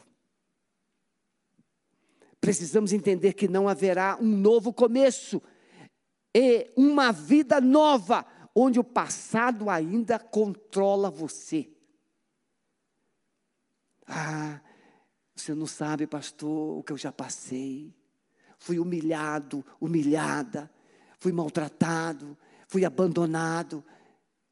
Precisamos 2.41 2.93
entender 2.93 3.33
que 3.33 3.47
não 3.47 3.67
haverá 3.67 4.17
um 4.19 4.27
novo 4.27 4.73
começo 4.73 5.41
e 6.33 6.71
uma 6.75 7.11
vida 7.11 7.59
nova 7.59 8.25
onde 8.55 8.79
o 8.79 8.83
passado 8.83 9.69
ainda 9.69 10.17
controla 10.17 11.09
você. 11.09 11.69
Ah, 14.07 14.61
você 15.35 15.53
não 15.53 15.67
sabe, 15.67 16.07
pastor, 16.07 16.79
o 16.79 16.83
que 16.83 16.91
eu 16.91 16.97
já 16.97 17.11
passei. 17.11 17.93
Fui 18.57 18.79
humilhado, 18.79 19.65
humilhada, 19.79 20.69
fui 21.19 21.31
maltratado, 21.31 22.37
fui 22.67 22.83
abandonado. 22.83 23.83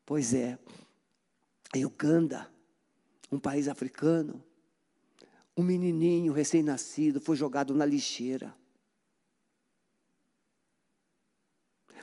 Pois 0.05 0.33
é, 0.33 0.57
em 1.75 1.85
Uganda, 1.85 2.49
um 3.31 3.39
país 3.39 3.67
africano, 3.67 4.41
um 5.58 5.64
menininho 5.64 6.32
recém-nascido 6.32 7.20
foi 7.20 7.36
jogado 7.36 7.74
na 7.74 7.84
lixeira. 7.84 8.53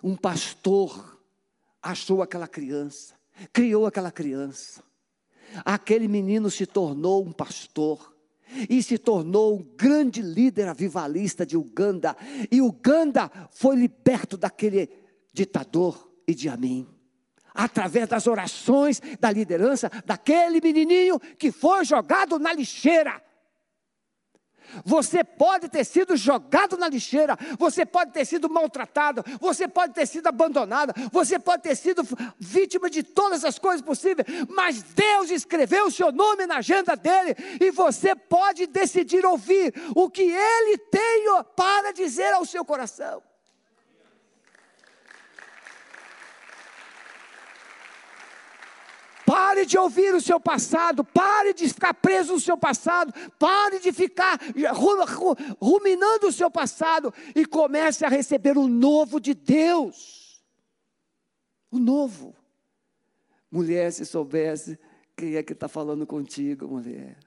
Um 0.02 0.16
pastor 0.16 1.22
achou 1.80 2.20
aquela 2.20 2.48
criança, 2.48 3.14
criou 3.52 3.86
aquela 3.86 4.10
criança. 4.10 4.82
Aquele 5.64 6.08
menino 6.08 6.50
se 6.50 6.66
tornou 6.66 7.24
um 7.24 7.32
pastor 7.32 8.12
e 8.68 8.82
se 8.82 8.98
tornou 8.98 9.56
um 9.56 9.62
grande 9.62 10.20
líder 10.20 10.66
avivalista 10.66 11.46
de 11.46 11.56
Uganda. 11.56 12.16
E 12.50 12.60
Uganda 12.60 13.30
foi 13.52 13.76
liberto 13.76 14.36
daquele 14.36 14.90
ditador 15.32 16.12
Idi 16.26 16.48
Amin. 16.48 16.88
Através 17.54 18.08
das 18.08 18.26
orações 18.26 19.00
da 19.20 19.30
liderança 19.30 19.88
daquele 20.04 20.60
menininho 20.60 21.20
que 21.38 21.52
foi 21.52 21.84
jogado 21.84 22.36
na 22.36 22.52
lixeira. 22.52 23.22
Você 24.84 25.22
pode 25.22 25.68
ter 25.68 25.84
sido 25.84 26.16
jogado 26.16 26.76
na 26.76 26.88
lixeira, 26.88 27.36
você 27.58 27.84
pode 27.84 28.12
ter 28.12 28.24
sido 28.24 28.48
maltratado, 28.48 29.24
você 29.40 29.68
pode 29.68 29.92
ter 29.92 30.06
sido 30.06 30.26
abandonado, 30.26 30.92
você 31.10 31.38
pode 31.38 31.62
ter 31.62 31.76
sido 31.76 32.02
vítima 32.38 32.88
de 32.88 33.02
todas 33.02 33.44
as 33.44 33.58
coisas 33.58 33.82
possíveis, 33.82 34.26
mas 34.48 34.82
Deus 34.82 35.30
escreveu 35.30 35.86
o 35.86 35.90
seu 35.90 36.10
nome 36.10 36.46
na 36.46 36.58
agenda 36.58 36.96
dele 36.96 37.34
e 37.60 37.70
você 37.70 38.14
pode 38.14 38.66
decidir 38.66 39.24
ouvir 39.24 39.74
o 39.94 40.10
que 40.10 40.22
ele 40.22 40.78
tem 40.78 41.24
para 41.56 41.92
dizer 41.92 42.32
ao 42.32 42.44
seu 42.44 42.64
coração. 42.64 43.22
Pare 49.34 49.66
de 49.66 49.76
ouvir 49.76 50.14
o 50.14 50.20
seu 50.20 50.38
passado, 50.38 51.02
pare 51.02 51.52
de 51.52 51.68
ficar 51.68 51.92
preso 51.92 52.34
no 52.34 52.40
seu 52.40 52.56
passado, 52.56 53.12
pare 53.36 53.80
de 53.80 53.92
ficar 53.92 54.38
ruminando 55.60 56.28
o 56.28 56.32
seu 56.32 56.48
passado 56.48 57.12
e 57.34 57.44
comece 57.44 58.04
a 58.04 58.08
receber 58.08 58.56
o 58.56 58.68
novo 58.68 59.18
de 59.18 59.34
Deus. 59.34 60.40
O 61.68 61.80
novo. 61.80 62.32
Mulher, 63.50 63.90
se 63.92 64.06
soubesse 64.06 64.78
quem 65.16 65.34
é 65.34 65.42
que 65.42 65.52
está 65.52 65.66
falando 65.66 66.06
contigo, 66.06 66.68
mulher. 66.68 67.18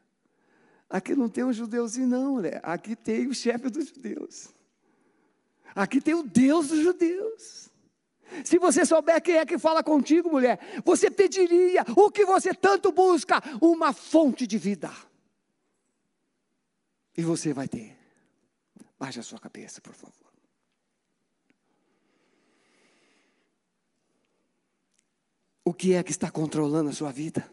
Aqui 0.89 1.13
não 1.13 1.27
tem 1.27 1.43
um 1.43 1.51
judeuzinho, 1.51 2.07
não, 2.07 2.35
mulher. 2.35 2.61
Aqui 2.63 2.95
tem 2.95 3.27
o 3.27 3.35
chefe 3.35 3.69
dos 3.69 3.89
judeus. 3.89 4.47
Aqui 5.75 5.99
tem 5.99 6.13
o 6.13 6.23
Deus 6.23 6.69
dos 6.69 6.79
judeus. 6.79 7.66
Se 8.43 8.59
você 8.59 8.85
souber 8.85 9.21
quem 9.21 9.37
é 9.37 9.45
que 9.45 9.57
fala 9.57 9.83
contigo, 9.83 10.29
mulher, 10.29 10.59
você 10.83 11.09
pediria 11.09 11.83
o 11.95 12.11
que 12.11 12.25
você 12.25 12.53
tanto 12.53 12.91
busca: 12.91 13.41
uma 13.61 13.93
fonte 13.93 14.45
de 14.45 14.57
vida. 14.57 14.91
E 17.15 17.23
você 17.23 17.53
vai 17.53 17.67
ter. 17.67 17.97
Baixe 18.99 19.19
a 19.19 19.23
sua 19.23 19.39
cabeça, 19.39 19.81
por 19.81 19.93
favor. 19.93 20.13
O 25.63 25.73
que 25.73 25.93
é 25.93 26.03
que 26.03 26.11
está 26.11 26.31
controlando 26.31 26.89
a 26.89 26.93
sua 26.93 27.11
vida? 27.11 27.49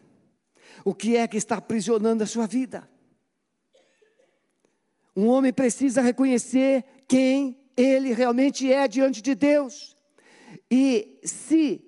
O 0.83 0.93
que 0.93 1.17
é 1.17 1.27
que 1.27 1.37
está 1.37 1.57
aprisionando 1.57 2.23
a 2.23 2.27
sua 2.27 2.47
vida? 2.47 2.89
Um 5.15 5.27
homem 5.27 5.51
precisa 5.51 6.01
reconhecer 6.01 6.83
quem 7.07 7.59
ele 7.75 8.13
realmente 8.13 8.71
é 8.71 8.87
diante 8.87 9.21
de 9.21 9.35
Deus 9.35 9.94
e 10.69 11.19
se 11.23 11.83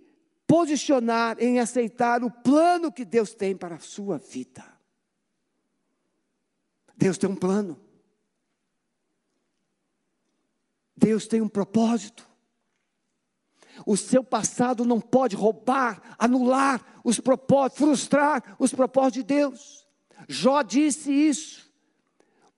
posicionar 0.46 1.38
em 1.40 1.60
aceitar 1.60 2.24
o 2.24 2.32
plano 2.32 2.92
que 2.92 3.04
Deus 3.04 3.34
tem 3.34 3.56
para 3.56 3.76
a 3.76 3.80
sua 3.80 4.18
vida. 4.18 4.64
Deus 6.96 7.18
tem 7.18 7.30
um 7.30 7.36
plano. 7.36 7.80
Deus 10.96 11.28
tem 11.28 11.42
um 11.42 11.50
propósito. 11.50 12.28
O 13.86 13.96
seu 13.96 14.24
passado 14.24 14.84
não 14.84 15.00
pode 15.00 15.36
roubar, 15.36 16.16
anular 16.18 17.00
os 17.04 17.20
propósitos, 17.20 17.78
frustrar 17.78 18.56
os 18.58 18.74
propósitos 18.74 19.14
de 19.18 19.24
Deus. 19.24 19.88
Jó 20.28 20.62
disse 20.64 21.12
isso. 21.12 21.68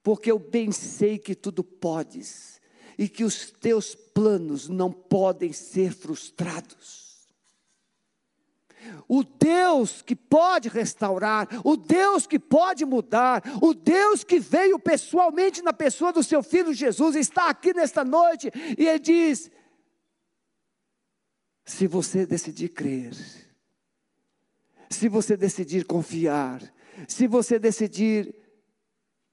porque 0.01 0.31
eu 0.31 0.39
bem 0.39 0.71
sei 0.71 1.19
que 1.19 1.35
tudo 1.35 1.63
podes 1.63 2.58
e 2.99 3.07
que 3.07 3.23
os 3.23 3.49
teus 3.49 3.95
planos 3.95 4.67
não 4.67 4.91
podem 4.91 5.53
ser 5.53 5.93
frustrados. 5.93 7.29
O 9.07 9.23
Deus 9.23 10.01
que 10.01 10.17
pode 10.17 10.67
restaurar, 10.67 11.47
o 11.63 11.77
Deus 11.77 12.27
que 12.27 12.37
pode 12.37 12.83
mudar, 12.83 13.41
o 13.61 13.73
Deus 13.73 14.25
que 14.25 14.37
veio 14.37 14.77
pessoalmente 14.77 15.61
na 15.61 15.71
pessoa 15.71 16.11
do 16.11 16.21
seu 16.21 16.43
filho 16.43 16.73
Jesus, 16.73 17.15
está 17.15 17.49
aqui 17.49 17.73
nesta 17.73 18.03
noite 18.03 18.51
e 18.77 18.85
ele 18.85 18.99
diz: 18.99 19.49
se 21.63 21.87
você 21.87 22.25
decidir 22.25 22.67
crer, 22.67 23.13
se 24.89 25.07
você 25.07 25.37
decidir 25.37 25.85
confiar, 25.85 26.61
se 27.07 27.27
você 27.27 27.57
decidir 27.57 28.35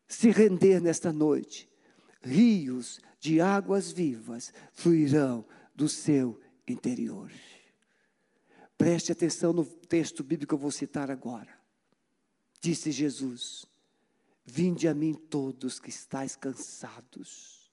se 0.06 0.30
render 0.30 0.80
nesta 0.80 1.12
noite, 1.12 1.68
rios 2.26 3.00
de 3.20 3.40
águas 3.40 3.92
vivas 3.92 4.52
fluirão 4.72 5.46
do 5.74 5.88
seu 5.88 6.38
interior. 6.66 7.30
Preste 8.76 9.12
atenção 9.12 9.52
no 9.52 9.64
texto 9.64 10.22
bíblico 10.22 10.50
que 10.50 10.54
eu 10.54 10.58
vou 10.58 10.70
citar 10.70 11.10
agora. 11.10 11.56
Disse 12.60 12.90
Jesus: 12.90 13.64
Vinde 14.44 14.88
a 14.88 14.94
mim 14.94 15.14
todos 15.14 15.80
que 15.80 15.88
estáis 15.88 16.36
cansados, 16.36 17.70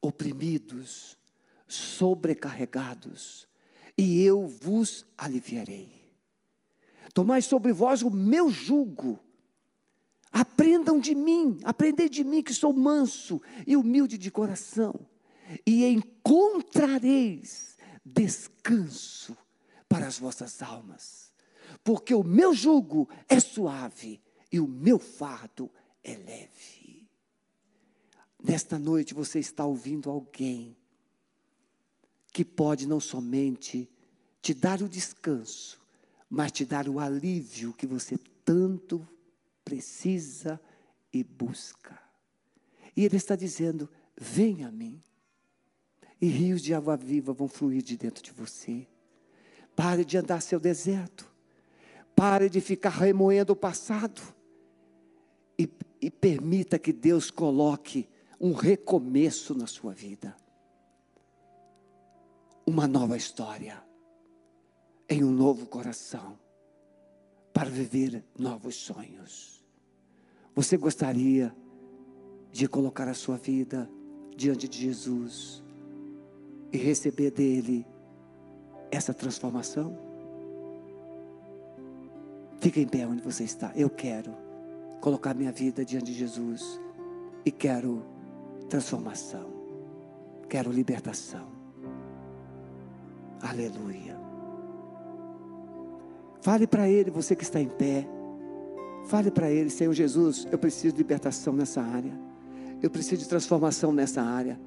oprimidos, 0.00 1.16
sobrecarregados, 1.68 3.46
e 3.96 4.22
eu 4.22 4.46
vos 4.46 5.06
aliviarei. 5.16 6.02
Tomai 7.14 7.42
sobre 7.42 7.72
vós 7.72 8.02
o 8.02 8.10
meu 8.10 8.50
jugo. 8.50 9.20
Aprendam 10.32 10.98
de 10.98 11.14
mim, 11.14 11.58
aprendei 11.62 12.08
de 12.08 12.24
mim 12.24 12.42
que 12.42 12.54
sou 12.54 12.72
manso 12.72 13.40
e 13.66 13.76
humilde 13.76 14.16
de 14.16 14.30
coração, 14.30 14.94
e 15.66 15.84
encontrareis 15.84 17.76
descanso 18.04 19.36
para 19.88 20.06
as 20.06 20.18
vossas 20.18 20.62
almas, 20.62 21.30
porque 21.84 22.14
o 22.14 22.24
meu 22.24 22.54
jugo 22.54 23.08
é 23.28 23.38
suave 23.38 24.22
e 24.50 24.58
o 24.58 24.66
meu 24.66 24.98
fardo 24.98 25.70
é 26.02 26.16
leve. 26.16 27.06
Nesta 28.42 28.78
noite 28.78 29.12
você 29.12 29.38
está 29.38 29.66
ouvindo 29.66 30.08
alguém 30.08 30.74
que 32.32 32.44
pode 32.44 32.88
não 32.88 32.98
somente 32.98 33.88
te 34.40 34.54
dar 34.54 34.80
o 34.80 34.88
descanso, 34.88 35.78
mas 36.28 36.50
te 36.50 36.64
dar 36.64 36.88
o 36.88 36.98
alívio 36.98 37.74
que 37.74 37.86
você 37.86 38.18
tanto 38.44 39.06
e 41.12 41.22
busca. 41.22 41.98
E 42.96 43.04
Ele 43.04 43.16
está 43.16 43.36
dizendo: 43.36 43.88
Venha 44.16 44.68
a 44.68 44.72
mim, 44.72 45.02
e 46.20 46.26
rios 46.26 46.62
de 46.62 46.72
água 46.72 46.96
viva 46.96 47.32
vão 47.32 47.48
fluir 47.48 47.82
de 47.82 47.96
dentro 47.96 48.22
de 48.22 48.30
você. 48.30 48.86
Pare 49.74 50.04
de 50.04 50.16
andar 50.16 50.40
seu 50.40 50.60
deserto. 50.60 51.30
Pare 52.14 52.48
de 52.48 52.60
ficar 52.60 52.90
remoendo 52.90 53.52
o 53.52 53.56
passado. 53.56 54.22
E, 55.58 55.68
e 56.00 56.10
permita 56.10 56.78
que 56.78 56.92
Deus 56.92 57.30
coloque 57.30 58.08
um 58.40 58.52
recomeço 58.52 59.54
na 59.54 59.66
sua 59.66 59.92
vida. 59.92 60.36
Uma 62.66 62.86
nova 62.86 63.16
história. 63.16 63.82
Em 65.08 65.24
um 65.24 65.32
novo 65.32 65.66
coração. 65.66 66.38
Para 67.52 67.68
viver 67.68 68.24
novos 68.38 68.76
sonhos. 68.76 69.64
Você 70.54 70.76
gostaria 70.76 71.54
de 72.50 72.68
colocar 72.68 73.08
a 73.08 73.14
sua 73.14 73.36
vida 73.36 73.88
diante 74.36 74.68
de 74.68 74.78
Jesus 74.78 75.62
e 76.72 76.76
receber 76.76 77.30
dele 77.30 77.86
essa 78.90 79.14
transformação? 79.14 79.96
Fica 82.60 82.78
em 82.78 82.86
pé 82.86 83.06
onde 83.06 83.22
você 83.22 83.44
está. 83.44 83.72
Eu 83.74 83.90
quero 83.90 84.32
colocar 85.00 85.34
minha 85.34 85.50
vida 85.50 85.84
diante 85.84 86.06
de 86.06 86.14
Jesus 86.14 86.80
e 87.44 87.50
quero 87.50 88.04
transformação. 88.68 89.50
Quero 90.48 90.70
libertação. 90.70 91.48
Aleluia. 93.40 94.21
Fale 96.42 96.66
para 96.66 96.88
Ele, 96.88 97.08
você 97.08 97.36
que 97.36 97.44
está 97.44 97.60
em 97.60 97.68
pé. 97.68 98.06
Fale 99.04 99.30
para 99.30 99.48
Ele, 99.48 99.70
Senhor 99.70 99.92
Jesus, 99.92 100.46
eu 100.50 100.58
preciso 100.58 100.92
de 100.92 100.98
libertação 100.98 101.52
nessa 101.52 101.80
área. 101.80 102.12
Eu 102.82 102.90
preciso 102.90 103.22
de 103.22 103.28
transformação 103.28 103.92
nessa 103.92 104.20
área. 104.20 104.60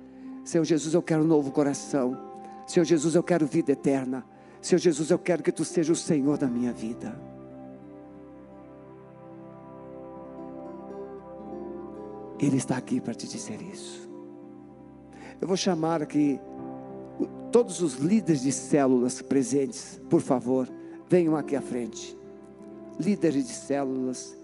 Senhor 0.45 0.63
Jesus, 0.63 0.93
eu 0.93 1.01
quero 1.01 1.23
um 1.23 1.27
novo 1.27 1.51
coração. 1.51 2.17
Senhor 2.65 2.85
Jesus, 2.85 3.13
eu 3.13 3.21
quero 3.21 3.45
vida 3.45 3.73
eterna. 3.73 4.25
Senhor 4.61 4.79
Jesus, 4.79 5.11
eu 5.11 5.19
quero 5.19 5.43
que 5.43 5.51
tu 5.51 5.65
seja 5.65 5.91
o 5.91 5.95
Senhor 5.97 6.37
da 6.37 6.47
minha 6.47 6.71
vida. 6.71 7.13
Ele 12.39 12.55
está 12.55 12.77
aqui 12.77 13.01
para 13.01 13.13
te 13.13 13.27
dizer 13.27 13.61
isso. 13.61 14.09
Eu 15.41 15.47
vou 15.47 15.57
chamar 15.57 16.01
aqui 16.01 16.39
todos 17.51 17.81
os 17.81 17.95
líderes 17.95 18.41
de 18.43 18.51
células 18.53 19.21
presentes, 19.21 20.01
por 20.09 20.21
favor, 20.21 20.69
venham 21.09 21.35
aqui 21.35 21.55
à 21.55 21.61
frente. 21.61 22.17
Líderes 22.99 23.45
de 23.45 23.53
células, 23.53 24.37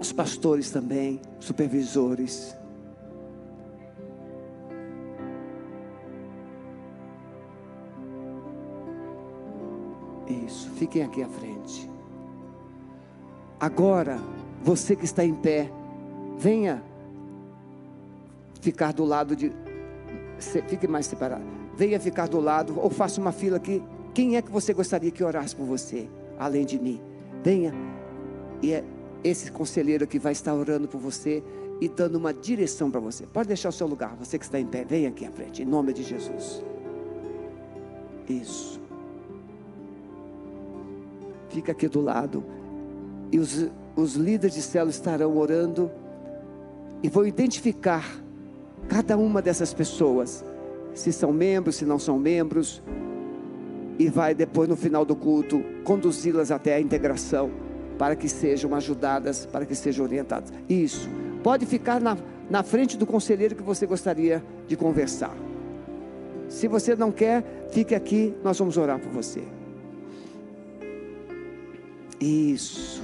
os 0.00 0.12
pastores 0.12 0.70
também, 0.70 1.20
supervisores. 1.40 2.56
Isso, 10.28 10.70
fiquem 10.72 11.02
aqui 11.02 11.22
à 11.22 11.28
frente. 11.28 11.90
Agora, 13.58 14.18
você 14.62 14.94
que 14.94 15.04
está 15.04 15.24
em 15.24 15.34
pé, 15.34 15.70
venha 16.38 16.82
ficar 18.64 18.92
do 18.92 19.04
lado 19.04 19.36
de. 19.36 19.52
Fique 20.66 20.88
mais 20.88 21.06
separado. 21.06 21.44
Venha 21.76 22.00
ficar 22.00 22.26
do 22.26 22.40
lado, 22.40 22.78
ou 22.80 22.88
faça 22.88 23.20
uma 23.20 23.32
fila 23.32 23.58
aqui. 23.58 23.82
Quem 24.14 24.36
é 24.36 24.42
que 24.42 24.50
você 24.50 24.72
gostaria 24.72 25.10
que 25.10 25.22
orasse 25.22 25.54
por 25.54 25.66
você, 25.66 26.08
além 26.38 26.64
de 26.64 26.78
mim? 26.78 27.00
Venha. 27.42 27.74
E 28.62 28.72
é 28.72 28.84
esse 29.22 29.50
conselheiro 29.50 30.06
que 30.06 30.18
vai 30.18 30.32
estar 30.32 30.54
orando 30.54 30.88
por 30.88 30.98
você 30.98 31.42
e 31.80 31.88
dando 31.88 32.16
uma 32.16 32.32
direção 32.32 32.90
para 32.90 33.00
você. 33.00 33.26
Pode 33.26 33.48
deixar 33.48 33.68
o 33.68 33.72
seu 33.72 33.86
lugar, 33.86 34.16
você 34.16 34.38
que 34.38 34.44
está 34.44 34.58
em 34.58 34.66
pé, 34.66 34.84
vem 34.84 35.06
aqui 35.06 35.26
à 35.26 35.30
frente, 35.30 35.62
em 35.62 35.66
nome 35.66 35.92
de 35.92 36.02
Jesus. 36.02 36.62
Isso. 38.28 38.80
Fica 41.50 41.72
aqui 41.72 41.88
do 41.88 42.00
lado. 42.00 42.44
E 43.32 43.38
os, 43.38 43.66
os 43.96 44.14
líderes 44.14 44.54
de 44.54 44.62
célula 44.62 44.90
estarão 44.90 45.36
orando 45.36 45.90
e 47.02 47.08
vão 47.08 47.26
identificar 47.26 48.23
cada 48.88 49.16
uma 49.16 49.40
dessas 49.42 49.72
pessoas, 49.72 50.44
se 50.94 51.12
são 51.12 51.32
membros, 51.32 51.76
se 51.76 51.84
não 51.84 51.98
são 51.98 52.18
membros, 52.18 52.82
e 53.98 54.08
vai 54.08 54.34
depois 54.34 54.68
no 54.68 54.76
final 54.76 55.04
do 55.04 55.14
culto 55.14 55.62
conduzi-las 55.84 56.50
até 56.50 56.74
a 56.74 56.80
integração 56.80 57.50
para 57.98 58.16
que 58.16 58.28
sejam 58.28 58.74
ajudadas, 58.74 59.46
para 59.46 59.64
que 59.64 59.74
sejam 59.74 60.04
orientadas. 60.04 60.52
Isso. 60.68 61.08
Pode 61.42 61.64
ficar 61.66 62.00
na, 62.00 62.16
na 62.50 62.62
frente 62.62 62.96
do 62.96 63.06
conselheiro 63.06 63.54
que 63.54 63.62
você 63.62 63.86
gostaria 63.86 64.42
de 64.66 64.76
conversar. 64.76 65.34
Se 66.48 66.66
você 66.68 66.96
não 66.96 67.12
quer, 67.12 67.68
fique 67.70 67.94
aqui, 67.94 68.34
nós 68.42 68.58
vamos 68.58 68.76
orar 68.76 68.98
por 68.98 69.10
você. 69.10 69.42
Isso. 72.20 73.02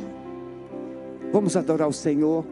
Vamos 1.33 1.57
adorar 1.57 1.89
o 1.89 1.93
Senhor 1.93 2.45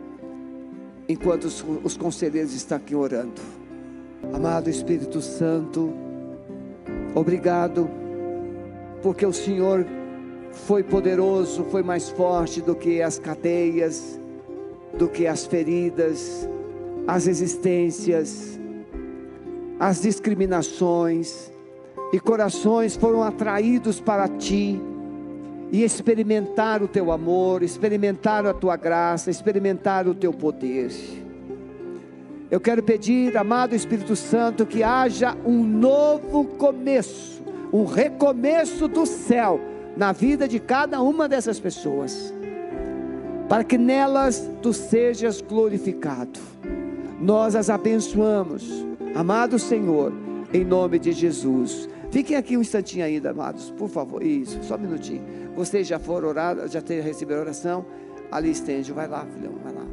enquanto 1.09 1.44
os, 1.44 1.64
os 1.82 1.96
conselheiros 1.96 2.52
estão 2.52 2.76
aqui 2.76 2.94
orando. 2.94 3.40
Amado 4.32 4.68
Espírito 4.68 5.20
Santo, 5.20 5.92
obrigado, 7.14 7.88
porque 9.02 9.24
o 9.24 9.32
Senhor 9.32 9.86
foi 10.52 10.82
poderoso, 10.82 11.64
foi 11.64 11.82
mais 11.82 12.09
forte 12.09 12.61
do 12.61 12.74
que 12.74 13.00
as 13.00 13.18
cadeias, 13.18 14.20
do 14.98 15.09
que 15.09 15.26
as 15.26 15.46
feridas, 15.46 16.48
as 17.06 17.26
existências, 17.26 18.59
as 19.78 20.02
discriminações, 20.02 21.52
e 22.12 22.18
corações 22.18 22.96
foram 22.96 23.22
atraídos 23.22 24.00
para 24.00 24.26
ti 24.28 24.80
e 25.70 25.84
experimentaram 25.84 26.86
o 26.86 26.88
teu 26.88 27.12
amor, 27.12 27.62
experimentaram 27.62 28.50
a 28.50 28.54
tua 28.54 28.76
graça, 28.76 29.30
experimentaram 29.30 30.12
o 30.12 30.14
teu 30.14 30.32
poder. 30.32 30.90
Eu 32.50 32.60
quero 32.60 32.82
pedir, 32.82 33.36
amado 33.36 33.74
Espírito 33.74 34.16
Santo, 34.16 34.64
que 34.64 34.82
haja 34.82 35.36
um 35.44 35.62
novo 35.62 36.44
começo 36.44 37.38
um 37.72 37.84
recomeço 37.84 38.88
do 38.88 39.04
céu 39.06 39.60
na 39.96 40.12
vida 40.12 40.46
de 40.46 40.58
cada 40.58 41.00
uma 41.02 41.28
dessas 41.28 41.58
pessoas, 41.58 42.32
para 43.48 43.64
que 43.64 43.76
nelas 43.76 44.48
tu 44.62 44.72
sejas 44.72 45.40
glorificado. 45.40 46.38
Nós 47.20 47.56
as 47.56 47.68
abençoamos, 47.68 48.86
amado 49.14 49.58
Senhor, 49.58 50.12
em 50.52 50.64
nome 50.64 50.98
de 50.98 51.12
Jesus. 51.12 51.88
Fiquem 52.10 52.36
aqui 52.36 52.56
um 52.56 52.60
instantinho 52.60 53.04
ainda, 53.04 53.30
amados, 53.30 53.70
por 53.70 53.88
favor. 53.88 54.22
Isso, 54.22 54.58
só 54.62 54.76
um 54.76 54.78
minutinho. 54.78 55.22
Vocês 55.59 55.88
já 55.88 55.98
foram 55.98 56.28
orar, 56.28 56.68
já 56.68 56.78
receberam 56.78 57.40
oração? 57.40 57.84
Ali 58.30 58.52
estende, 58.52 58.92
vai 58.92 59.09
lá, 59.09 59.26
filhão, 59.26 59.54
vai 59.61 59.72
lá. 59.72 59.84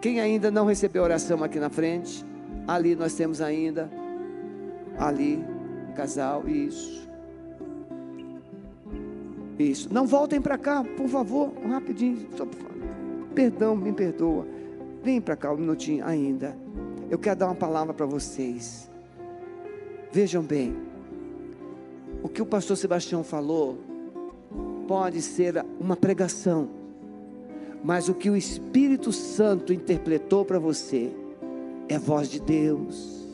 Quem 0.00 0.18
ainda 0.18 0.50
não 0.50 0.64
recebeu 0.64 1.02
oração 1.02 1.44
aqui 1.44 1.60
na 1.60 1.68
frente, 1.68 2.24
ali 2.66 2.96
nós 2.96 3.12
temos 3.12 3.42
ainda, 3.42 3.90
ali, 4.98 5.44
casal, 5.94 6.48
isso. 6.48 7.06
Isso. 9.58 9.92
Não 9.92 10.06
voltem 10.06 10.40
para 10.40 10.56
cá, 10.56 10.82
por 10.96 11.06
favor, 11.06 11.52
rapidinho. 11.68 12.26
Só, 12.34 12.46
perdão, 13.34 13.76
me 13.76 13.92
perdoa. 13.92 14.46
Vem 15.02 15.20
para 15.20 15.36
cá 15.36 15.52
um 15.52 15.58
minutinho 15.58 16.02
ainda. 16.02 16.56
Eu 17.10 17.18
quero 17.18 17.40
dar 17.40 17.46
uma 17.48 17.54
palavra 17.54 17.92
para 17.92 18.06
vocês. 18.06 18.90
Vejam 20.10 20.42
bem. 20.42 20.74
O 22.22 22.28
que 22.30 22.40
o 22.40 22.46
pastor 22.46 22.78
Sebastião 22.78 23.22
falou 23.22 23.92
pode 24.86 25.20
ser 25.22 25.64
uma 25.80 25.96
pregação, 25.96 26.68
mas 27.82 28.08
o 28.08 28.14
que 28.14 28.30
o 28.30 28.36
Espírito 28.36 29.12
Santo 29.12 29.72
interpretou 29.72 30.44
para 30.44 30.58
você 30.58 31.10
é 31.88 31.98
voz 31.98 32.28
de 32.28 32.40
Deus. 32.40 33.24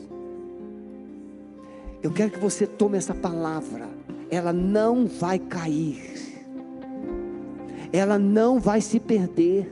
Eu 2.03 2.11
quero 2.11 2.31
que 2.31 2.39
você 2.39 2.65
tome 2.65 2.97
essa 2.97 3.13
palavra, 3.13 3.87
ela 4.29 4.51
não 4.51 5.05
vai 5.05 5.37
cair, 5.37 6.01
ela 7.93 8.17
não 8.17 8.59
vai 8.59 8.81
se 8.81 8.99
perder. 8.99 9.71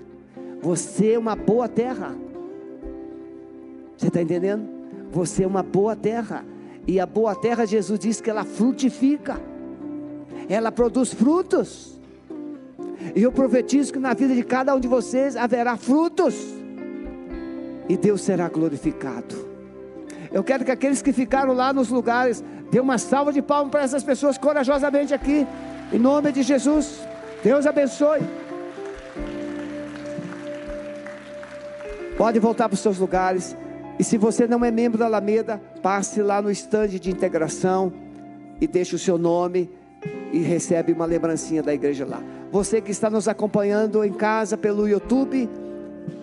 Você 0.61 1.13
é 1.13 1.19
uma 1.19 1.35
boa 1.35 1.67
terra. 1.67 2.15
Você 3.97 4.07
está 4.07 4.21
entendendo? 4.21 4.67
Você 5.11 5.43
é 5.43 5.47
uma 5.47 5.63
boa 5.63 5.95
terra. 5.95 6.45
E 6.85 6.99
a 6.99 7.05
boa 7.05 7.35
terra, 7.35 7.65
Jesus 7.65 7.99
diz 7.99 8.19
que 8.19 8.29
ela 8.29 8.43
frutifica, 8.43 9.41
ela 10.49 10.71
produz 10.71 11.13
frutos. 11.13 11.99
E 13.15 13.21
eu 13.21 13.31
profetizo 13.31 13.93
que 13.93 13.99
na 13.99 14.13
vida 14.13 14.33
de 14.33 14.43
cada 14.43 14.75
um 14.75 14.79
de 14.79 14.87
vocês 14.87 15.35
haverá 15.35 15.77
frutos, 15.77 16.35
e 17.87 17.95
Deus 17.95 18.21
será 18.21 18.49
glorificado. 18.49 19.47
Eu 20.31 20.43
quero 20.43 20.65
que 20.65 20.71
aqueles 20.71 21.01
que 21.01 21.13
ficaram 21.13 21.53
lá 21.53 21.73
nos 21.73 21.89
lugares, 21.89 22.43
dê 22.69 22.79
uma 22.79 22.97
salva 22.97 23.33
de 23.33 23.41
palmas 23.41 23.71
para 23.71 23.81
essas 23.81 24.03
pessoas 24.03 24.37
corajosamente 24.37 25.13
aqui, 25.13 25.47
em 25.91 25.97
nome 25.97 26.31
de 26.31 26.43
Jesus. 26.43 26.99
Deus 27.43 27.65
abençoe. 27.65 28.21
Pode 32.15 32.37
voltar 32.37 32.67
para 32.67 32.75
os 32.75 32.81
seus 32.81 32.99
lugares. 32.99 33.55
E 33.97 34.03
se 34.03 34.17
você 34.17 34.45
não 34.45 34.63
é 34.63 34.69
membro 34.69 34.99
da 34.99 35.05
Alameda, 35.05 35.59
passe 35.81 36.21
lá 36.21 36.41
no 36.41 36.51
estande 36.51 36.99
de 36.99 37.09
integração 37.09 37.91
e 38.61 38.67
deixe 38.67 38.93
o 38.95 38.99
seu 38.99 39.17
nome 39.17 39.69
e 40.31 40.39
recebe 40.39 40.93
uma 40.93 41.05
lembrancinha 41.05 41.63
da 41.63 41.73
igreja 41.73 42.05
lá. 42.05 42.21
Você 42.51 42.81
que 42.81 42.91
está 42.91 43.09
nos 43.09 43.27
acompanhando 43.27 44.03
em 44.03 44.13
casa 44.13 44.57
pelo 44.57 44.87
YouTube, 44.87 45.49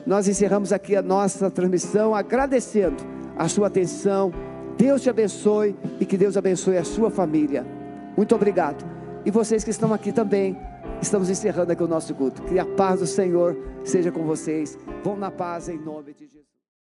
nós 0.06 0.28
encerramos 0.28 0.72
aqui 0.72 0.96
a 0.96 1.02
nossa 1.02 1.50
transmissão 1.50 2.14
agradecendo 2.14 2.96
a 3.36 3.48
sua 3.48 3.66
atenção. 3.66 4.32
Deus 4.76 5.02
te 5.02 5.10
abençoe 5.10 5.76
e 6.00 6.06
que 6.06 6.16
Deus 6.16 6.36
abençoe 6.36 6.76
a 6.76 6.84
sua 6.84 7.10
família. 7.10 7.66
Muito 8.16 8.34
obrigado. 8.34 8.84
E 9.24 9.30
vocês 9.30 9.64
que 9.64 9.70
estão 9.70 9.92
aqui 9.92 10.12
também, 10.12 10.56
Estamos 11.00 11.28
encerrando 11.28 11.72
aqui 11.72 11.82
o 11.82 11.88
nosso 11.88 12.14
culto. 12.14 12.42
Que 12.42 12.58
a 12.58 12.64
paz 12.64 13.00
do 13.00 13.06
Senhor 13.06 13.56
seja 13.84 14.10
com 14.10 14.24
vocês. 14.24 14.78
Vão 15.04 15.16
na 15.16 15.30
paz 15.30 15.68
em 15.68 15.78
nome 15.78 16.12
de 16.14 16.26
Jesus. 16.26 16.35